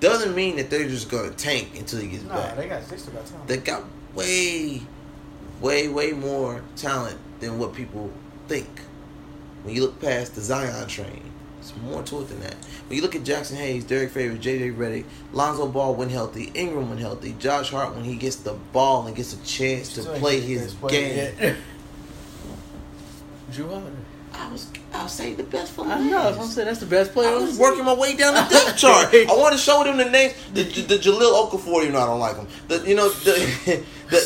doesn't 0.00 0.34
mean 0.34 0.56
that 0.56 0.70
they're 0.70 0.88
just 0.88 1.08
gonna 1.10 1.30
tank 1.30 1.76
until 1.78 2.00
he 2.00 2.08
gets 2.08 2.24
Nah, 2.24 2.34
back. 2.34 2.56
they 2.56 2.68
got, 2.68 2.86
they 2.88 2.96
still 2.96 3.14
got 3.14 3.26
time. 3.26 3.40
They 3.46 3.56
got 3.58 3.84
way, 4.14 4.82
way, 5.60 5.88
way 5.88 6.12
more 6.12 6.62
talent 6.76 7.18
than 7.40 7.58
what 7.58 7.74
people 7.74 8.10
think. 8.48 8.68
When 9.62 9.74
you 9.74 9.82
look 9.82 10.00
past 10.00 10.34
the 10.34 10.40
Zion 10.42 10.86
train, 10.88 11.22
it's 11.58 11.72
more 11.82 12.02
to 12.02 12.20
it 12.20 12.28
than 12.28 12.40
that. 12.40 12.54
When 12.86 12.96
you 12.96 13.02
look 13.02 13.16
at 13.16 13.22
Jaxson 13.22 13.56
Hayes, 13.56 13.84
Derrick 13.84 14.10
Favors, 14.10 14.38
JJ 14.40 14.76
Redick, 14.76 15.06
Lonzo 15.32 15.66
Ball 15.66 15.94
when 15.94 16.10
healthy, 16.10 16.50
Ingram 16.54 16.90
when 16.90 16.98
healthy, 16.98 17.34
Josh 17.38 17.70
Hart 17.70 17.94
when 17.94 18.04
he 18.04 18.16
gets 18.16 18.36
the 18.36 18.52
ball 18.74 19.06
and 19.06 19.16
gets 19.16 19.32
a 19.32 19.42
chance 19.42 19.94
to 19.94 20.02
play 20.02 20.40
his 20.40 20.74
game. 20.88 21.32
Jrue 23.50 23.68
Holiday. 23.68 23.96
I 24.36 24.50
was, 24.50 24.66
I'll 24.92 25.08
say 25.08 25.34
the 25.34 25.42
best 25.44 25.72
for 25.72 25.86
I 25.86 25.98
know. 26.00 26.18
I'm 26.38 26.46
saying 26.46 26.66
that's 26.66 26.80
the 26.80 26.86
best 26.86 27.12
player. 27.12 27.28
I 27.30 27.34
on 27.34 27.42
was 27.46 27.58
working 27.58 27.84
my 27.84 27.94
way 27.94 28.16
down 28.16 28.34
the 28.34 28.40
depth 28.50 28.76
chart. 28.78 29.08
I 29.14 29.26
want 29.30 29.52
to 29.52 29.58
show 29.58 29.84
them 29.84 29.96
the 29.96 30.04
names. 30.10 30.34
The, 30.52 30.62
the, 30.64 30.80
the 30.82 30.94
Jahlil 30.96 31.48
Okafor, 31.50 31.84
you 31.84 31.90
know, 31.92 32.00
I 32.00 32.06
don't 32.06 32.20
like 32.20 32.36
him. 32.36 32.46
The, 32.68 32.78
you 32.88 32.94
know, 32.96 33.08
the 33.10 33.32
the, 33.64 33.76
the, 34.10 34.16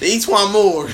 the 0.00 0.06
E'Twaun 0.06 0.52
Moore. 0.52 0.88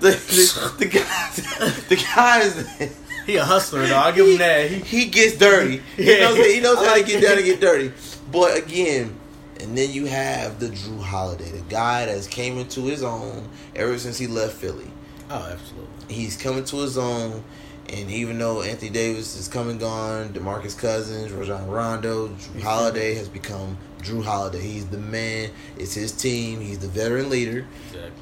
The, 0.00 0.10
the, 0.10 0.74
the 0.78 0.86
guys, 0.86 1.36
the 1.88 1.96
guys, 1.96 2.90
He 3.26 3.36
a 3.36 3.44
hustler, 3.44 3.86
though. 3.86 3.96
I'll 3.96 4.12
give 4.12 4.26
him 4.26 4.38
that. 4.38 4.70
He, 4.70 4.80
he 4.80 5.06
gets 5.10 5.38
dirty. 5.38 5.80
He 5.96 6.04
Yeah. 6.18 6.20
knows, 6.24 6.36
he 6.46 6.60
knows 6.60 6.84
how 6.84 6.94
to 6.96 7.02
get 7.04 7.22
down 7.22 7.36
and 7.38 7.46
get 7.46 7.60
dirty. 7.60 7.92
But 8.30 8.58
again, 8.58 9.14
and 9.60 9.78
then 9.78 9.90
you 9.92 10.04
have 10.06 10.60
the 10.60 10.66
Jrue 10.66 11.00
Holiday, 11.00 11.50
the 11.50 11.62
guy 11.70 12.04
that's 12.06 12.26
came 12.26 12.58
into 12.58 12.82
his 12.82 13.02
own 13.02 13.48
ever 13.74 13.96
since 13.98 14.18
he 14.18 14.26
left 14.26 14.54
Philly. 14.56 14.90
oh, 15.30 15.48
absolutely. 15.50 15.88
He's 16.08 16.36
coming 16.36 16.64
to 16.64 16.76
his 16.78 16.96
own. 16.98 17.42
And 17.88 18.10
even 18.10 18.38
though 18.38 18.62
Anthony 18.62 18.90
Davis 18.90 19.36
is 19.36 19.46
coming 19.46 19.76
gone, 19.78 20.30
Demarcus 20.30 20.76
Cousins, 20.76 21.30
Rajon 21.32 21.66
Rondo, 21.68 22.28
Jrue 22.28 22.62
Holiday 22.62 23.14
has 23.14 23.28
become 23.28 23.76
Jrue 24.02 24.24
Holiday. 24.24 24.60
He's 24.60 24.86
the 24.86 24.96
man. 24.98 25.50
It's 25.76 25.92
his 25.92 26.10
team. 26.12 26.60
He's 26.60 26.78
the 26.78 26.88
veteran 26.88 27.28
leader 27.28 27.66
Exactly. 27.88 28.12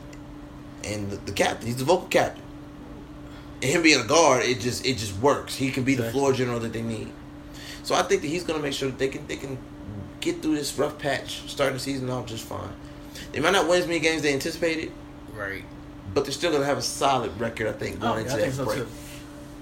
and 0.92 1.10
the, 1.10 1.16
the 1.16 1.32
captain. 1.32 1.66
He's 1.68 1.76
the 1.76 1.84
vocal 1.84 2.08
captain. 2.08 2.42
And 3.62 3.70
him 3.70 3.82
being 3.82 4.00
a 4.00 4.04
guard, 4.04 4.42
it 4.44 4.58
just 4.58 4.84
it 4.84 4.98
just 4.98 5.16
works. 5.18 5.54
He 5.54 5.70
can 5.70 5.84
be 5.84 5.94
the 5.94 6.10
floor 6.10 6.32
general 6.32 6.58
that 6.60 6.72
they 6.72 6.82
need. 6.82 7.12
So 7.84 7.94
I 7.94 8.02
think 8.02 8.22
that 8.22 8.28
he's 8.28 8.42
gonna 8.42 8.58
make 8.62 8.72
sure 8.72 8.88
that 8.88 8.98
they 8.98 9.08
can 9.08 9.24
they 9.28 9.36
can 9.36 9.56
get 10.20 10.42
through 10.42 10.56
this 10.56 10.76
rough 10.76 10.98
patch, 10.98 11.48
starting 11.48 11.74
the 11.74 11.80
season 11.80 12.10
off 12.10 12.26
just 12.26 12.44
fine. 12.44 12.72
They 13.30 13.38
might 13.38 13.52
not 13.52 13.68
win 13.68 13.80
as 13.80 13.86
many 13.86 14.00
games 14.00 14.16
as 14.16 14.22
they 14.22 14.32
anticipated, 14.34 14.90
Right. 15.32 15.64
But 16.14 16.24
they're 16.24 16.32
still 16.32 16.52
gonna 16.52 16.64
have 16.64 16.78
a 16.78 16.82
solid 16.82 17.38
record. 17.40 17.66
I 17.68 17.72
think 17.72 18.00
going 18.00 18.12
Oh, 18.12 18.16
yeah, 18.16 18.22
into 18.22 18.34
I 18.34 18.48
that 18.48 18.54
so, 18.54 18.64
break. 18.64 18.78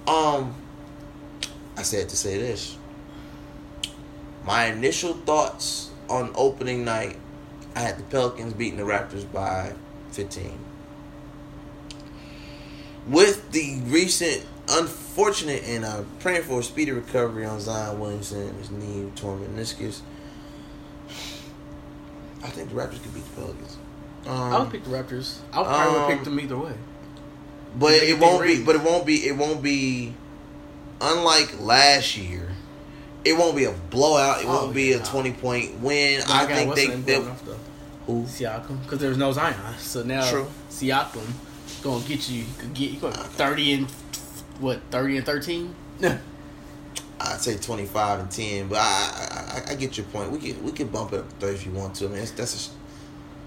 too. 0.06 0.10
Um, 0.10 0.54
I 1.76 1.82
said 1.82 2.08
to 2.08 2.16
say 2.16 2.38
this. 2.38 2.76
My 4.44 4.66
initial 4.66 5.14
thoughts 5.14 5.90
on 6.08 6.32
opening 6.34 6.84
night, 6.84 7.16
I 7.76 7.80
had 7.80 7.98
the 7.98 8.02
Pelicans 8.04 8.52
beating 8.54 8.78
the 8.78 8.84
Raptors 8.84 9.30
by 9.30 9.74
15. 10.12 10.58
With 13.06 13.50
the 13.52 13.80
recent 13.86 14.44
unfortunate 14.68 15.62
and 15.64 15.84
uh, 15.84 16.02
praying 16.20 16.42
for 16.42 16.60
a 16.60 16.62
speedy 16.62 16.92
recovery 16.92 17.44
on 17.44 17.60
Zion 17.60 17.98
Williamson, 18.00 18.54
his 18.58 18.70
knee 18.70 19.10
torn 19.16 19.40
meniscus, 19.46 20.00
I 22.42 22.48
think 22.48 22.70
the 22.70 22.74
Raptors 22.74 23.02
could 23.02 23.14
beat 23.14 23.24
the 23.34 23.40
Pelicans. 23.42 23.76
Um, 24.26 24.32
I 24.52 24.58
would 24.60 24.70
pick 24.70 24.84
the 24.84 24.90
Raptors. 24.90 25.38
I 25.52 25.58
would 25.60 25.66
probably 25.66 25.92
would 25.92 26.02
um, 26.02 26.12
pick 26.16 26.24
them 26.24 26.40
either 26.40 26.58
way. 26.58 26.74
But 27.76 27.92
it 27.94 28.18
won't 28.18 28.42
be. 28.42 28.62
But 28.62 28.76
it 28.76 28.82
won't 28.82 29.06
be. 29.06 29.26
It 29.26 29.36
won't 29.36 29.62
be. 29.62 30.14
Unlike 31.00 31.60
last 31.60 32.16
year, 32.18 32.48
it 33.24 33.32
won't 33.34 33.56
be 33.56 33.64
a 33.64 33.72
blowout. 33.72 34.42
It 34.42 34.46
Oh, 34.46 34.64
won't 34.64 34.74
be 34.74 34.92
a 34.92 34.98
twenty 34.98 35.32
point 35.32 35.80
win. 35.80 36.22
I 36.28 36.46
think 36.46 36.74
they. 36.74 36.86
they 36.88 37.24
who? 38.06 38.24
Siakam, 38.24 38.82
because 38.82 38.98
there's 38.98 39.16
no 39.16 39.32
Zion. 39.32 39.54
So 39.78 40.02
now 40.02 40.28
True. 40.28 40.46
Siakam 40.68 41.22
gonna 41.82 42.04
get 42.04 42.28
you. 42.28 42.40
you 42.40 42.46
could 42.58 42.74
get 42.74 42.90
you 42.90 42.98
thirty 42.98 43.72
and 43.72 43.90
what? 44.58 44.80
Thirty 44.90 45.16
and 45.16 45.24
thirteen. 45.24 45.74
I'd 47.20 47.40
say 47.40 47.56
twenty 47.56 47.86
five 47.86 48.20
and 48.20 48.30
ten. 48.30 48.68
But 48.68 48.78
I, 48.78 49.62
I, 49.66 49.72
I, 49.72 49.74
get 49.74 49.96
your 49.96 50.06
point. 50.06 50.30
We 50.30 50.38
could 50.38 50.62
we 50.64 50.72
could 50.72 50.90
bump 50.92 51.12
it 51.12 51.20
up 51.20 51.28
to 51.28 51.34
thirty 51.36 51.54
if 51.54 51.66
you 51.66 51.72
want 51.72 51.94
to. 51.96 52.06
I 52.06 52.08
mean, 52.08 52.18
that's 52.36 52.68
a, 52.68 52.70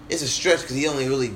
it's 0.09 0.21
a 0.21 0.27
stretch 0.27 0.61
because 0.61 0.75
he 0.75 0.87
only 0.87 1.07
really 1.07 1.33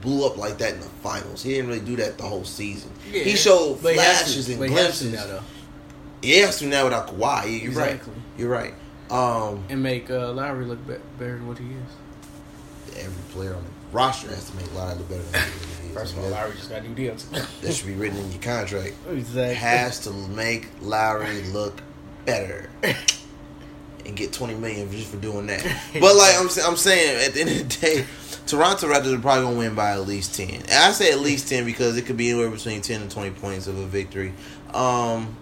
blew 0.00 0.26
up 0.26 0.36
like 0.36 0.58
that 0.58 0.74
in 0.74 0.80
the 0.80 0.86
finals. 0.86 1.42
He 1.42 1.52
didn't 1.54 1.68
really 1.68 1.80
do 1.84 1.96
that 1.96 2.18
the 2.18 2.24
whole 2.24 2.44
season. 2.44 2.90
he 3.10 3.34
showed 3.36 3.82
But 3.82 3.94
he 3.94 3.98
has 4.00 4.22
flashes 4.22 4.48
and 4.50 4.58
but 4.58 4.68
he 4.68 4.74
has 4.76 4.98
to 4.98 5.04
glimpses. 5.08 5.12
now, 5.12 5.26
though, 5.38 5.42
He 6.22 6.38
has 6.40 6.58
to 6.58 6.66
now 6.66 6.84
without 6.84 7.08
Kawhi. 7.08 7.60
You're 7.62 7.70
Exactly. 7.70 8.12
right. 8.12 8.22
You're 8.38 8.50
right. 8.50 8.74
Um, 9.10 9.64
and 9.68 9.82
make 9.82 10.10
uh, 10.10 10.32
Lowry 10.32 10.64
look 10.66 10.86
be- 10.86 10.94
better 11.18 11.34
than 11.34 11.46
what 11.48 11.58
he 11.58 11.66
is. 11.66 12.96
every 13.04 13.22
player 13.30 13.54
on 13.54 13.62
the 13.62 13.70
roster 13.92 14.28
has 14.28 14.50
to 14.50 14.56
make 14.56 14.72
Lowry 14.74 14.96
look 14.96 15.08
better 15.08 15.22
than 15.22 15.40
he 15.82 15.88
is. 15.88 15.94
First 15.94 16.16
of 16.16 16.24
all, 16.24 16.30
Lowry 16.30 16.52
just 16.56 16.70
got 16.70 16.82
new 16.82 16.94
deals. 16.94 17.24
That 17.62 17.72
should 17.72 17.86
be 17.86 17.94
written 17.94 18.18
in 18.18 18.32
your 18.32 18.40
contract. 18.42 18.94
exactly. 19.10 19.54
Has 19.54 20.00
to 20.00 20.10
make 20.10 20.68
Lowry 20.82 21.42
look 21.44 21.80
better 22.24 22.68
and 24.06 24.16
get 24.16 24.32
twenty 24.32 24.54
million 24.54 24.90
just 24.90 25.10
for 25.10 25.16
doing 25.16 25.46
that. 25.46 25.62
But 25.94 26.16
like 26.16 26.34
I'm, 26.36 26.48
I'm 26.66 26.76
saying, 26.76 27.26
at 27.26 27.34
the 27.34 27.40
end 27.40 27.50
of 27.50 27.58
the 27.58 27.86
day, 27.86 28.04
Toronto 28.46 28.86
Raptors 28.88 29.14
are 29.16 29.20
probably 29.20 29.44
gonna 29.44 29.58
win 29.58 29.74
by 29.74 29.92
at 29.92 30.06
least 30.06 30.34
ten. 30.34 30.50
And 30.50 30.70
I 30.72 30.90
say 30.92 31.12
at 31.12 31.20
least 31.20 31.48
ten 31.48 31.64
because 31.64 31.96
it 31.96 32.06
could 32.06 32.16
be 32.16 32.30
anywhere 32.30 32.50
between 32.50 32.80
ten 32.82 33.02
and 33.02 33.10
twenty 33.10 33.30
points 33.30 33.66
of 33.66 33.78
a 33.78 33.86
victory. 33.86 34.32
Um, 34.72 35.36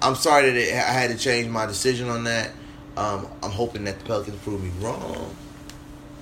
I'm 0.00 0.14
sorry 0.16 0.50
that 0.50 0.56
it, 0.56 0.72
I 0.74 0.92
had 0.92 1.10
to 1.10 1.16
change 1.18 1.48
my 1.48 1.66
decision 1.66 2.08
on 2.08 2.24
that. 2.24 2.50
Um, 2.96 3.26
I'm 3.42 3.50
hoping 3.50 3.84
that 3.84 3.98
the 4.00 4.04
Pelicans 4.04 4.36
prove 4.42 4.62
me 4.62 4.70
wrong. 4.84 5.34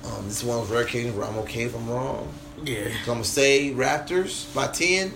Um, 0.04 0.26
this 0.26 0.38
is 0.38 0.44
one 0.44 0.58
of 0.58 0.68
those 0.68 0.76
rare 0.76 0.84
occasions 0.86 1.16
where 1.16 1.26
I'm 1.26 1.38
okay 1.38 1.64
if 1.64 1.74
I'm 1.74 1.88
wrong. 1.88 2.32
Yeah. 2.64 2.88
I'm 2.88 3.06
gonna 3.06 3.24
say 3.24 3.72
Raptors 3.74 4.52
by 4.54 4.68
ten, 4.68 5.12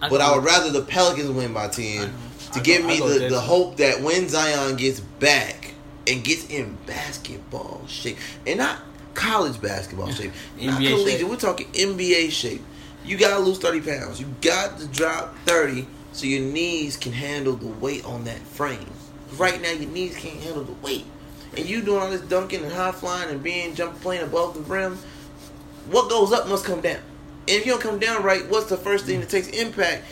I 0.00 0.08
but 0.08 0.20
I 0.20 0.34
would 0.34 0.44
rather 0.44 0.70
the 0.70 0.82
Pelicans 0.82 1.30
win 1.30 1.52
by 1.52 1.68
ten 1.68 2.12
to 2.52 2.58
go- 2.58 2.62
give 2.62 2.84
I 2.84 2.88
me 2.88 2.98
the, 2.98 3.28
the 3.28 3.40
hope 3.40 3.76
that 3.76 4.00
when 4.00 4.28
Zion 4.28 4.76
gets 4.76 5.00
back 5.00 5.61
and 6.06 6.24
gets 6.24 6.48
in 6.50 6.76
basketball 6.86 7.82
shape, 7.86 8.18
and 8.46 8.58
not 8.58 8.78
college 9.14 9.60
basketball 9.60 10.10
shape, 10.10 10.32
not 10.60 10.78
collegiate, 10.78 11.20
shape. 11.20 11.28
we're 11.28 11.36
talking 11.36 11.66
NBA 11.68 12.30
shape. 12.30 12.62
You 13.04 13.18
gotta 13.18 13.40
lose 13.40 13.58
thirty 13.58 13.80
pounds. 13.80 14.20
You 14.20 14.26
got 14.40 14.78
to 14.78 14.86
drop 14.88 15.34
thirty 15.44 15.86
so 16.12 16.26
your 16.26 16.42
knees 16.42 16.96
can 16.96 17.12
handle 17.12 17.54
the 17.54 17.66
weight 17.66 18.04
on 18.04 18.24
that 18.24 18.38
frame. 18.38 18.90
Right 19.36 19.60
now, 19.60 19.70
your 19.70 19.90
knees 19.90 20.16
can't 20.16 20.38
handle 20.40 20.62
the 20.62 20.74
weight, 20.74 21.06
and 21.56 21.66
you 21.66 21.82
doing 21.82 22.02
all 22.02 22.10
this 22.10 22.20
dunking 22.20 22.62
and 22.62 22.72
high 22.72 22.92
flying 22.92 23.30
and 23.30 23.42
being 23.42 23.74
jump 23.74 24.00
playing 24.00 24.22
above 24.22 24.54
the 24.54 24.60
rim. 24.60 24.98
What 25.90 26.08
goes 26.10 26.32
up 26.32 26.48
must 26.48 26.64
come 26.64 26.80
down. 26.80 27.00
And 27.48 27.56
if 27.56 27.66
you 27.66 27.72
don't 27.72 27.80
come 27.80 27.98
down 27.98 28.22
right, 28.22 28.48
what's 28.48 28.66
the 28.66 28.76
first 28.76 29.04
thing 29.04 29.18
that 29.20 29.28
takes 29.28 29.48
impact? 29.48 30.04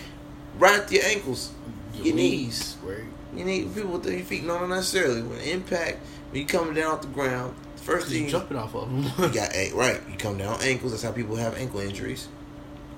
Right 0.58 0.80
at 0.80 0.90
your 0.90 1.04
ankles, 1.04 1.52
your 1.94 2.14
knees. 2.14 2.76
Right. 2.82 3.04
You 3.36 3.44
need 3.44 3.74
people 3.74 3.90
with 3.92 4.02
their 4.04 4.18
feet, 4.20 4.44
no, 4.44 4.58
not 4.58 4.68
necessarily. 4.68 5.22
When 5.22 5.38
impact, 5.40 5.98
when 6.30 6.40
you 6.42 6.46
coming 6.46 6.74
down 6.74 6.92
off 6.94 7.02
the 7.02 7.06
ground, 7.08 7.54
first 7.76 8.08
thing 8.08 8.24
you 8.24 8.30
jumping 8.30 8.56
off 8.56 8.74
of 8.74 8.88
them. 8.90 9.02
you 9.04 9.28
got 9.34 9.54
a 9.54 9.72
right. 9.72 10.00
You 10.10 10.16
come 10.16 10.36
down 10.38 10.60
ankles. 10.62 10.92
That's 10.92 11.02
how 11.04 11.12
people 11.12 11.36
have 11.36 11.56
ankle 11.56 11.80
injuries. 11.80 12.28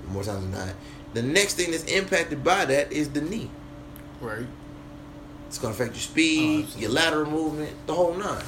More 0.09 0.25
times 0.25 0.41
than 0.43 0.51
not. 0.53 0.75
The 1.15 1.23
next 1.23 1.55
thing 1.55 1.71
that's 1.71 1.85
impacted 1.85 2.43
by 2.43 2.65
that 2.65 2.91
is 2.93 3.11
the 3.11 3.21
knee. 3.21 3.51
right. 4.21 4.47
It's 5.49 5.59
gonna 5.59 5.75
affect 5.75 5.91
your 5.91 5.99
Oh, 5.99 6.01
speed, 6.01 6.61
absolutely. 6.65 6.83
your 6.83 6.91
lateral 6.93 7.31
movement, 7.31 7.73
the 7.87 7.93
whole 7.95 8.15
nine. 8.15 8.43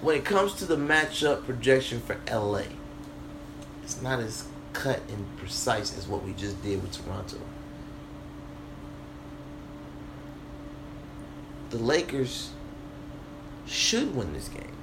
When 0.00 0.16
it 0.16 0.24
comes 0.24 0.54
to 0.54 0.64
the 0.66 0.76
matchup 0.76 1.44
projection 1.44 2.00
for 2.00 2.16
LA, 2.30 2.62
it's 3.82 4.00
not 4.02 4.20
as 4.20 4.44
cut 4.72 5.00
and 5.08 5.36
precise 5.36 5.96
as 5.96 6.06
what 6.08 6.24
we 6.24 6.32
just 6.32 6.62
did 6.62 6.82
with 6.82 6.92
Toronto. 6.92 7.36
The 11.74 11.82
Lakers 11.82 12.50
should 13.66 14.14
win 14.14 14.32
this 14.32 14.46
game 14.46 14.76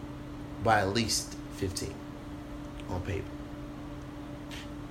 by 0.61 0.81
at 0.81 0.89
least 0.89 1.37
15 1.55 1.93
on 2.89 2.99
paper. 3.03 3.23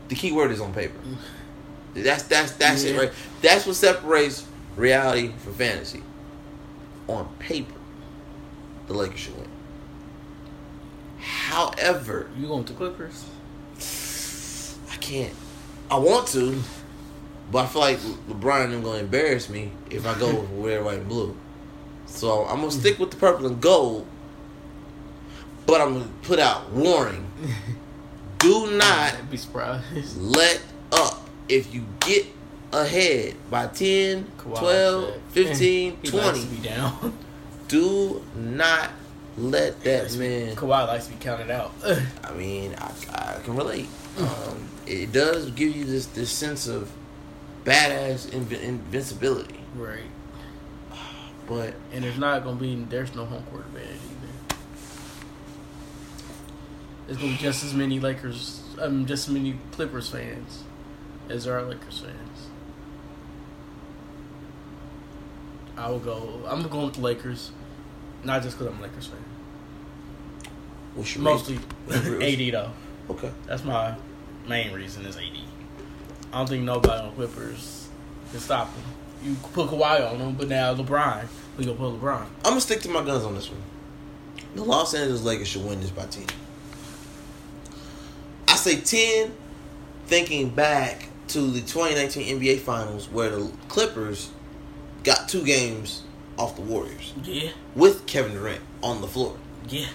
The 0.08 0.14
key 0.14 0.32
word 0.32 0.50
is 0.50 0.62
on 0.62 0.72
paper. 0.72 0.98
Mm. 1.06 2.02
That's 2.02 2.22
that's 2.22 2.52
that's 2.52 2.84
it 2.84 2.96
right. 2.96 3.12
That's 3.42 3.66
what 3.66 3.76
separates 3.76 4.46
reality 4.78 5.32
from 5.40 5.52
fantasy. 5.52 6.02
On 7.06 7.28
paper, 7.38 7.74
the 8.86 8.94
Lakers 8.94 9.20
should 9.20 9.36
win. 9.36 9.48
However, 11.18 12.30
You 12.34 12.46
going 12.46 12.60
with 12.60 12.68
the 12.68 12.72
Clippers? 12.72 13.26
I 14.90 14.96
can't. 14.96 15.34
I 15.90 15.98
want 15.98 16.28
to, 16.28 16.62
but 17.52 17.64
I 17.64 17.66
feel 17.66 17.82
like 17.82 17.98
LeBron 17.98 18.72
is 18.72 18.80
going 18.80 19.00
to 19.00 19.04
embarrass 19.04 19.50
me 19.50 19.72
if 19.90 20.06
I 20.06 20.18
go 20.18 20.34
with 20.40 20.50
red, 20.64 20.82
white, 20.82 21.00
and 21.00 21.06
blue. 21.08 21.36
So 22.10 22.44
I'm 22.46 22.58
gonna 22.60 22.70
stick 22.70 22.98
with 22.98 23.10
the 23.10 23.16
purple 23.16 23.46
and 23.46 23.60
gold, 23.60 24.06
but 25.66 25.80
I'm 25.80 25.94
gonna 25.94 26.08
put 26.22 26.38
out 26.38 26.70
warning: 26.70 27.26
Do 28.38 28.70
not 28.76 29.30
be 29.30 29.36
surprised. 29.36 30.16
let 30.20 30.60
up. 30.92 31.28
If 31.48 31.74
you 31.74 31.84
get 32.00 32.26
ahead 32.72 33.34
by 33.50 33.66
10, 33.66 34.24
Kawhi 34.38 34.58
12, 34.58 35.04
said- 35.04 35.20
15, 35.32 35.98
he 36.02 36.10
likes 36.10 36.38
20, 36.38 36.40
to 36.40 36.46
be 36.46 36.68
down. 36.68 37.18
do 37.68 38.24
not 38.36 38.90
let 39.36 39.80
that 39.82 40.14
man. 40.16 40.54
Kawhi 40.56 40.86
likes 40.86 41.06
to 41.06 41.12
be 41.12 41.18
counted 41.18 41.50
out. 41.50 41.72
I 42.24 42.32
mean, 42.34 42.74
I, 42.78 42.92
I 43.12 43.40
can 43.42 43.56
relate. 43.56 43.88
Um, 44.18 44.68
it 44.86 45.12
does 45.12 45.50
give 45.52 45.74
you 45.74 45.84
this, 45.84 46.06
this 46.06 46.30
sense 46.30 46.66
of 46.68 46.90
badass 47.64 48.26
inv- 48.30 48.60
invincibility. 48.62 49.60
right. 49.74 50.00
But 51.50 51.74
And 51.92 52.04
there's 52.04 52.16
not 52.16 52.44
gonna 52.44 52.60
be 52.60 52.76
there's 52.88 53.12
no 53.16 53.24
home 53.24 53.42
court 53.50 53.66
advantage 53.66 53.96
either. 53.96 54.56
There's 57.06 57.18
gonna 57.18 57.32
be 57.32 57.38
just 57.38 57.64
as 57.64 57.74
many 57.74 57.98
Lakers, 57.98 58.62
um, 58.80 59.04
just 59.04 59.26
as 59.26 59.34
many 59.34 59.58
Clippers 59.72 60.08
fans 60.08 60.62
as 61.28 61.44
there 61.44 61.58
are 61.58 61.62
Lakers 61.64 61.98
fans. 61.98 62.46
I 65.76 65.90
will 65.90 65.98
go. 65.98 66.40
I'm 66.46 66.62
going 66.68 66.86
with 66.86 66.94
the 66.94 67.00
Lakers, 67.00 67.50
not 68.22 68.44
just 68.44 68.56
because 68.56 68.72
I'm 68.72 68.78
a 68.78 68.82
Lakers 68.82 69.06
fan. 69.08 69.18
what's 70.94 71.16
your 71.16 71.24
Mostly 71.24 71.58
AD 71.90 72.52
though. 72.52 72.70
Okay. 73.10 73.32
That's 73.48 73.64
my 73.64 73.96
main 74.46 74.72
reason 74.72 75.04
is 75.04 75.16
AD. 75.16 75.22
I 76.32 76.38
don't 76.38 76.48
think 76.48 76.62
nobody 76.62 77.02
on 77.02 77.12
Clippers 77.16 77.88
can 78.30 78.38
stop 78.38 78.72
him. 78.72 78.84
You 79.24 79.36
put 79.52 79.68
Kawhi 79.68 80.08
on 80.08 80.18
him, 80.18 80.34
but 80.34 80.48
now 80.48 80.74
LeBron, 80.74 81.26
we 81.56 81.64
gonna 81.64 81.76
put 81.76 82.00
LeBron. 82.00 82.22
I'm 82.22 82.42
gonna 82.50 82.60
stick 82.60 82.80
to 82.82 82.88
my 82.88 83.04
guns 83.04 83.24
on 83.24 83.34
this 83.34 83.50
one. 83.50 83.60
The 84.54 84.64
Los 84.64 84.94
Angeles 84.94 85.22
Lakers 85.22 85.48
should 85.48 85.64
win 85.64 85.80
this 85.80 85.90
by 85.90 86.06
ten. 86.06 86.26
I 88.48 88.56
say 88.56 88.80
ten, 88.80 89.32
thinking 90.06 90.50
back 90.50 91.08
to 91.28 91.40
the 91.40 91.60
2019 91.60 92.40
NBA 92.40 92.58
Finals 92.60 93.08
where 93.10 93.30
the 93.30 93.50
Clippers 93.68 94.30
got 95.04 95.28
two 95.28 95.44
games 95.44 96.02
off 96.36 96.56
the 96.56 96.62
Warriors 96.62 97.12
Yeah, 97.22 97.50
with 97.76 98.06
Kevin 98.06 98.32
Durant 98.32 98.60
on 98.82 99.00
the 99.00 99.06
floor. 99.06 99.36
yeah. 99.68 99.86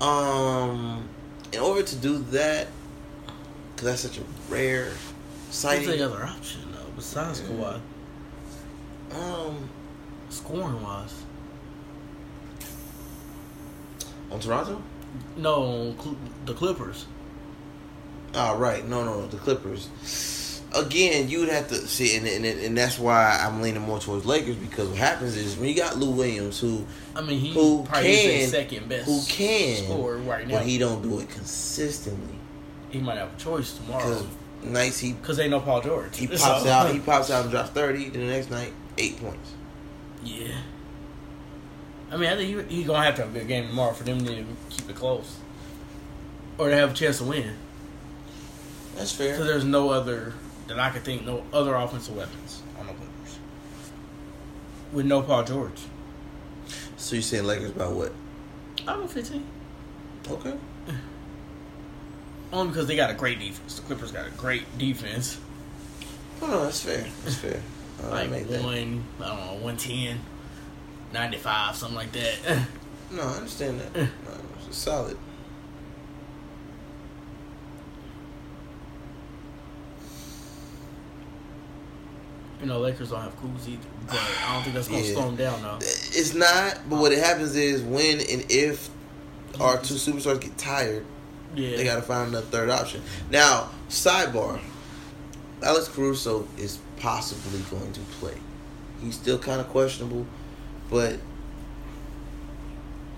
Um, 0.00 1.08
in 1.52 1.60
order 1.60 1.82
to 1.82 1.96
do 1.96 2.18
that, 2.30 2.68
because 3.74 3.88
that's 3.88 4.02
such 4.02 4.18
a 4.18 4.22
rare 4.52 4.86
What's 4.90 5.56
sighting. 5.58 5.88
the 5.88 6.02
other 6.04 6.24
option 6.24 6.60
though 6.72 6.90
besides 6.96 7.40
Kawhi, 7.40 7.80
Um, 9.12 9.68
scoring 10.34 10.82
wise? 10.82 11.14
on 14.30 14.40
Toronto. 14.40 14.82
No, 15.36 15.94
Cl- 16.00 16.16
the 16.46 16.54
Clippers. 16.54 17.06
Oh, 18.34 18.56
right. 18.56 18.84
No, 18.86 19.04
no, 19.04 19.26
the 19.26 19.36
Clippers. 19.36 20.60
Again, 20.74 21.28
you 21.28 21.38
would 21.40 21.50
have 21.50 21.68
to 21.68 21.76
see, 21.86 22.16
and, 22.16 22.26
and 22.26 22.44
and 22.44 22.76
that's 22.76 22.98
why 22.98 23.38
I'm 23.40 23.62
leaning 23.62 23.82
more 23.82 24.00
towards 24.00 24.26
Lakers 24.26 24.56
because 24.56 24.88
what 24.88 24.98
happens 24.98 25.36
is 25.36 25.56
when 25.56 25.68
you 25.68 25.76
got 25.76 25.98
Lou 25.98 26.10
Williams, 26.10 26.58
who 26.58 26.84
I 27.14 27.20
mean, 27.20 27.38
he 27.38 27.52
Who 27.54 27.84
probably 27.84 28.10
can- 28.16 28.48
second 28.48 28.88
best. 28.88 29.06
who 29.06 29.22
can, 29.28 29.84
score 29.84 30.16
right 30.16 30.48
now? 30.48 30.56
but 30.56 30.66
He, 30.66 30.78
don't 30.78 31.00
do 31.00 31.20
it 31.20 31.30
consistently 31.30 32.34
He 32.90 32.98
might 32.98 33.18
have 33.18 33.32
a 33.32 33.36
choice 33.38 33.74
tomorrow 33.74 34.26
nights 34.64 34.98
he 34.98 35.12
because 35.12 35.36
they 35.36 35.46
no 35.48 35.60
Paul 35.60 35.80
George. 35.80 36.16
he 36.18 36.26
pops 36.26 36.42
So- 36.42 36.68
out, 36.68 36.90
he 36.92 36.98
pops 36.98 37.30
out 37.30 37.42
and 37.42 37.52
drops 37.52 37.70
thirty. 37.70 38.08
Then 38.08 38.26
the 38.26 38.32
next 38.32 38.50
night, 38.50 38.72
eight 38.98 39.16
points. 39.20 39.52
Yeah. 40.24 40.56
I 42.10 42.16
mean, 42.16 42.30
I 42.30 42.36
think 42.36 42.68
he, 42.68 42.76
he's 42.76 42.86
gonna 42.86 43.04
have 43.04 43.16
to 43.16 43.22
have 43.22 43.34
a 43.34 43.38
good 43.38 43.48
game 43.48 43.68
tomorrow 43.68 43.92
for 43.92 44.04
them 44.04 44.24
to 44.24 44.44
keep 44.70 44.88
it 44.88 44.96
close, 44.96 45.36
or 46.58 46.68
to 46.68 46.76
have 46.76 46.92
a 46.92 46.94
chance 46.94 47.18
to 47.18 47.24
win. 47.24 47.54
That's 48.96 49.12
fair. 49.12 49.32
Because 49.32 49.46
there's 49.46 49.64
no 49.64 49.90
other 49.90 50.34
that 50.68 50.78
I 50.78 50.90
could 50.90 51.02
think, 51.02 51.26
no 51.26 51.44
other 51.52 51.74
offensive 51.74 52.16
weapons 52.16 52.62
on 52.78 52.86
the 52.86 52.92
Clippers 52.92 53.38
with 54.92 55.06
no 55.06 55.22
Paul 55.22 55.44
George. 55.44 55.80
So 56.96 57.16
you're 57.16 57.22
saying 57.22 57.44
Lakers 57.44 57.72
by 57.72 57.86
what? 57.86 58.12
I'm 58.86 59.00
go 59.00 59.06
15. 59.06 59.44
Okay. 60.30 60.54
Only 62.52 62.70
because 62.70 62.86
they 62.86 62.96
got 62.96 63.10
a 63.10 63.14
great 63.14 63.40
defense. 63.40 63.76
The 63.76 63.82
Clippers 63.82 64.12
got 64.12 64.26
a 64.26 64.30
great 64.30 64.78
defense. 64.78 65.38
Oh 66.40 66.64
that's 66.64 66.82
fair. 66.82 67.06
That's 67.24 67.36
fair. 67.36 67.60
Uh, 68.06 68.10
like 68.10 68.30
make 68.30 68.48
that. 68.48 68.62
one, 68.62 69.04
I 69.20 69.28
don't 69.28 69.36
know, 69.38 69.52
110, 69.64 70.20
95, 71.12 71.76
something 71.76 71.96
like 71.96 72.12
that. 72.12 72.66
No, 73.10 73.22
I 73.22 73.34
understand 73.36 73.80
that. 73.80 73.94
No, 73.94 74.08
it's 74.68 74.76
solid. 74.76 75.16
you 82.60 82.66
know, 82.66 82.80
Lakers 82.80 83.10
don't 83.10 83.20
have 83.20 83.38
Kuz 83.40 83.68
either, 83.68 83.82
but 84.06 84.16
I 84.46 84.54
don't 84.54 84.62
think 84.62 84.74
that's 84.74 84.88
gonna 84.88 85.02
Yeah. 85.04 85.12
slow 85.14 85.26
them 85.26 85.36
down 85.36 85.62
though. 85.62 85.76
It's 85.80 86.34
not, 86.34 86.78
but 86.88 86.98
what 86.98 87.12
it 87.12 87.18
happens 87.18 87.56
is 87.56 87.82
when 87.82 88.20
and 88.20 88.44
if 88.50 88.88
our 89.60 89.78
two 89.78 89.94
superstars 89.94 90.40
get 90.40 90.56
tired, 90.56 91.04
Yeah, 91.54 91.76
they 91.76 91.84
got 91.84 91.96
to 91.96 92.02
find 92.02 92.28
another 92.30 92.46
third 92.46 92.70
option. 92.70 93.02
Now, 93.30 93.70
sidebar: 93.88 94.60
Alex 95.62 95.88
Caruso 95.88 96.48
is 96.58 96.78
possibly 97.04 97.60
going 97.70 97.92
to 97.92 98.00
play. 98.18 98.32
He's 99.02 99.14
still 99.14 99.38
kind 99.38 99.60
of 99.60 99.68
questionable, 99.68 100.26
but 100.88 101.18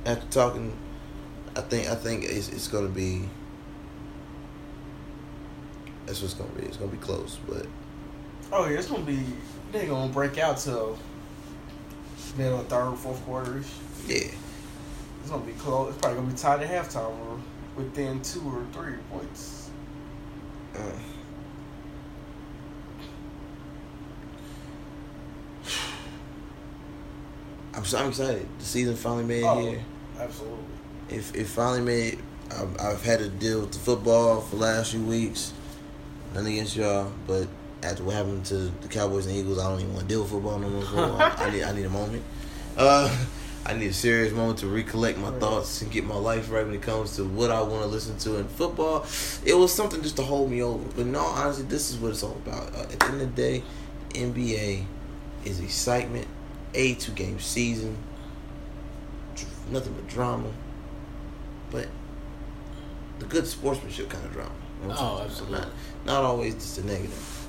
after 0.04 0.26
talking 0.26 0.76
I 1.54 1.60
think 1.60 1.88
I 1.88 1.94
think 1.94 2.24
it's 2.24 2.48
it's 2.48 2.66
gonna 2.66 2.88
be. 2.88 3.28
That's 6.04 6.20
what's 6.20 6.34
gonna 6.34 6.50
be. 6.50 6.64
It's 6.66 6.76
gonna 6.76 6.90
be 6.90 6.98
close, 6.98 7.38
but 7.48 7.66
Oh 8.52 8.66
yeah, 8.68 8.78
it's 8.78 8.88
gonna 8.88 9.04
be. 9.04 9.24
They 9.70 9.86
gonna 9.86 10.12
break 10.12 10.36
out 10.36 10.58
till 10.58 10.98
middle, 12.36 12.58
third, 12.64 12.96
fourth 12.96 13.24
quarters. 13.24 13.72
yeah. 14.06 14.32
It's 15.20 15.30
gonna 15.30 15.46
be 15.46 15.52
close. 15.52 15.90
It's 15.90 15.98
probably 16.02 16.18
gonna 16.20 16.32
be 16.32 16.36
tied 16.36 16.62
at 16.62 16.70
halftime 16.70 17.18
or 17.20 17.40
within 17.76 18.20
two 18.20 18.42
or 18.42 18.66
three 18.72 18.96
points. 19.12 19.70
Uh. 20.74 20.80
I'm 27.76 27.84
so 27.84 27.98
I'm 27.98 28.08
excited. 28.08 28.46
The 28.58 28.64
season 28.64 28.96
finally 28.96 29.24
made 29.24 29.42
it 29.42 29.46
Oh. 29.46 29.60
here. 29.60 29.84
Absolutely. 30.18 30.56
If 31.10 31.34
it 31.36 31.46
finally 31.46 31.82
made, 31.82 32.18
I've, 32.50 32.80
I've 32.80 33.04
had 33.04 33.18
to 33.20 33.28
deal 33.28 33.60
with 33.60 33.72
the 33.72 33.78
football 33.78 34.40
for 34.40 34.56
the 34.56 34.62
last 34.62 34.92
few 34.92 35.02
weeks. 35.04 35.52
Nothing 36.34 36.54
against 36.54 36.76
y'all, 36.76 37.12
but 37.26 37.46
after 37.82 38.02
what 38.02 38.14
happened 38.16 38.44
to 38.46 38.72
the 38.80 38.88
Cowboys 38.88 39.26
and 39.26 39.36
Eagles, 39.36 39.58
I 39.58 39.68
don't 39.70 39.80
even 39.80 39.92
want 39.94 40.08
to 40.08 40.12
deal 40.14 40.22
with 40.22 40.30
football 40.30 40.58
no 40.58 40.68
more. 40.68 40.82
A. 41.20 41.24
I 41.42 41.50
need 41.50 41.62
I 41.62 41.72
need 41.72 41.84
a 41.84 41.90
moment. 41.90 42.22
Uh, 42.76 43.14
I 43.64 43.74
need 43.74 43.88
a 43.88 43.92
serious 43.92 44.32
moment 44.32 44.58
to 44.60 44.68
recollect 44.68 45.18
my 45.18 45.30
thoughts 45.32 45.82
and 45.82 45.90
get 45.90 46.04
my 46.04 46.14
life 46.16 46.50
right 46.50 46.64
when 46.64 46.74
it 46.74 46.82
comes 46.82 47.16
to 47.16 47.24
what 47.24 47.50
I 47.50 47.60
want 47.60 47.82
to 47.82 47.88
listen 47.88 48.16
to 48.18 48.36
in 48.36 48.46
football. 48.48 49.04
It 49.44 49.54
was 49.54 49.72
something 49.74 50.02
just 50.02 50.16
to 50.16 50.22
hold 50.22 50.50
me 50.50 50.62
over. 50.62 50.84
But 50.96 51.06
no, 51.06 51.20
honestly, 51.20 51.64
this 51.64 51.90
is 51.90 51.96
what 51.98 52.12
it's 52.12 52.22
all 52.22 52.38
about. 52.46 52.74
Uh, 52.74 52.82
at 52.82 53.00
the 53.00 53.06
end 53.06 53.20
of 53.22 53.34
the 53.34 53.42
day, 53.42 53.62
NBA 54.14 54.84
is 55.44 55.60
excitement, 55.60 56.26
a 56.76 56.94
two 56.94 57.12
game 57.12 57.40
season, 57.40 57.96
nothing 59.70 59.94
but 59.94 60.06
drama, 60.06 60.50
but 61.70 61.88
the 63.18 63.24
good 63.24 63.46
sportsmanship 63.46 64.08
kind 64.10 64.24
of 64.24 64.32
drama. 64.32 64.52
You 64.82 64.88
know 64.88 64.94
Oh, 64.98 65.22
absolutely. 65.24 65.58
Not, 65.58 65.68
not 66.04 66.24
always 66.24 66.54
just 66.54 66.78
a 66.78 66.86
negative. 66.86 67.46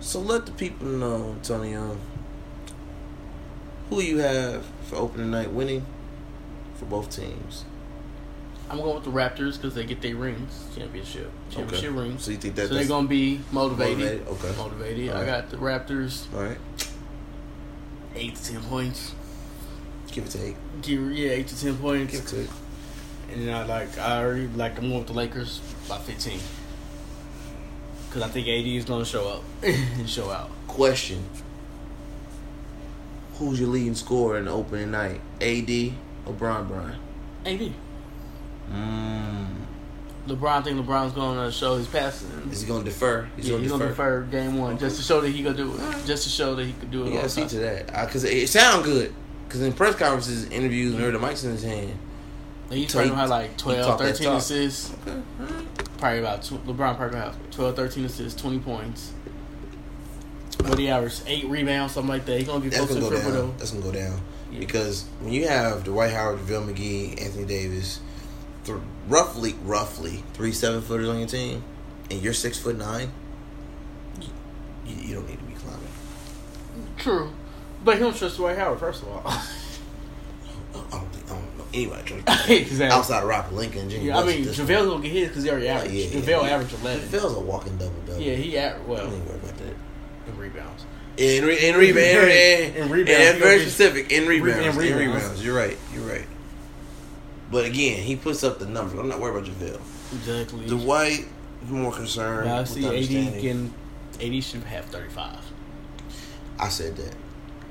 So 0.00 0.20
let 0.20 0.44
the 0.44 0.52
people 0.52 0.86
know, 0.86 1.30
Antonio, 1.32 1.92
um, 1.92 2.00
who 3.88 4.02
you 4.02 4.18
have 4.18 4.64
for 4.84 4.96
opening 4.96 5.30
night 5.30 5.50
winning 5.50 5.86
for 6.74 6.84
both 6.84 7.08
teams. 7.10 7.64
I'm 8.70 8.78
going 8.78 8.94
with 8.94 9.04
the 9.04 9.10
Raptors 9.10 9.56
because 9.56 9.74
they 9.74 9.84
get 9.84 10.00
their 10.00 10.16
rings, 10.16 10.64
championship, 10.76 11.30
championship 11.50 11.90
Okay. 11.92 12.00
rings. 12.00 12.24
So 12.24 12.30
you 12.30 12.38
think 12.38 12.54
that 12.56 12.68
So 12.68 12.74
they're 12.74 12.86
gonna 12.86 13.06
be 13.06 13.40
motivated. 13.52 13.98
motivated? 14.26 14.28
Okay. 14.28 14.56
Motivated. 14.56 15.10
I 15.10 15.26
got 15.26 15.50
the 15.50 15.56
Raptors 15.58 16.32
All 16.34 16.42
right. 16.42 16.56
eight 18.16 18.34
to 18.36 18.52
ten 18.52 18.62
points. 18.62 19.12
Give 20.10 20.24
it 20.24 20.30
to 20.30 20.42
eight. 20.44 20.56
Give 20.82 21.12
yeah, 21.12 21.30
eight 21.30 21.48
to 21.48 21.60
ten 21.60 21.76
points. 21.76 22.12
Give 22.12 22.20
it 22.22 22.26
to 22.28 22.40
eight. 22.42 22.50
And 23.32 23.48
then 23.48 23.54
I 23.54 23.64
like 23.66 23.98
I 23.98 24.22
already 24.22 24.46
like 24.48 24.76
I'm 24.78 24.84
going 24.88 24.98
with 24.98 25.08
the 25.08 25.12
Lakers 25.12 25.60
by 25.88 25.98
fifteen. 25.98 26.40
Cause 28.10 28.22
I 28.22 28.28
think 28.28 28.46
AD 28.48 28.66
is 28.76 28.84
gonna 28.84 29.04
show 29.04 29.28
up 29.28 29.42
and 29.62 30.08
show 30.08 30.30
out. 30.30 30.50
Question. 30.68 31.22
Who's 33.34 33.58
your 33.58 33.68
leading 33.68 33.94
scorer 33.96 34.38
in 34.38 34.44
the 34.44 34.52
opening 34.52 34.92
night? 34.92 35.20
AD 35.40 35.92
or 36.24 36.32
Brian 36.32 36.66
Brian? 36.66 36.96
AD. 37.44 37.72
Mm. 38.72 39.46
LeBron 40.26 40.64
think 40.64 40.78
LeBron's 40.80 41.12
gonna 41.12 41.52
show 41.52 41.76
his 41.76 41.86
passing. 41.86 42.48
Is 42.50 42.62
he 42.62 42.66
gonna 42.68 42.84
defer? 42.84 43.28
He's 43.36 43.48
yeah, 43.48 43.56
gonna 43.58 43.68
defer. 43.68 43.88
defer 43.88 44.22
game 44.22 44.56
one 44.58 44.78
just 44.78 44.96
to 44.96 45.02
show 45.02 45.20
that 45.20 45.30
he 45.30 45.42
could 45.42 45.56
do 45.56 45.74
it. 45.74 46.06
Just 46.06 46.24
to 46.24 46.30
show 46.30 46.54
that 46.54 46.64
he 46.64 46.72
could 46.72 46.90
do 46.90 47.06
it. 47.06 47.12
Gotta 47.12 47.28
see 47.28 47.46
to 47.46 47.58
that 47.58 47.86
because 48.06 48.24
it, 48.24 48.48
sound 48.48 48.84
good. 48.84 49.14
Because 49.46 49.60
in 49.60 49.72
press 49.74 49.94
conferences, 49.96 50.46
interviews, 50.48 50.94
and 50.94 51.02
heard 51.02 51.14
the 51.14 51.18
mics 51.18 51.44
in 51.44 51.50
his 51.50 51.62
hand. 51.62 51.92
And 52.70 52.78
he's 52.78 52.90
he- 52.90 52.98
gonna 53.00 53.14
have 53.14 53.28
like 53.28 53.50
he 53.50 53.56
12, 53.58 53.98
13 54.00 54.26
talk. 54.26 54.38
assists. 54.38 54.94
Okay. 55.06 55.20
Probably 55.98 56.18
about 56.20 56.42
tw- 56.42 56.66
LeBron 56.66 56.96
probably 56.96 57.10
gonna 57.10 57.24
have 57.24 57.50
12, 57.50 57.76
13 57.76 58.04
assists, 58.06 58.40
twenty 58.40 58.58
points. 58.58 59.12
What 60.60 60.78
he 60.78 60.88
average? 60.88 61.20
Eight 61.26 61.46
rebounds, 61.48 61.92
something 61.92 62.08
like 62.08 62.24
that. 62.24 62.38
He's 62.38 62.46
gonna 62.48 62.60
get 62.62 62.72
That's 62.72 62.86
close 62.86 62.98
gonna 62.98 63.04
the 63.04 63.10
go 63.10 63.16
triple 63.16 63.32
down. 63.32 63.48
though. 63.50 63.54
That's 63.58 63.70
gonna 63.72 63.84
go 63.84 63.92
down 63.92 64.20
Yeah. 64.50 64.58
because 64.60 65.04
when 65.20 65.32
you 65.34 65.46
have 65.48 65.84
Dwight 65.84 66.12
Howard, 66.12 66.38
JaVale 66.40 66.74
McGee, 66.74 67.22
Anthony 67.22 67.44
Davis, 67.44 68.00
th- 68.64 68.78
roughly, 69.08 69.54
roughly 69.64 70.22
three 70.34 70.52
seven 70.52 70.80
footers 70.82 71.08
on 71.08 71.18
your 71.18 71.28
team, 71.28 71.62
and 72.10 72.20
you're 72.22 72.32
six 72.32 72.58
foot 72.58 72.76
nine, 72.76 73.12
you, 74.86 74.94
you 74.96 75.14
don't 75.14 75.28
need 75.28 75.38
to 75.38 75.44
be 75.44 75.54
climbing. 75.54 75.88
True, 76.98 77.32
but 77.84 77.94
he 77.96 78.00
don't 78.00 78.16
trust 78.16 78.36
Dwight 78.36 78.58
Howard 78.58 78.78
first 78.80 79.02
of 79.02 79.08
all. 79.08 79.22
I 80.74 80.98
don't 80.98 81.12
think 81.12 81.26
I 81.30 81.34
don't 81.34 81.58
know 81.58 81.64
anybody 81.72 82.02
trust 82.22 82.48
exactly. 82.50 82.86
outside 82.96 83.22
of 83.22 83.28
Robert 83.28 83.54
Lincoln 83.54 83.82
and 83.82 83.90
Jimmy. 83.90 84.06
Yeah, 84.06 84.18
I 84.18 84.24
mean 84.24 84.44
this 84.44 84.58
JaVale's 84.58 84.86
gonna 84.88 85.02
get 85.02 85.12
his 85.12 85.28
because 85.28 85.44
he 85.44 85.50
already 85.50 85.68
averaged. 85.68 85.94
yeah, 85.94 86.06
JaVale 86.20 86.42
yeah. 86.42 86.54
averaged 86.54 86.74
eleven. 86.80 87.08
JaVale's 87.08 87.36
a 87.36 87.40
walking 87.40 87.76
double 87.76 87.92
double. 88.06 88.20
Yeah, 88.20 88.34
he 88.34 88.58
at 88.58 88.84
well. 88.88 89.00
I 89.00 89.04
don't 89.04 89.14
even 89.14 89.26
worry 89.28 89.38
about 89.38 89.56
that. 89.58 89.74
in 90.28 90.38
rebounds. 90.38 90.84
In, 91.16 91.44
re- 91.44 91.68
in 91.68 91.76
rebound, 91.76 92.28
In 92.28 92.74
in, 92.74 92.90
rebounds, 92.90 92.90
rebounds, 92.90 93.06
that's 93.24 93.38
very 93.38 93.60
specific. 93.60 94.10
In 94.10 94.26
rebounds, 94.26 94.58
in 94.58 94.64
in 94.64 94.76
rebounds. 94.76 95.22
rebounds. 95.22 95.44
You're 95.44 95.56
right. 95.56 95.78
You're 95.92 96.02
right. 96.02 96.26
But 97.50 97.66
again, 97.66 98.02
he 98.02 98.16
puts 98.16 98.42
up 98.42 98.58
the 98.58 98.66
numbers. 98.66 98.98
I'm 98.98 99.08
not 99.08 99.20
worried 99.20 99.46
about 99.46 99.58
JaVale. 99.58 99.80
Exactly. 100.12 100.66
The 100.66 100.76
White, 100.76 101.26
more 101.68 101.92
concerned. 101.92 102.46
Now 102.46 102.60
I 102.60 102.64
see 102.64 102.84
AD 102.86 103.40
can. 103.40 103.72
AD 104.20 104.44
should 104.44 104.62
have 104.64 104.84
thirty 104.86 105.10
five. 105.10 105.38
I 106.58 106.68
said 106.68 106.96
that. 106.96 107.14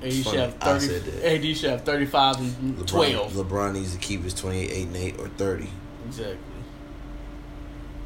AD 0.04 0.14
should 0.14 0.26
funny, 0.26 0.38
have 0.38 0.58
I 0.62 0.66
thirty. 0.66 0.86
said 0.88 1.04
that. 1.06 1.36
AD 1.36 1.58
should 1.58 1.70
have 1.70 1.82
thirty 1.84 2.06
five 2.06 2.38
and 2.40 2.78
LeBron, 2.78 2.88
twelve. 2.88 3.32
LeBron 3.34 3.74
needs 3.74 3.94
to 3.94 4.00
keep 4.00 4.24
his 4.24 4.34
28, 4.34 4.70
8, 4.72 4.88
and 4.88 4.96
8 4.96 5.20
or 5.20 5.28
30. 5.30 5.70
Exactly. 6.06 6.38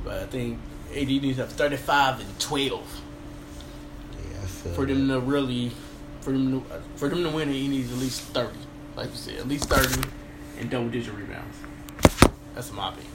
But 0.03 0.24
I 0.24 0.26
think 0.28 0.59
AD 0.91 1.07
needs 1.07 1.38
to 1.38 1.43
have 1.43 1.51
35 1.51 2.22
and 2.22 2.39
12 2.39 3.01
Yeah, 4.13 4.38
I 4.41 4.45
feel 4.45 4.74
for 4.74 4.86
them 4.86 5.07
to 5.09 5.20
really, 5.20 5.72
for 6.22 6.32
them 6.32 6.61
to, 6.61 6.82
for 6.95 7.09
them 7.09 7.24
to 7.24 7.30
win 7.30 7.49
it. 7.49 7.53
He 7.53 7.68
needs 7.68 7.91
at 7.91 7.97
least 7.97 8.22
30, 8.22 8.57
like 8.95 9.09
you 9.09 9.15
said, 9.15 9.36
at 9.39 9.47
least 9.47 9.65
30 9.65 10.07
and 10.60 10.70
double 10.70 10.89
digit 10.89 11.14
rebounds. 11.14 11.58
That's 12.55 12.72
my 12.72 12.89
opinion. 12.89 13.12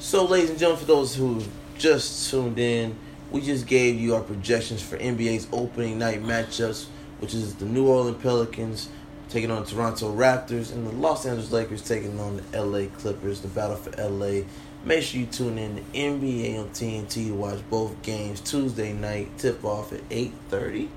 So, 0.00 0.24
ladies 0.24 0.50
and 0.50 0.58
gentlemen, 0.58 0.80
for 0.84 0.86
those 0.86 1.14
who 1.14 1.42
just 1.78 2.30
tuned 2.30 2.58
in, 2.58 2.96
we 3.30 3.40
just 3.40 3.66
gave 3.66 3.98
you 3.98 4.14
our 4.14 4.20
projections 4.22 4.82
for 4.82 4.96
NBA's 4.98 5.48
opening 5.52 5.98
night 5.98 6.22
matchups, 6.22 6.86
which 7.20 7.34
is 7.34 7.54
the 7.56 7.64
New 7.64 7.86
Orleans 7.88 8.22
Pelicans 8.22 8.88
taking 9.28 9.50
on 9.50 9.64
Toronto 9.64 10.14
Raptors 10.14 10.72
and 10.72 10.86
the 10.86 10.92
Los 10.92 11.26
Angeles 11.26 11.50
Lakers 11.50 11.82
taking 11.82 12.20
on 12.20 12.36
the 12.50 12.62
LA 12.62 12.86
Clippers, 12.98 13.40
the 13.40 13.48
battle 13.48 13.76
for 13.76 13.90
LA. 14.00 14.42
Make 14.84 15.02
sure 15.02 15.20
you 15.20 15.26
tune 15.26 15.58
in 15.58 15.76
to 15.76 15.82
NBA 15.92 16.58
on 16.60 16.68
TNT 16.68 17.08
to 17.28 17.34
watch 17.34 17.58
both 17.70 18.00
games 18.02 18.40
Tuesday 18.40 18.92
night, 18.92 19.36
tip 19.38 19.64
off 19.64 19.92
at 19.92 20.06
8.30 20.10 20.88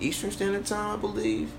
Eastern 0.00 0.30
Standard 0.30 0.64
Time, 0.66 0.98
I 0.98 1.00
believe. 1.00 1.52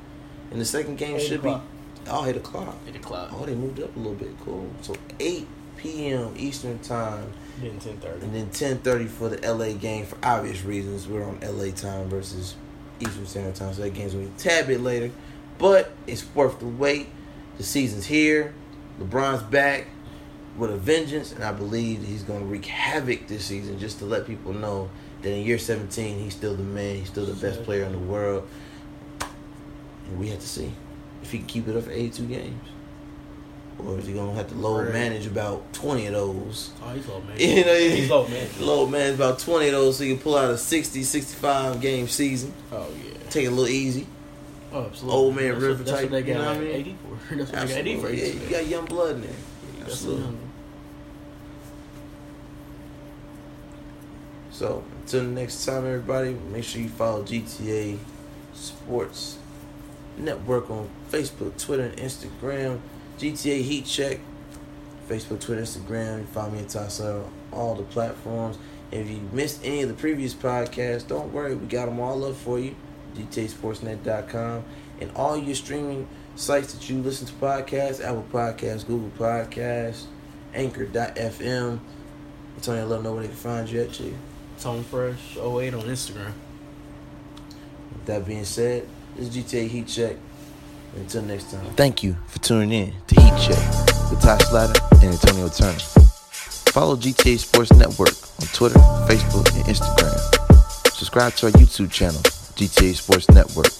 And 0.51 0.60
the 0.60 0.66
second 0.66 0.97
game 0.97 1.18
Eight 1.18 1.22
should 1.22 1.39
o'clock. 1.39 1.62
be 1.62 1.75
oh, 2.08 2.26
8 2.26 2.38
o'clock. 2.38 2.76
Hit 2.86 2.93
the 2.93 2.99
clock. 2.99 3.30
Oh, 3.34 3.45
they 3.45 3.56
moved 3.56 3.80
up 3.82 3.95
a 3.95 3.99
little 3.99 4.16
bit. 4.16 4.30
Cool. 4.43 4.70
So 4.82 4.95
8 5.20 5.47
p.m. 5.78 6.34
Eastern 6.38 6.80
Time, 6.80 7.32
Then 7.60 7.80
10:30. 7.80 8.24
and 8.24 8.34
then 8.36 8.49
10:30 8.49 9.08
for 9.08 9.30
the 9.30 9.38
LA 9.47 9.74
game 9.74 10.06
for 10.06 10.18
obvious 10.24 10.64
reasons. 10.64 11.08
We're 11.08 11.24
on 11.24 11.39
LA 11.41 11.72
time 11.72 12.10
versus 12.10 12.56
Eastern 12.99 13.26
Standard 13.26 13.56
Time, 13.56 13.74
so 13.74 13.82
that 13.82 13.93
game's 13.93 14.14
gonna 14.14 14.26
be 14.26 14.32
a 14.36 14.39
tad 14.39 14.68
bit 14.68 14.82
later, 14.82 15.12
but 15.58 15.91
it's 16.08 16.26
worth 16.34 16.60
the 16.60 16.66
wait. 16.68 17.08
The 17.58 17.64
season's 17.64 18.06
here. 18.06 18.53
LeBron's 18.99 19.43
back 19.43 19.88
with 20.58 20.72
a 20.72 20.78
vengeance, 20.78 21.34
and 21.34 21.43
I 21.43 21.51
believe 21.51 22.03
he's 22.03 22.24
gonna 22.24 22.45
wreak 22.45 22.66
havoc 22.66 23.28
this 23.28 23.45
season. 23.45 23.78
Just 23.78 23.99
to 23.99 24.06
let 24.06 24.26
people 24.26 24.53
know 24.53 24.89
that 25.22 25.30
in 25.32 25.45
year 25.45 25.58
17, 25.58 26.20
he's 26.20 26.34
still 26.34 26.56
the 26.56 26.64
man. 26.64 26.95
He's 26.95 27.10
still 27.10 27.26
the 27.26 27.34
best 27.34 27.64
player 27.64 27.84
in 27.84 27.91
the 27.91 27.97
world, 27.99 28.47
and 30.08 30.18
we 30.20 30.30
have 30.30 30.39
to 30.39 30.47
see 30.47 30.72
if 31.26 31.32
he 31.32 31.40
can 31.40 31.48
keep 31.48 31.68
it 31.68 31.76
up 31.76 31.84
for 31.84 31.92
82 31.92 32.24
games. 32.28 32.70
Or 33.78 34.00
is 34.00 34.08
he 34.08 34.14
gonna 34.14 34.34
have 34.34 34.48
to 34.50 34.56
load 34.56 34.86
Right. 34.86 34.94
manage 34.94 35.28
about 35.28 35.74
twenty 35.74 36.06
of 36.06 36.14
those? 36.14 36.72
Oh, 36.82 36.92
he's 36.94 37.06
low 37.08 37.20
man. 37.20 37.38
You 37.40 37.66
know, 37.66 37.78
he's 37.78 38.10
low 38.10 38.26
man. 38.28 38.48
Low 38.62 38.88
manage 38.88 39.16
about 39.16 39.38
twenty 39.40 39.68
of 39.68 39.74
those, 39.74 39.98
so 39.98 40.06
you 40.06 40.14
can 40.16 40.24
pull 40.24 40.38
out 40.38 40.50
a 40.50 40.58
60, 40.58 41.04
65 41.04 41.82
game 41.82 42.08
season. 42.08 42.54
Oh 42.72 42.88
yeah. 43.04 43.12
Take 43.30 43.44
it 43.46 43.48
a 43.48 43.52
little 43.52 43.68
easy. 43.68 44.08
Oh, 44.72 44.86
absolutely. 44.86 45.20
Old 45.20 45.36
man 45.36 45.50
that's 45.50 45.62
river 45.62 45.74
what, 45.76 45.86
that's 45.88 46.02
type, 46.02 46.10
What 46.12 46.26
they 46.26 46.32
you 46.32 46.38
know 46.38 46.46
what 46.46 46.58
I 46.58 46.60
mean? 46.60 46.70
80 46.72 46.96
for. 47.04 47.36
That's 47.36 47.52
what 47.52 47.68
they 47.68 47.96
got 47.96 48.06
80 48.12 48.18
yeah, 48.18 48.26
you 48.44 48.50
got 48.50 48.68
young 48.68 48.86
blood 48.86 49.16
in 49.16 49.22
there. 49.22 49.30
That's 49.80 49.92
Absolutely. 49.92 50.38
So 54.52 54.84
until 55.02 55.24
next 55.24 55.66
time, 55.66 55.86
everybody, 55.86 56.34
make 56.52 56.64
sure 56.64 56.82
you 56.82 56.90
follow 56.90 57.24
GTA 57.24 57.98
Sports 58.54 59.38
Network 60.18 60.70
on 60.70 60.89
Facebook, 61.11 61.57
Twitter, 61.57 61.84
and 61.84 61.97
Instagram. 61.97 62.80
GTA 63.18 63.61
Heat 63.61 63.86
Check, 63.86 64.20
Facebook, 65.07 65.39
Twitter, 65.39 65.61
Instagram. 65.61 66.20
You 66.20 66.26
follow 66.26 66.51
me 66.51 66.59
at 66.59 66.68
Tasa 66.68 67.24
on 67.24 67.32
all 67.51 67.76
the 67.76 67.84
platforms. 67.84 68.57
If 68.91 69.09
you 69.09 69.22
missed 69.32 69.61
any 69.63 69.82
of 69.82 69.89
the 69.89 69.95
previous 69.95 70.34
podcasts, 70.34 71.07
don't 71.07 71.32
worry, 71.32 71.55
we 71.55 71.66
got 71.68 71.86
them 71.86 71.99
all 71.99 72.24
up 72.26 72.36
for 72.36 72.59
you. 72.59 72.76
GTASportsnet.com 73.16 74.63
and 74.99 75.11
all 75.16 75.38
your 75.38 75.55
streaming 75.55 76.07
sites 76.36 76.74
that 76.74 76.89
you 76.89 77.01
listen 77.01 77.28
to 77.28 77.34
podcasts 77.34 78.03
Apple 78.03 78.26
Podcasts, 78.32 78.86
Google 78.86 79.11
Podcasts, 79.18 80.05
Anchor.fm. 80.53 81.80
Antonio, 82.55 82.86
let 82.86 82.95
them 82.95 83.03
know 83.03 83.13
where 83.13 83.24
they 83.24 83.28
can 83.28 83.38
find 83.38 83.70
you 83.70 83.82
at, 83.82 83.91
Chief. 83.91 84.13
Tone 84.59 84.84
Fresh 84.84 85.38
08 85.38 85.74
on 85.74 85.82
Instagram. 85.84 86.34
With 87.93 88.05
that 88.05 88.26
being 88.26 88.45
said, 88.45 88.88
this 89.16 89.36
is 89.36 89.43
GTA 89.43 89.68
Heat 89.68 89.88
Check. 89.88 90.16
Until 90.95 91.24
next 91.24 91.51
time. 91.51 91.66
Thank 91.76 92.03
you 92.03 92.16
for 92.28 92.39
tuning 92.39 92.72
in 92.72 92.93
to 93.07 93.16
Heat 93.20 93.34
Check 93.38 94.09
with 94.09 94.22
Ty 94.22 94.38
Slatter 94.38 94.80
and 94.93 95.13
Antonio 95.13 95.49
Turner. 95.49 95.78
Follow 96.72 96.95
GTA 96.95 97.38
Sports 97.38 97.74
Network 97.74 98.13
on 98.39 98.47
Twitter, 98.53 98.80
Facebook, 99.07 99.53
and 99.55 99.66
Instagram. 99.66 100.18
Subscribe 100.93 101.34
to 101.34 101.47
our 101.47 101.51
YouTube 101.51 101.91
channel, 101.91 102.22
GTA 102.55 102.95
Sports 102.95 103.30
Network. 103.32 103.72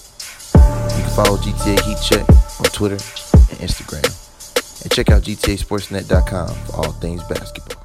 You 0.96 1.02
can 1.02 1.16
follow 1.16 1.38
GTA 1.38 1.80
Heat 1.80 1.98
Check 2.02 2.28
on 2.60 2.66
Twitter 2.66 2.96
and 2.96 3.58
Instagram. 3.60 4.04
And 4.82 4.92
check 4.92 5.10
out 5.10 5.22
GTASportsNet.com 5.22 6.48
for 6.48 6.76
all 6.76 6.92
things 6.92 7.22
basketball. 7.24 7.75